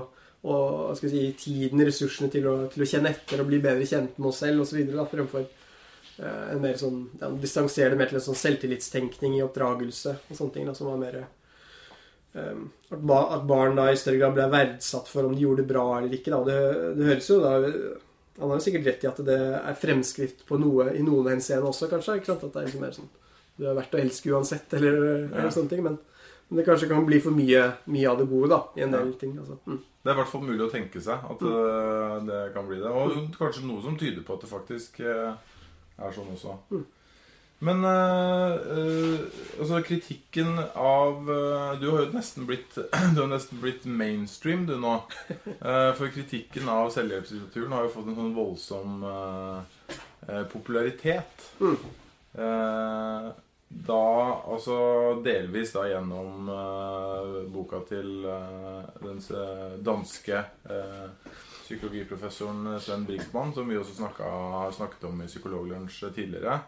skal 0.98 1.10
si, 1.10 1.22
tiden, 1.42 1.82
ressursene 1.86 2.30
til 2.34 2.46
å, 2.50 2.56
til 2.70 2.84
å 2.84 2.88
kjenne 2.90 3.10
etter 3.14 3.40
og 3.42 3.48
bli 3.50 3.58
bedre 3.62 3.86
kjent 3.90 4.18
med 4.20 4.30
oss 4.30 4.42
selv 4.44 4.66
osv. 4.66 4.82
Fremfor 5.10 5.46
Eh, 5.46 5.65
en 6.24 6.62
mer 6.64 6.78
sånn 6.80 7.02
ja, 7.20 7.30
Distansere 7.42 7.92
det 7.92 8.00
mer 8.00 8.12
til 8.12 8.22
en 8.22 8.24
sånn 8.30 8.40
selvtillitstenkning 8.40 9.36
i 9.36 9.44
oppdragelse 9.44 10.16
og 10.30 10.38
sånne 10.38 10.56
ting. 10.56 10.70
Da, 10.70 10.76
som 10.78 10.88
var 10.88 11.02
mer 11.02 11.18
um, 12.34 12.70
at, 12.90 13.00
ba, 13.02 13.20
at, 13.36 13.44
barn 13.50 13.76
da 13.80 13.90
i 13.92 14.00
større 14.00 14.22
grad 14.22 14.36
ble 14.38 14.48
verdsatt 14.54 15.12
for 15.12 15.28
om 15.28 15.36
de 15.36 15.44
gjorde 15.44 15.64
det 15.64 15.72
bra 15.74 15.86
eller 15.98 16.16
ikke. 16.16 16.32
Da. 16.32 16.42
Det, 16.48 16.90
det 17.00 17.10
høres 17.12 17.30
jo 17.32 17.40
da 17.44 17.56
Han 18.36 18.50
har 18.52 18.58
jo 18.58 18.64
sikkert 18.66 18.90
rett 18.90 19.06
i 19.06 19.12
at 19.12 19.22
det 19.28 19.40
er 19.60 19.80
fremskritt 19.80 20.44
på 20.48 20.60
noe 20.60 20.90
i 20.96 21.04
noen 21.04 21.34
henseende 21.36 21.72
også, 21.72 21.92
kanskje. 21.92 22.20
ikke 22.20 22.34
sant? 22.34 22.44
At 22.48 22.56
det 22.56 22.62
er 22.62 22.70
liksom 22.70 22.86
mer 22.86 22.96
sånn 22.96 23.12
Du 23.56 23.66
er 23.68 23.78
verdt 23.78 23.96
å 23.96 24.02
elske 24.02 24.32
uansett, 24.32 24.74
eller, 24.76 25.02
eller 25.32 25.52
sånne 25.56 25.72
ting. 25.72 25.84
Men, 25.84 26.00
men, 26.48 26.60
det 26.60 26.66
kanskje 26.68 26.90
kan 26.92 27.08
bli 27.08 27.20
for 27.24 27.36
mye, 27.36 27.62
mye 27.92 28.08
av 28.12 28.20
det 28.20 28.30
gode 28.32 28.52
da, 28.52 28.62
i 28.76 28.84
en 28.88 28.96
del 28.96 29.12
ja. 29.12 29.20
ting. 29.20 29.36
Altså. 29.40 29.60
Mm. 29.68 29.84
Det 30.06 30.12
er 30.12 30.16
i 30.16 30.22
hvert 30.22 30.32
fall 30.32 30.44
mulig 30.46 30.64
å 30.64 30.72
tenke 30.72 31.02
seg 31.02 31.28
at 31.34 31.44
mm. 31.44 31.54
Eh, 31.60 32.18
det 32.28 32.42
kan 32.54 32.68
bli 32.68 32.80
det. 32.80 32.92
Og 32.92 33.38
kanskje 33.40 33.68
noe 33.68 33.84
som 33.84 33.96
tyder 34.00 34.24
på 34.24 34.36
at 34.36 34.44
det 34.44 34.52
faktisk 34.52 35.00
uh, 35.02 35.55
er 35.98 36.16
sånn 36.16 36.34
også. 36.36 36.58
Mm. 36.72 36.86
Men 37.64 37.86
uh, 37.88 38.52
altså 39.60 39.80
kritikken 39.86 40.58
av 40.76 41.30
uh, 41.30 41.80
Du 41.80 41.88
har 41.88 42.04
jo 42.04 42.10
nesten 42.12 42.48
blitt 42.50 42.76
Du 43.16 43.22
har 43.22 43.30
nesten 43.32 43.62
blitt 43.64 43.88
mainstream, 43.88 44.66
du 44.68 44.76
nå. 44.80 44.98
For 45.98 46.12
kritikken 46.12 46.70
av 46.72 46.92
selvhjelpslitteraturen 46.96 47.78
har 47.78 47.88
jo 47.88 47.94
fått 47.96 48.12
en 48.12 48.20
sånn 48.20 48.36
voldsom 48.36 49.06
popularitet. 50.52 51.44
Mm. 51.62 51.76
da 53.88 54.06
Altså 54.52 54.78
delvis 55.26 55.74
da 55.76 55.86
gjennom 55.90 56.50
boka 57.54 57.84
til 57.90 58.26
den 58.26 59.22
danske 59.86 60.44
psykologiprofessoren 61.66 62.80
Sven 62.80 63.06
Brinkmann, 63.08 63.54
som 63.54 63.70
vi 63.70 63.78
også 63.78 64.10
har 64.22 64.72
snakket 64.72 65.04
om 65.10 65.22
i 65.22 65.30
Psykologlunsj 65.30 66.04
tidligere. 66.14 66.60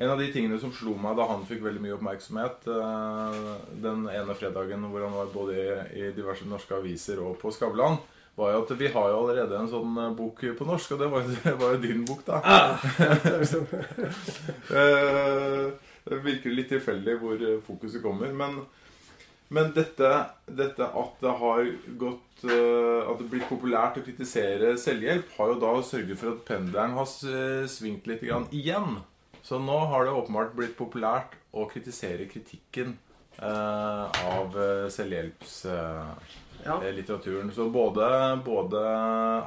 En 0.00 0.10
av 0.10 0.18
de 0.18 0.30
tingene 0.32 0.56
som 0.60 0.72
slo 0.72 0.94
meg 0.96 1.18
da 1.18 1.26
han 1.28 1.42
fikk 1.44 1.60
veldig 1.66 1.82
mye 1.84 1.96
oppmerksomhet 1.98 2.68
eh, 2.72 3.50
den 3.84 4.06
ene 4.08 4.36
fredagen 4.38 4.86
hvor 4.88 5.04
han 5.04 5.12
var 5.12 5.28
både 5.34 5.56
i 5.92 6.06
diverse 6.16 6.46
norske 6.48 6.78
aviser 6.78 7.20
og 7.20 7.36
på 7.42 7.52
Skavlan, 7.52 7.98
var 8.38 8.54
jo 8.54 8.62
at 8.62 8.72
vi 8.80 8.88
har 8.94 9.10
jo 9.10 9.18
allerede 9.18 9.58
en 9.58 9.68
sånn 9.68 9.98
eh, 10.00 10.14
bok 10.16 10.40
på 10.56 10.68
norsk, 10.68 10.94
og 10.96 11.02
det 11.02 11.10
var, 11.12 11.28
det 11.44 11.54
var 11.60 11.76
jo 11.76 11.82
din 11.84 12.06
bok, 12.08 12.24
da. 12.24 12.40
Ah. 12.40 12.80
Eh, 14.70 15.66
det 16.06 16.16
virker 16.24 16.54
litt 16.54 16.70
tilfeldig 16.72 17.14
hvor 17.20 17.42
fokuset 17.66 18.00
kommer. 18.02 18.30
Men 18.32 18.56
men 19.50 19.72
dette, 19.74 20.10
dette, 20.46 20.86
at 20.86 21.22
det 21.22 21.32
har 21.40 21.70
gått 21.98 22.44
uh, 22.46 23.08
At 23.10 23.18
det 23.18 23.26
blitt 23.32 23.48
populært 23.50 23.98
å 23.98 24.04
kritisere 24.06 24.76
selvhjelp, 24.78 25.32
har 25.36 25.52
jo 25.52 25.62
da 25.62 25.72
sørget 25.84 26.20
for 26.20 26.36
at 26.36 26.44
pendelen 26.46 26.94
har 26.96 27.08
svingt 27.68 28.06
litt 28.06 28.22
igjen. 28.22 29.00
Så 29.42 29.58
nå 29.58 29.78
har 29.90 30.04
det 30.04 30.12
åpenbart 30.12 30.54
blitt 30.56 30.76
populært 30.78 31.34
å 31.50 31.66
kritisere 31.70 32.26
kritikken 32.30 32.98
eh, 33.38 34.04
av 34.30 34.58
eh, 34.60 34.88
selvhjelpslitteraturen. 34.92 37.48
Eh, 37.48 37.50
ja. 37.50 37.56
Så 37.56 37.70
både, 37.72 38.06
både, 38.44 38.80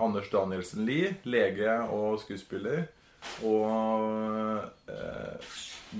Anders 0.03 0.29
Danielsen 0.33 0.85
Lie, 0.87 1.15
lege 1.23 1.77
og 1.93 2.19
skuespiller, 2.23 2.79
og 3.47 3.71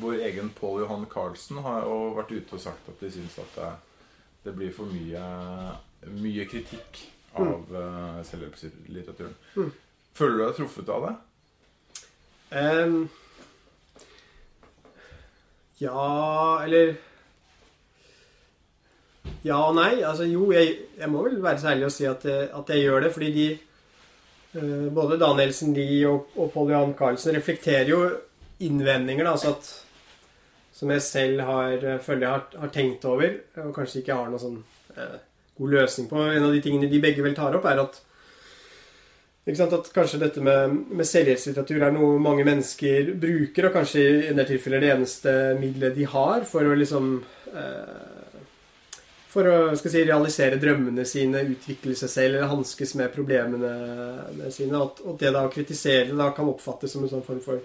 vår 0.01 0.15
egen 0.27 0.47
Pål 0.57 0.81
Johan 0.81 1.05
Carlsen 1.07 1.57
har 1.63 1.81
jo 1.87 2.15
vært 2.17 2.33
ute 2.33 2.55
og 2.57 2.61
sagt 2.65 2.83
at 2.91 2.99
de 2.99 3.09
syns 3.13 3.39
at 3.39 3.51
det 3.55 3.63
er 3.69 3.77
det 4.43 4.53
blir 4.55 4.71
for 4.75 4.91
mye, 4.91 5.23
mye 6.19 6.45
kritikk 6.51 7.03
av 7.33 7.47
mm. 7.47 7.75
uh, 7.75 8.19
selvhjelpslitteraturen. 8.27 9.35
Mm. 9.55 9.71
Føler 10.13 10.37
du 10.37 10.43
deg 10.43 10.57
truffet 10.59 10.91
av 10.93 11.07
det? 11.07 11.13
Um, 12.53 12.97
ja, 15.81 16.63
eller 16.63 16.93
Ja 19.43 19.57
og 19.65 19.77
nei. 19.79 20.03
Altså 20.05 20.27
jo, 20.29 20.51
jeg, 20.53 20.75
jeg 20.99 21.09
må 21.11 21.23
vel 21.25 21.41
være 21.43 21.61
så 21.61 21.71
ærlig 21.73 21.87
å 21.87 21.93
si 21.95 22.05
at, 22.07 22.25
at, 22.27 22.69
jeg 22.69 22.85
gjør 22.85 23.07
det. 23.07 23.13
Fordi 23.15 23.31
de 23.37 23.47
uh, 24.59 24.91
Både 24.93 25.17
Danielsen 25.21 25.73
Lie 25.75 26.03
og, 26.09 26.35
og 26.37 26.53
Pål 26.53 26.75
Johan 26.75 26.93
Carlsen 26.99 27.35
reflekterer 27.35 27.89
jo 27.89 28.03
innvendinger. 28.63 29.25
Da, 29.25 29.33
altså 29.33 29.55
at 29.55 29.71
som 30.73 30.89
jeg 30.89 31.05
selv 31.05 31.43
har, 31.47 31.75
eh, 31.77 31.99
føler 32.01 32.25
jeg 32.25 32.31
har, 32.31 32.47
har, 32.63 32.71
tenkt 32.73 33.05
over, 33.05 33.37
og 33.63 33.75
kanskje 33.75 34.01
ikke 34.01 34.17
har 34.17 34.31
noen 34.31 34.41
sånn 34.41 34.57
eh, 34.97 35.19
god 35.59 35.75
løsning 35.75 36.09
på. 36.09 36.23
En 36.23 36.47
av 36.47 36.55
de 36.55 36.63
tingene 36.65 36.89
de 36.89 37.01
begge 37.03 37.25
vel 37.25 37.37
tar 37.37 37.53
opp, 37.57 37.67
er 37.69 37.83
at, 37.83 37.99
sant, 39.53 39.75
at 39.77 39.91
kanskje 39.93 40.21
dette 40.23 40.41
med, 40.41 40.73
med 40.89 41.07
selvhjelpslitteratur 41.07 41.85
er 41.85 41.93
noe 41.93 42.17
mange 42.21 42.45
mennesker 42.47 43.13
bruker, 43.21 43.69
og 43.69 43.77
kanskje 43.77 44.07
i 44.07 44.25
en 44.31 44.41
del 44.41 44.49
tilfeller 44.55 44.81
det 44.81 44.91
eneste 44.95 45.37
middelet 45.61 45.99
de 45.99 46.09
har 46.09 46.49
for 46.49 46.65
å 46.65 46.79
liksom 46.79 47.13
eh, 47.53 48.09
for 49.33 49.49
å 49.49 49.59
si, 49.77 50.01
realisere 50.05 50.59
drømmene 50.61 51.05
sine, 51.09 51.45
utvikle 51.53 51.95
seg 51.97 52.09
selv 52.11 52.35
eller 52.37 52.51
hanskes 52.51 52.93
med 52.99 53.13
problemene 53.13 54.49
sine. 54.53 54.77
At, 54.77 55.01
og 55.01 55.17
det 55.21 55.31
da 55.33 55.41
å 55.47 55.53
kritisere 55.53 56.13
da 56.13 56.27
kan 56.37 56.51
oppfattes 56.51 56.93
som 56.93 57.05
en 57.05 57.09
sånn 57.09 57.25
form 57.25 57.39
for 57.41 57.63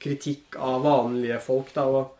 kritikk 0.00 0.56
av 0.56 0.80
vanlige 0.86 1.36
folk. 1.44 1.74
da, 1.76 1.84
og 1.84 2.19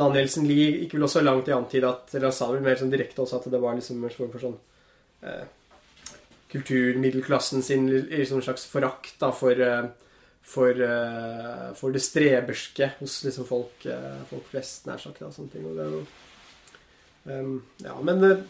Danielsen 0.00 0.48
Lie 0.48 0.82
gikk 0.82 0.96
vel 0.96 1.06
også 1.06 1.22
langt 1.22 1.48
i 1.50 1.54
antid 1.54 1.84
at 1.84 2.14
Eller 2.14 2.30
han 2.30 2.36
sa 2.36 2.50
vel 2.50 2.64
mer 2.64 2.78
sånn 2.80 2.92
direkte 2.92 3.22
også 3.22 3.40
at 3.40 3.48
det 3.52 3.60
var 3.62 3.76
liksom 3.76 4.02
en 4.02 4.14
form 4.14 4.30
for 4.32 4.44
sånn 4.48 4.58
eh, 5.28 5.42
Kulturmiddelklassen 6.50 7.62
sin 7.62 7.86
liksom 7.90 8.40
en 8.40 8.46
slags 8.48 8.64
forakt 8.66 9.20
da 9.20 9.28
for 9.36 9.60
eh, 9.66 9.90
for, 10.42 10.82
eh, 10.82 11.74
for, 11.74 11.92
det 11.92 12.02
streberske 12.02 12.90
hos 12.98 13.20
liksom 13.24 13.46
folk, 13.46 13.84
eh, 13.86 14.22
folk 14.30 14.48
flest, 14.50 14.86
nær 14.88 14.98
sagt. 15.00 15.20
Da, 15.22 15.30
sånne 15.34 15.52
ting. 15.52 15.66
Og 15.68 15.76
det 15.76 15.84
er 15.84 15.94
jo, 15.94 16.02
um, 17.30 17.54
ja, 17.84 17.94
men 18.06 18.26
eh, 18.26 18.42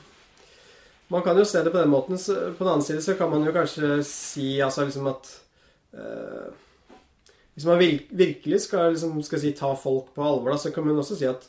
man 1.11 1.27
kan 1.27 1.39
jo 1.39 1.45
se 1.49 1.63
det 1.65 1.75
på 1.75 1.83
den 1.83 1.93
måten. 1.93 2.19
På 2.19 2.65
den 2.65 2.73
annen 2.73 2.87
side 2.87 3.05
så 3.05 3.19
kan 3.19 3.31
man 3.33 3.45
jo 3.45 3.55
kanskje 3.57 4.01
si 4.07 4.53
altså 4.63 4.87
liksom 4.87 5.11
at 5.11 5.33
uh, 5.99 6.51
hvis 7.61 7.69
man 7.69 7.81
virkelig 8.17 8.63
skal, 8.65 8.95
liksom, 8.95 9.19
skal 9.23 9.41
si, 9.43 9.51
ta 9.53 9.75
folk 9.77 10.15
på 10.17 10.25
alvor, 10.25 10.55
da, 10.55 10.59
så 10.59 10.71
kan 10.73 10.87
man 10.87 10.97
også 11.03 11.19
si 11.19 11.27
at, 11.29 11.43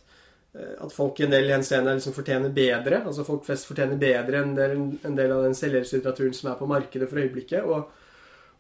eh, 0.58 0.74
at 0.84 0.92
folk 0.92 1.20
i 1.22 1.24
en 1.24 1.32
del 1.32 1.48
henseender 1.54 1.96
liksom 1.96 2.16
fortjener 2.18 2.52
bedre. 2.52 3.00
Altså 3.08 3.24
folk 3.24 3.46
flest 3.48 3.70
fortjener 3.70 4.00
bedre 4.02 4.42
enn 4.42 4.56
del, 4.58 4.74
en 5.08 5.16
del 5.16 5.32
av 5.32 5.46
den 5.46 5.56
selvhjelpslitteraturen 5.56 6.36
som 6.36 6.50
er 6.52 6.58
på 6.60 6.68
markedet 6.68 7.08
for 7.08 7.22
øyeblikket. 7.22 7.64
Og, 7.64 7.86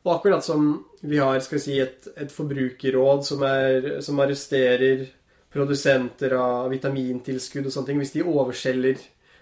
og, 0.05 0.13
akkurat 0.13 0.45
som 0.47 0.69
vi 1.03 1.19
har 1.19 1.41
skal 1.43 1.59
si, 1.59 1.75
et, 1.83 2.07
et 2.15 2.31
forbrukerråd 2.31 3.25
som, 3.27 3.43
er, 3.43 3.89
som, 4.05 4.21
arresterer 4.23 5.09
produsenter 5.51 6.37
av 6.37 6.69
vitamintilskudd 6.71 7.67
og 7.67 7.75
sånne 7.75 7.89
ting, 7.89 7.99
hvis 7.99 8.15
de 8.15 8.23
overselger 8.23 9.01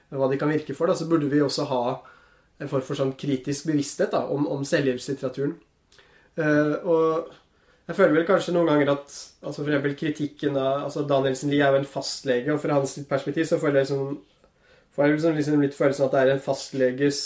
hva 0.10 0.32
de 0.32 0.40
kan 0.42 0.50
virke 0.50 0.74
for, 0.74 0.90
da, 0.90 0.96
så 0.98 1.06
burde 1.06 1.30
vi 1.30 1.44
også 1.46 1.68
ha 1.70 1.84
en 2.58 2.72
form 2.72 2.82
for 2.82 2.98
sånn 2.98 3.14
kritisk 3.14 3.70
bevissthet 3.70 4.16
da, 4.18 4.24
om, 4.34 4.50
om 4.50 4.66
selvhjelpslitteraturen. 4.66 5.54
Uh, 6.40 6.74
og 6.90 7.30
jeg 7.90 7.98
føler 7.98 8.20
vel 8.20 8.26
kanskje 8.28 8.54
noen 8.54 8.68
ganger 8.70 8.92
at 8.94 9.08
altså 9.10 9.64
for 9.64 9.72
eksempel 9.72 9.96
kritikken 9.98 10.58
av 10.62 10.84
altså 10.86 11.02
Danielsen 11.10 11.50
Lie 11.50 11.64
er 11.66 11.74
jo 11.74 11.80
en 11.82 11.88
fastlege, 11.90 12.54
og 12.54 12.62
fra 12.62 12.76
hans 12.78 12.94
perspektiv 13.10 13.48
så 13.50 13.58
føler 13.58 13.82
jeg, 13.82 13.88
liksom, 13.88 14.20
får 14.94 15.06
jeg 15.06 15.16
liksom, 15.16 15.38
liksom 15.40 15.64
litt 15.66 15.78
følelsen 15.78 16.06
at 16.06 16.14
det 16.14 16.22
er 16.22 16.34
en 16.36 16.44
fastleges 16.44 17.22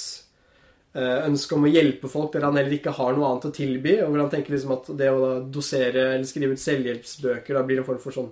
eh, 0.95 1.17
ønske 1.25 1.57
om 1.57 1.67
å 1.67 1.73
hjelpe 1.73 2.11
folk 2.11 2.31
der 2.31 2.47
han 2.47 2.61
heller 2.61 2.77
ikke 2.77 2.95
har 2.95 3.11
noe 3.11 3.33
annet 3.33 3.49
å 3.49 3.53
tilby. 3.57 3.97
Og 4.05 4.13
hvor 4.13 4.23
han 4.23 4.31
tenker 4.31 4.55
liksom 4.55 4.71
at 4.77 4.87
det 5.03 5.11
å 5.11 5.33
dosere 5.43 6.07
eller 6.13 6.31
skrive 6.31 6.55
ut 6.55 6.63
selvhjelpsbøker 6.63 7.59
da 7.59 7.67
blir 7.67 7.83
en 7.83 7.89
form 7.89 7.99
for 8.05 8.15
sånn 8.15 8.31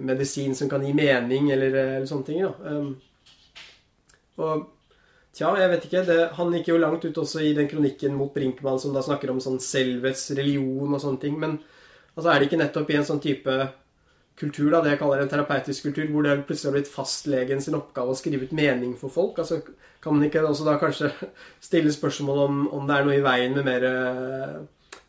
medisin 0.00 0.56
som 0.56 0.70
kan 0.70 0.80
gi 0.86 0.94
mening, 0.96 1.50
eller, 1.52 1.76
eller 1.82 2.08
sånne 2.08 2.28
ting. 2.30 2.40
Da. 2.46 2.72
Um, 2.72 2.94
og 4.40 4.64
tja, 5.36 5.50
jeg 5.58 5.72
vet 5.72 5.84
ikke. 5.88 6.04
Det, 6.06 6.18
han 6.38 6.54
gikk 6.56 6.72
jo 6.72 6.78
langt 6.80 7.04
ut 7.04 7.20
også 7.22 7.42
i 7.44 7.52
den 7.56 7.68
kronikken 7.70 8.16
mot 8.18 8.32
Brinkmann 8.34 8.80
som 8.82 8.94
da 8.96 9.04
snakker 9.04 9.32
om 9.32 9.42
sånn 9.42 9.60
selvets 9.62 10.30
religion 10.38 10.94
og 10.94 11.02
sånne 11.02 11.22
ting. 11.22 11.36
Men 11.40 11.58
altså, 12.14 12.30
er 12.30 12.40
det 12.40 12.50
ikke 12.50 12.62
nettopp 12.62 12.90
i 12.90 12.98
en 13.00 13.06
sånn 13.08 13.22
type 13.24 13.60
kultur, 14.40 14.70
da, 14.72 14.80
det 14.80 14.94
jeg 14.94 15.02
kaller 15.02 15.20
en 15.20 15.28
terapeutisk 15.28 15.90
kultur, 15.90 16.06
hvor 16.08 16.24
det 16.24 16.38
plutselig 16.48 16.70
har 16.70 16.76
blitt 16.78 16.90
fastlegen 16.92 17.60
sin 17.60 17.76
oppgave 17.76 18.14
å 18.14 18.16
skrive 18.16 18.48
ut 18.48 18.56
mening 18.56 18.94
for 18.96 19.12
folk? 19.12 19.42
Altså, 19.42 19.60
kan 20.00 20.16
man 20.16 20.24
ikke 20.26 20.46
også 20.48 20.64
da 20.68 20.78
kanskje 20.80 21.10
stille 21.68 21.92
spørsmål 21.92 22.44
om, 22.46 22.60
om 22.78 22.86
det 22.88 22.96
er 22.96 23.08
noe 23.08 23.18
i 23.18 23.24
veien 23.24 23.56
med 23.56 23.68
mer 23.68 23.88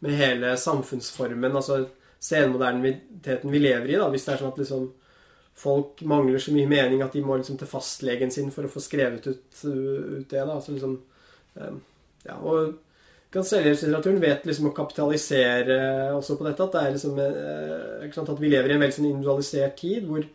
med 0.02 0.18
hele 0.18 0.56
samfunnsformen, 0.58 1.56
altså 1.56 1.84
senmoderniteten 2.22 3.52
vi 3.54 3.62
lever 3.62 3.94
i, 3.94 3.98
da, 4.02 4.10
hvis 4.10 4.26
det 4.26 4.34
er 4.34 4.42
sånn 4.42 4.54
at 4.54 4.62
liksom 4.62 4.88
folk 5.58 6.02
mangler 6.08 6.42
så 6.42 6.54
mye 6.56 6.70
mening 6.70 7.04
at 7.06 7.14
de 7.14 7.22
må 7.26 7.38
liksom 7.38 7.58
til 7.60 7.70
fastlegen 7.70 8.32
sin 8.34 8.52
for 8.54 8.66
å 8.66 8.72
få 8.72 8.82
skrevet 8.84 9.28
ut, 9.28 9.44
ut 9.66 10.30
det. 10.30 10.40
da, 10.40 10.56
altså 10.56 10.74
liksom 10.76 10.98
ja, 12.26 12.38
og 12.38 12.80
Selvhjelpslitteraturen 13.32 14.20
vet 14.20 14.44
liksom 14.44 14.68
å 14.68 14.76
kapitalisere 14.76 15.78
også 16.18 16.36
på 16.36 16.44
dette. 16.50 16.66
At 16.66 16.74
det 16.76 16.82
er 16.82 16.96
liksom 16.98 17.20
sant, 18.12 18.32
at 18.34 18.42
vi 18.42 18.50
lever 18.52 18.74
i 18.74 18.76
en 18.76 18.82
veldig 18.84 18.98
sånn 18.98 19.08
individualisert 19.08 19.78
tid 19.80 20.04
hvor, 20.10 20.26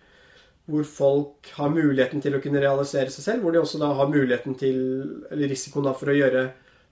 hvor, 0.65 0.87
folk 0.89 1.51
har 1.59 1.75
muligheten 1.75 2.25
til 2.25 2.39
å 2.39 2.41
kunne 2.41 2.63
realisere 2.63 3.13
seg 3.13 3.27
selv. 3.27 3.45
Hvor 3.45 3.53
de 3.53 3.61
også 3.61 3.83
da 3.83 3.91
har 3.99 4.09
muligheten 4.09 4.57
til, 4.57 4.81
eller 5.29 5.53
risikoen 5.53 5.91
da 5.91 5.93
for 5.99 6.09
å 6.09 6.17
gjøre 6.17 6.47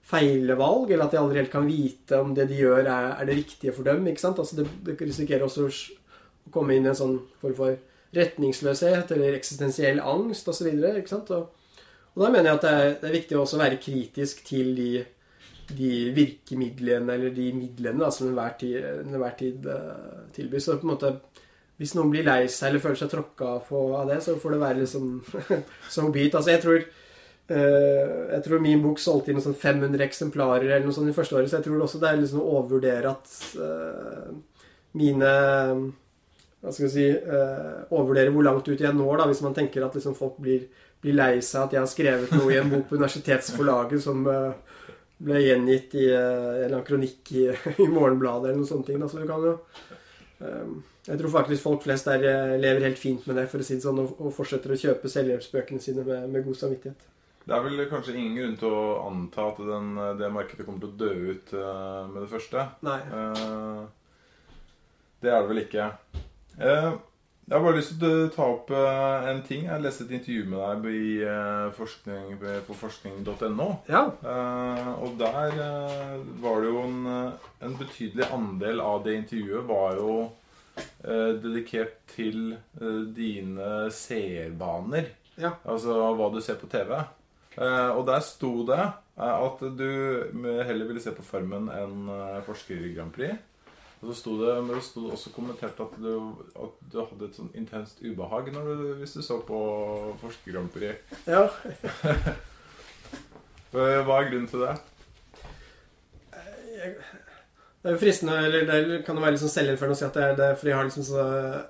feilvalg, 0.05 0.93
eller 0.93 1.07
at 1.07 1.15
de 1.15 1.21
aldri 1.23 1.41
helt 1.41 1.53
kan 1.55 1.65
vite 1.65 2.21
om 2.21 2.37
det 2.37 2.45
de 2.51 2.61
gjør, 2.61 2.83
er, 2.85 3.09
er 3.17 3.25
det 3.25 3.39
riktige 3.41 3.73
for 3.73 3.89
dem. 3.89 4.05
ikke 4.05 4.21
sant? 4.27 4.43
Altså 4.43 4.61
det, 4.61 4.69
det 4.85 4.99
risikerer 5.01 5.47
også 5.47 5.65
å 5.65 6.53
komme 6.53 6.77
inn 6.77 6.85
i 6.85 6.93
en 6.93 7.01
sånn 7.01 7.17
form 7.41 7.57
for 7.57 7.81
retningsløshet 8.15 9.11
eller 9.15 9.37
eksistensiell 9.37 10.01
angst 10.03 10.47
osv. 10.51 10.71
Og, 10.71 11.11
og, 11.35 11.75
og 12.15 12.23
da 12.23 12.31
mener 12.31 12.49
jeg 12.49 12.59
at 12.59 12.65
det 12.65 12.73
er, 12.73 12.89
det 13.01 13.09
er 13.09 13.17
viktig 13.19 13.39
å 13.39 13.45
være 13.59 13.81
kritisk 13.81 14.43
til 14.47 14.73
de, 14.77 14.89
de 15.75 15.93
virkemidlene 16.15 17.17
eller 17.17 17.33
de 17.35 17.49
midlene 17.55 18.05
da, 18.05 18.11
som 18.13 18.29
enhver 18.29 18.55
tid, 18.59 18.77
enhver 19.03 19.39
tid 19.39 19.67
uh, 19.67 20.27
tilbys. 20.35 20.67
Så 20.67 20.77
på 20.79 20.87
en 20.87 20.93
måte 20.95 21.15
hvis 21.75 21.91
noen 21.97 22.11
blir 22.13 22.23
lei 22.23 22.45
seg 22.47 22.69
eller 22.69 22.83
føler 22.83 23.01
seg 23.01 23.11
tråkka 23.11 23.57
på 23.67 23.79
av 23.97 24.07
det, 24.07 24.21
så 24.23 24.37
får 24.39 24.55
det 24.55 24.61
være 24.61 24.83
liksom 24.83 25.09
so 25.97 26.07
be 26.07 26.23
it. 26.29 26.37
Altså, 26.37 26.53
jeg 26.53 26.63
tror 26.63 26.79
uh, 26.79 28.31
jeg 28.31 28.45
tror 28.47 28.63
min 28.63 28.83
bok 28.85 29.01
solgte 29.03 29.33
inn 29.33 29.43
sånn 29.43 29.57
500 29.59 30.07
eksemplarer 30.07 30.69
eller 30.69 30.87
noe 30.87 30.95
sånt 30.95 31.11
i 31.11 31.17
første 31.17 31.35
året, 31.35 31.51
så 31.51 31.59
jeg 31.59 31.67
tror 31.67 31.83
også 31.83 31.99
det 31.99 32.11
er 32.11 32.23
liksom 32.23 32.41
å 32.41 32.49
overvurdere 32.61 33.11
at 33.11 33.37
uh, 33.59 34.31
mine 34.95 35.35
hva 36.65 36.73
skal 36.73 36.89
si, 36.89 37.05
eh, 37.05 37.73
overvurdere 37.93 38.33
hvor 38.33 38.45
langt 38.47 38.67
ut 38.67 38.81
jeg 38.81 38.97
når, 38.97 39.19
da, 39.19 39.27
hvis 39.29 39.43
man 39.45 39.53
tenker 39.53 39.85
at 39.85 39.93
liksom, 39.97 40.15
folk 40.17 40.39
blir, 40.41 40.65
blir, 41.03 41.17
lei 41.17 41.37
seg 41.45 41.67
at 41.67 41.75
jeg 41.75 41.83
har 41.83 41.91
skrevet 41.91 42.33
noe 42.33 42.49
i 42.53 42.57
en 42.57 42.71
bok 42.71 42.87
på 42.89 42.97
universitetsforlaget 42.97 44.01
som 44.01 44.25
eh, 44.31 44.79
ble 45.25 45.43
gjengitt 45.43 45.93
i 45.99 46.07
eh, 46.09 46.17
en 46.17 46.57
eller 46.63 46.73
annen 46.79 46.87
kronikk 46.87 47.31
i, 47.37 47.45
i 47.85 47.87
Morgenbladet 47.91 48.49
eller 48.49 48.59
noen 48.63 48.71
sånne 48.71 48.89
ting. 48.89 48.99
Da. 49.01 49.11
Så 49.11 49.21
du 49.21 49.29
kan 49.29 49.45
jo 49.45 49.55
Jeg 51.05 51.19
tror 51.19 51.31
faktisk 51.31 51.61
folk 51.63 51.83
flest 51.85 52.07
der 52.09 52.57
lever 52.57 52.87
helt 52.89 52.97
fint 52.97 53.27
med 53.29 53.37
det, 53.37 53.45
for 53.51 53.61
å 53.61 53.65
si 53.65 53.77
det 53.77 53.85
sånn, 53.85 54.01
og, 54.01 54.17
og 54.17 54.33
fortsetter 54.33 54.73
å 54.73 54.79
kjøpe 54.81 55.11
selvhjelpsbøkene 55.13 55.81
sine 55.81 56.01
med, 56.03 56.25
med, 56.33 56.43
god 56.47 56.57
samvittighet. 56.63 57.05
Det 57.45 57.53
er 57.53 57.61
vel 57.61 57.83
kanskje 57.91 58.15
ingen 58.17 58.39
grunn 58.39 58.57
til 58.57 58.73
å 58.73 58.83
anta 59.05 59.45
at 59.51 59.61
den, 59.69 59.93
det 60.17 60.31
markedet 60.33 60.65
kommer 60.65 60.81
til 60.81 60.89
å 60.89 60.97
dø 61.05 61.11
ut 61.29 61.53
med 62.09 62.17
det 62.23 62.29
første. 62.33 62.65
Nei. 62.89 62.97
det 65.21 65.29
er 65.29 65.45
det 65.45 65.51
vel 65.53 65.61
ikke. 65.67 65.91
Eh, 66.59 66.93
jeg 67.45 67.53
har 67.53 67.61
bare 67.61 67.77
lyst 67.77 67.91
til 67.99 68.07
å 68.25 68.29
ta 68.33 68.45
opp 68.55 68.71
eh, 68.73 69.27
en 69.29 69.41
ting. 69.45 69.67
Jeg 69.67 69.83
leste 69.83 70.07
et 70.07 70.15
intervju 70.17 70.45
med 70.49 70.85
deg 70.85 70.97
i 70.97 71.11
eh, 71.27 71.67
forskning, 71.77 72.39
på 72.67 72.77
forskning.no. 72.79 73.67
Ja. 73.91 74.05
Og 74.95 75.19
der 75.19 75.59
var 76.41 76.63
det 76.63 76.71
jo 76.71 76.81
en, 76.87 76.97
en, 77.61 77.77
betydelig 77.79 78.31
andel 78.33 78.81
av 78.81 79.03
det 79.05 79.19
intervjuet 79.21 79.69
var 79.69 80.01
jo 80.01 80.17
dedikert 81.05 82.01
til 82.11 82.57
dine 83.15 83.85
seerbaner. 83.95 85.13
Ja. 85.39 85.53
Altså 85.63 85.95
hva 86.17 86.27
du 86.33 86.41
ser 86.43 86.57
på 86.59 86.67
TV. 86.67 86.97
Og 87.55 88.01
der 88.09 88.23
sto 88.25 88.65
det 88.67 88.81
at 89.15 89.61
du 89.79 89.87
heller 90.35 90.89
ville 90.89 91.03
se 91.03 91.13
på 91.15 91.23
Farmen 91.23 91.69
enn 91.71 92.09
Forsker 92.43 92.89
Grand 92.97 93.13
Prix. 93.15 93.39
Og 94.05 94.11
så 94.13 94.19
sto 94.19 94.35
det, 94.37 94.51
men 94.61 94.75
det 94.75 94.83
sto 94.85 95.07
også 95.09 95.31
kommentert 95.33 95.79
at 95.81 95.93
du, 95.97 96.11
at 96.61 96.73
du 96.93 96.97
hadde 96.99 97.25
et 97.25 97.37
sånn 97.39 97.49
intenst 97.57 98.03
ubehag 98.05 98.51
du, 98.53 98.91
hvis 98.99 99.15
du 99.17 99.23
så 99.25 99.39
på 99.41 99.61
Forsker 100.21 100.53
Grand 100.53 100.69
Prix. 100.69 101.01
Ja. 101.25 101.47
Hva 103.73 103.87
er 103.89 104.29
grunnen 104.29 104.45
til 104.51 104.61
det? 104.61 104.75
Jeg, 106.75 106.93
det 107.85 107.91
er 107.91 107.97
jo 107.99 108.01
fristende, 108.01 108.35
eller 108.47 108.63
det 108.65 108.95
kan 109.05 109.13
jo 109.19 109.21
være 109.21 109.37
sånn 109.37 109.51
selvinnførende 109.53 109.93
å 109.93 109.97
si 109.99 110.05
at 110.07 110.15
det 110.17 110.21
er, 110.25 110.31
det 110.33 110.45
er 110.47 110.55
fordi 110.57 110.71
jeg 110.71 110.77
har 110.79 110.87
liksom 110.87 111.03
så 111.05 111.25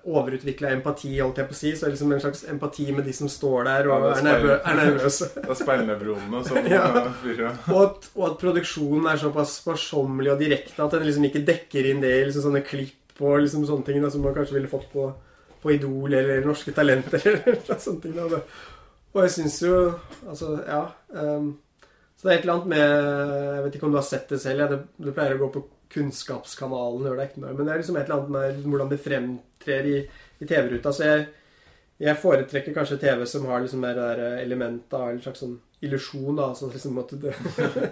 overutvikla 0.07 0.69
empati, 0.71 1.09
holdt 1.19 1.41
jeg 1.41 1.49
på 1.49 1.51
å 1.51 1.57
si. 1.59 1.71
Så 1.75 1.83
er 1.83 1.89
det 1.91 1.95
liksom 1.97 2.13
en 2.15 2.21
slags 2.23 2.45
empati 2.53 2.85
med 2.95 3.03
de 3.03 3.15
som 3.17 3.31
står 3.33 3.67
der 3.67 3.89
og 3.89 4.05
ja, 4.05 4.13
er, 4.13 4.21
nervø 4.23 4.53
er, 4.55 4.77
nervøse. 4.79 5.27
Det 5.35 5.51
er 5.51 5.59
speilnevronene 5.59 6.43
som 6.47 6.69
ja. 6.71 6.85
fyrer. 7.19 7.59
Og 7.67 7.81
at, 7.81 8.07
og 8.13 8.23
at 8.29 8.39
produksjonen 8.45 9.09
er 9.11 9.19
såpass 9.25 9.57
sparsommelig 9.59 10.31
og 10.37 10.45
direkte 10.45 10.87
at 10.87 10.95
den 10.95 11.05
liksom 11.09 11.27
ikke 11.27 11.43
dekker 11.51 11.91
inn 11.91 11.99
det 12.05 12.13
i 12.13 12.23
liksom 12.29 12.47
sånne 12.47 12.63
klipp 12.71 13.19
og 13.19 13.43
liksom 13.43 13.67
sånne 13.67 13.89
ting 13.91 13.99
da, 14.07 14.15
som 14.15 14.23
man 14.23 14.39
kanskje 14.39 14.55
ville 14.55 14.71
fått 14.71 14.87
på, 14.95 15.09
på 15.67 15.75
Idol 15.75 16.15
eller 16.15 16.47
Norske 16.47 16.71
Talenter 16.79 17.27
eller 17.33 17.59
sånne 17.75 18.07
ting. 18.07 18.15
Da. 18.15 18.43
Og 19.11 19.23
jeg 19.25 19.35
syns 19.35 19.59
jo 19.67 19.77
Altså, 20.23 20.55
ja. 20.63 20.85
Um, 21.11 21.57
så 22.15 22.29
det 22.29 22.37
er 22.37 22.37
et 22.39 22.45
eller 22.47 22.55
annet 22.55 22.71
med 22.71 22.83
Jeg 22.87 23.63
vet 23.65 23.75
ikke 23.77 23.91
om 23.91 23.95
du 23.99 23.99
har 23.99 24.11
sett 24.15 24.29
det 24.31 24.39
selv. 24.39 24.63
Ja, 24.63 24.71
det, 24.71 24.85
det 24.95 25.19
pleier 25.19 25.35
å 25.35 25.43
gå 25.43 25.57
på 25.59 25.67
Kunnskapskanalen 25.93 27.07
ikke 27.29 27.41
noe. 27.43 27.53
Men 27.55 27.67
det 27.67 27.73
er 27.73 27.81
liksom 27.81 27.97
et 27.99 28.09
eller 28.09 28.21
annet 28.21 28.35
med 28.35 28.69
hvordan 28.69 28.91
det 28.91 29.01
fremtrer 29.03 29.89
i, 29.89 29.97
i 30.39 30.47
TV-ruta. 30.47 30.93
Så 30.93 31.07
jeg, 31.07 31.25
jeg, 32.01 32.19
foretrekker 32.21 32.75
kanskje 32.75 32.99
TV 33.01 33.25
som 33.29 33.47
har 33.49 33.63
liksom 33.63 33.83
mer 33.85 33.99
det 34.19 34.31
elementet 34.43 34.97
av 34.97 35.11
en 35.11 35.21
slags 35.23 35.43
sånn 35.45 35.57
illusjon. 35.85 36.35
da, 36.39 36.51
sånn 36.57 36.73
liksom 36.75 37.01
at 37.03 37.15
det, 37.21 37.35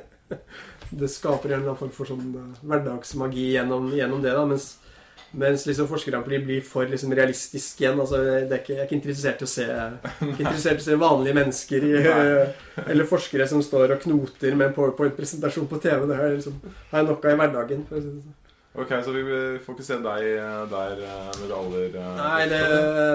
det 1.03 1.11
skaper 1.11 1.51
en 1.51 1.59
eller 1.61 1.73
annen 1.73 1.81
form 1.81 1.93
for 1.95 2.09
sånn 2.09 2.31
eh, 2.39 2.63
hverdagsmagi 2.63 3.51
gjennom, 3.53 3.91
gjennom 3.95 4.23
det. 4.25 4.35
da, 4.37 4.45
mens 4.49 4.73
mens 5.33 5.65
liksom 5.65 5.87
forskerne 5.89 6.21
blir 6.23 6.61
for 6.65 6.85
liksom 6.89 7.13
realistisk 7.17 7.81
igjen. 7.81 7.99
altså 7.99 8.19
ikke, 8.43 8.75
Jeg 8.75 8.79
er 8.79 8.85
ikke 8.85 8.99
interessert 8.99 9.41
i 9.41 9.47
å 9.47 9.49
se 9.49 9.65
ikke 9.65 10.45
interessert 10.45 10.77
i 10.77 10.83
å 10.83 10.85
se 10.85 10.99
vanlige 11.01 11.37
mennesker 11.39 11.87
eller 12.91 13.09
forskere 13.09 13.47
som 13.49 13.63
står 13.65 13.95
og 13.95 14.05
knoter 14.05 14.55
med 14.55 14.69
en 14.69 14.77
powerpoint-presentasjon 14.77 15.67
på 15.71 15.81
TV. 15.81 16.05
Det 16.07 16.21
har 16.21 16.37
liksom, 16.37 16.61
har 16.91 17.01
jeg 17.01 17.09
nok 17.09 17.25
av 17.25 17.33
i 17.33 17.41
hverdagen. 17.41 17.85
Sånn. 17.89 18.23
Ok, 18.73 18.89
Så 19.05 19.11
vi 19.11 19.23
får 19.65 19.75
ikke 19.75 19.85
se 19.85 19.97
deg 20.01 20.23
der 20.71 21.01
eh, 21.05 21.33
med 21.43 21.51
aller 21.53 21.97
eh, 22.01 22.15
Nei, 22.17 22.45
det, 22.49 22.61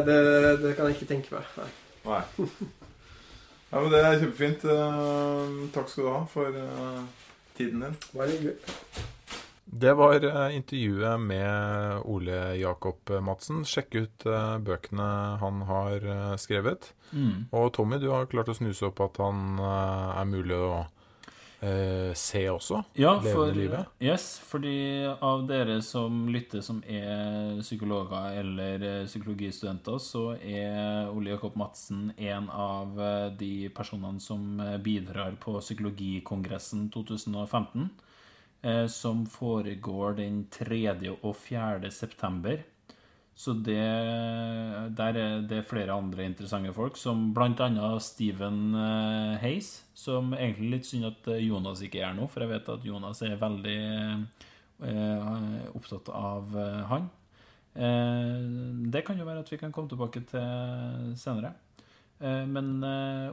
det, 0.07 0.19
det, 0.63 0.75
kan 0.77 0.87
jeg 0.87 0.99
ikke 0.99 1.09
tenke 1.11 1.35
meg. 1.35 1.55
Nei. 1.59 1.71
Nei. 2.07 2.49
Ja, 3.69 3.83
men 3.83 3.91
Det 3.93 3.99
er 4.01 4.15
kjempefint. 4.23 4.63
Eh, 4.65 5.59
takk 5.75 5.91
skal 5.93 6.07
du 6.07 6.11
ha 6.15 6.23
for 6.31 6.57
tiden 7.59 7.85
din. 7.85 8.01
Bare 8.15 8.31
hyggelig. 8.31 8.57
Det 9.71 9.95
var 9.95 10.25
eh, 10.25 10.57
intervjuet 10.57 11.21
med 11.21 12.01
Ole 12.05 12.57
Jakob 12.57 13.11
Madsen. 13.23 13.65
Sjekk 13.69 13.95
ut 13.95 14.25
eh, 14.27 14.55
bøkene 14.65 15.09
han 15.43 15.65
har 15.69 16.07
eh, 16.09 16.37
skrevet. 16.41 16.95
Mm. 17.13 17.51
Og 17.53 17.73
Tommy, 17.77 17.99
du 18.01 18.09
har 18.09 18.31
klart 18.33 18.49
å 18.49 18.57
snuse 18.57 18.89
opp 18.89 19.03
at 19.05 19.21
han 19.21 19.61
er 19.61 20.25
mulig 20.29 20.57
å 20.57 20.71
eh, 21.61 22.17
se 22.17 22.47
også? 22.49 22.81
Ja, 22.97 23.19
for, 23.21 23.53
livet. 23.53 23.93
Yes, 24.01 24.31
fordi 24.49 25.05
av 25.05 25.45
dere 25.51 25.83
som 25.85 26.25
lytter 26.33 26.65
som 26.65 26.81
er 26.89 27.61
psykologer 27.61 28.41
eller 28.41 28.89
psykologistudenter, 29.05 30.01
så 30.01 30.31
er 30.41 31.13
Ole 31.13 31.37
Jakob 31.37 31.61
Madsen 31.61 32.15
en 32.17 32.49
av 32.49 32.97
de 33.37 33.69
personene 33.77 34.25
som 34.25 34.63
bidrar 34.81 35.37
på 35.45 35.61
Psykologikongressen 35.61 36.89
2015. 36.97 37.91
Eh, 38.63 38.87
som 38.87 39.23
foregår 39.27 40.17
den 40.19 40.43
3. 40.51 41.15
og 41.23 41.37
4. 41.37 41.91
september. 41.95 42.65
Så 43.39 43.53
det, 43.55 43.79
der 44.99 45.15
er 45.15 45.45
det 45.47 45.61
flere 45.69 45.95
andre 45.95 46.25
interessante 46.27 46.73
folk, 46.75 46.97
som 46.99 47.29
bl.a. 47.37 47.69
Steven 48.03 48.75
eh, 48.75 49.37
Hayes. 49.45 49.85
Som 49.95 50.35
egentlig 50.35 50.73
litt 50.73 50.91
synd 50.91 51.07
at 51.13 51.31
eh, 51.31 51.45
Jonas 51.47 51.85
ikke 51.87 52.03
er 52.03 52.19
nå, 52.19 52.27
for 52.27 52.43
jeg 52.43 52.51
vet 52.57 52.73
at 52.75 52.89
Jonas 52.89 53.23
er 53.23 53.39
veldig 53.39 53.79
eh, 54.83 55.71
opptatt 55.71 56.11
av 56.11 56.59
han. 56.91 57.09
Eh, 57.79 58.43
det 58.91 59.07
kan 59.07 59.23
jo 59.23 59.29
være 59.29 59.47
at 59.47 59.55
vi 59.55 59.63
kan 59.63 59.71
komme 59.71 59.95
tilbake 59.95 60.27
til 60.35 61.15
senere. 61.15 61.55
Eh, 62.19 62.43
Men 62.43 62.75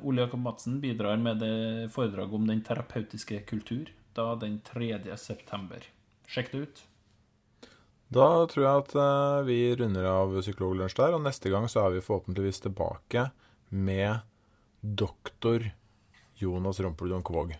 Ole 0.06 0.28
Jakob 0.28 0.46
Madsen 0.46 0.78
bidrar 0.86 1.18
med 1.18 1.42
det 1.42 1.90
foredraget 1.98 2.38
om 2.38 2.46
den 2.46 2.62
terapeutiske 2.62 3.42
kultur 3.50 3.90
da 4.16 4.36
den 4.40 4.60
3. 4.64 5.18
september. 5.18 5.84
Sjekk 6.28 6.52
det 6.52 6.58
ut. 6.66 6.84
Da 8.16 8.28
tror 8.48 8.64
jeg 8.64 8.84
at 8.84 8.96
eh, 9.02 9.40
vi 9.48 9.60
runder 9.80 10.08
av 10.08 10.36
Psykologlunsj 10.40 10.96
der, 11.00 11.18
og 11.18 11.26
neste 11.26 11.52
gang 11.52 11.68
så 11.72 11.86
er 11.86 11.98
vi 11.98 12.06
forhåpentligvis 12.06 12.64
tilbake 12.68 13.30
med 13.70 14.22
doktor 14.80 15.66
Jonas 16.40 16.80
Rumpeldon 16.80 17.26
Kvåg. 17.26 17.56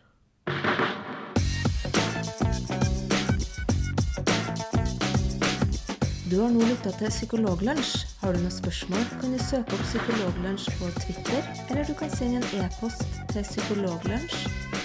Du 6.26 6.40
har 6.42 6.50
nå 6.52 6.62
lytta 6.68 6.94
til 7.00 7.10
Psykologlunsj. 7.10 8.06
Har 8.22 8.36
du 8.36 8.42
noen 8.44 8.54
spørsmål, 8.54 9.04
kan 9.22 9.36
du 9.36 9.42
søke 9.42 9.76
opp 9.76 9.86
Psykologlunsj 9.90 10.72
på 10.80 10.94
Twitter, 11.02 11.54
eller 11.70 11.86
du 11.90 11.96
kan 11.98 12.12
sende 12.14 12.42
en 12.42 12.66
e-post 12.66 13.06
til 13.34 13.46
psykologlunsj 13.46 14.85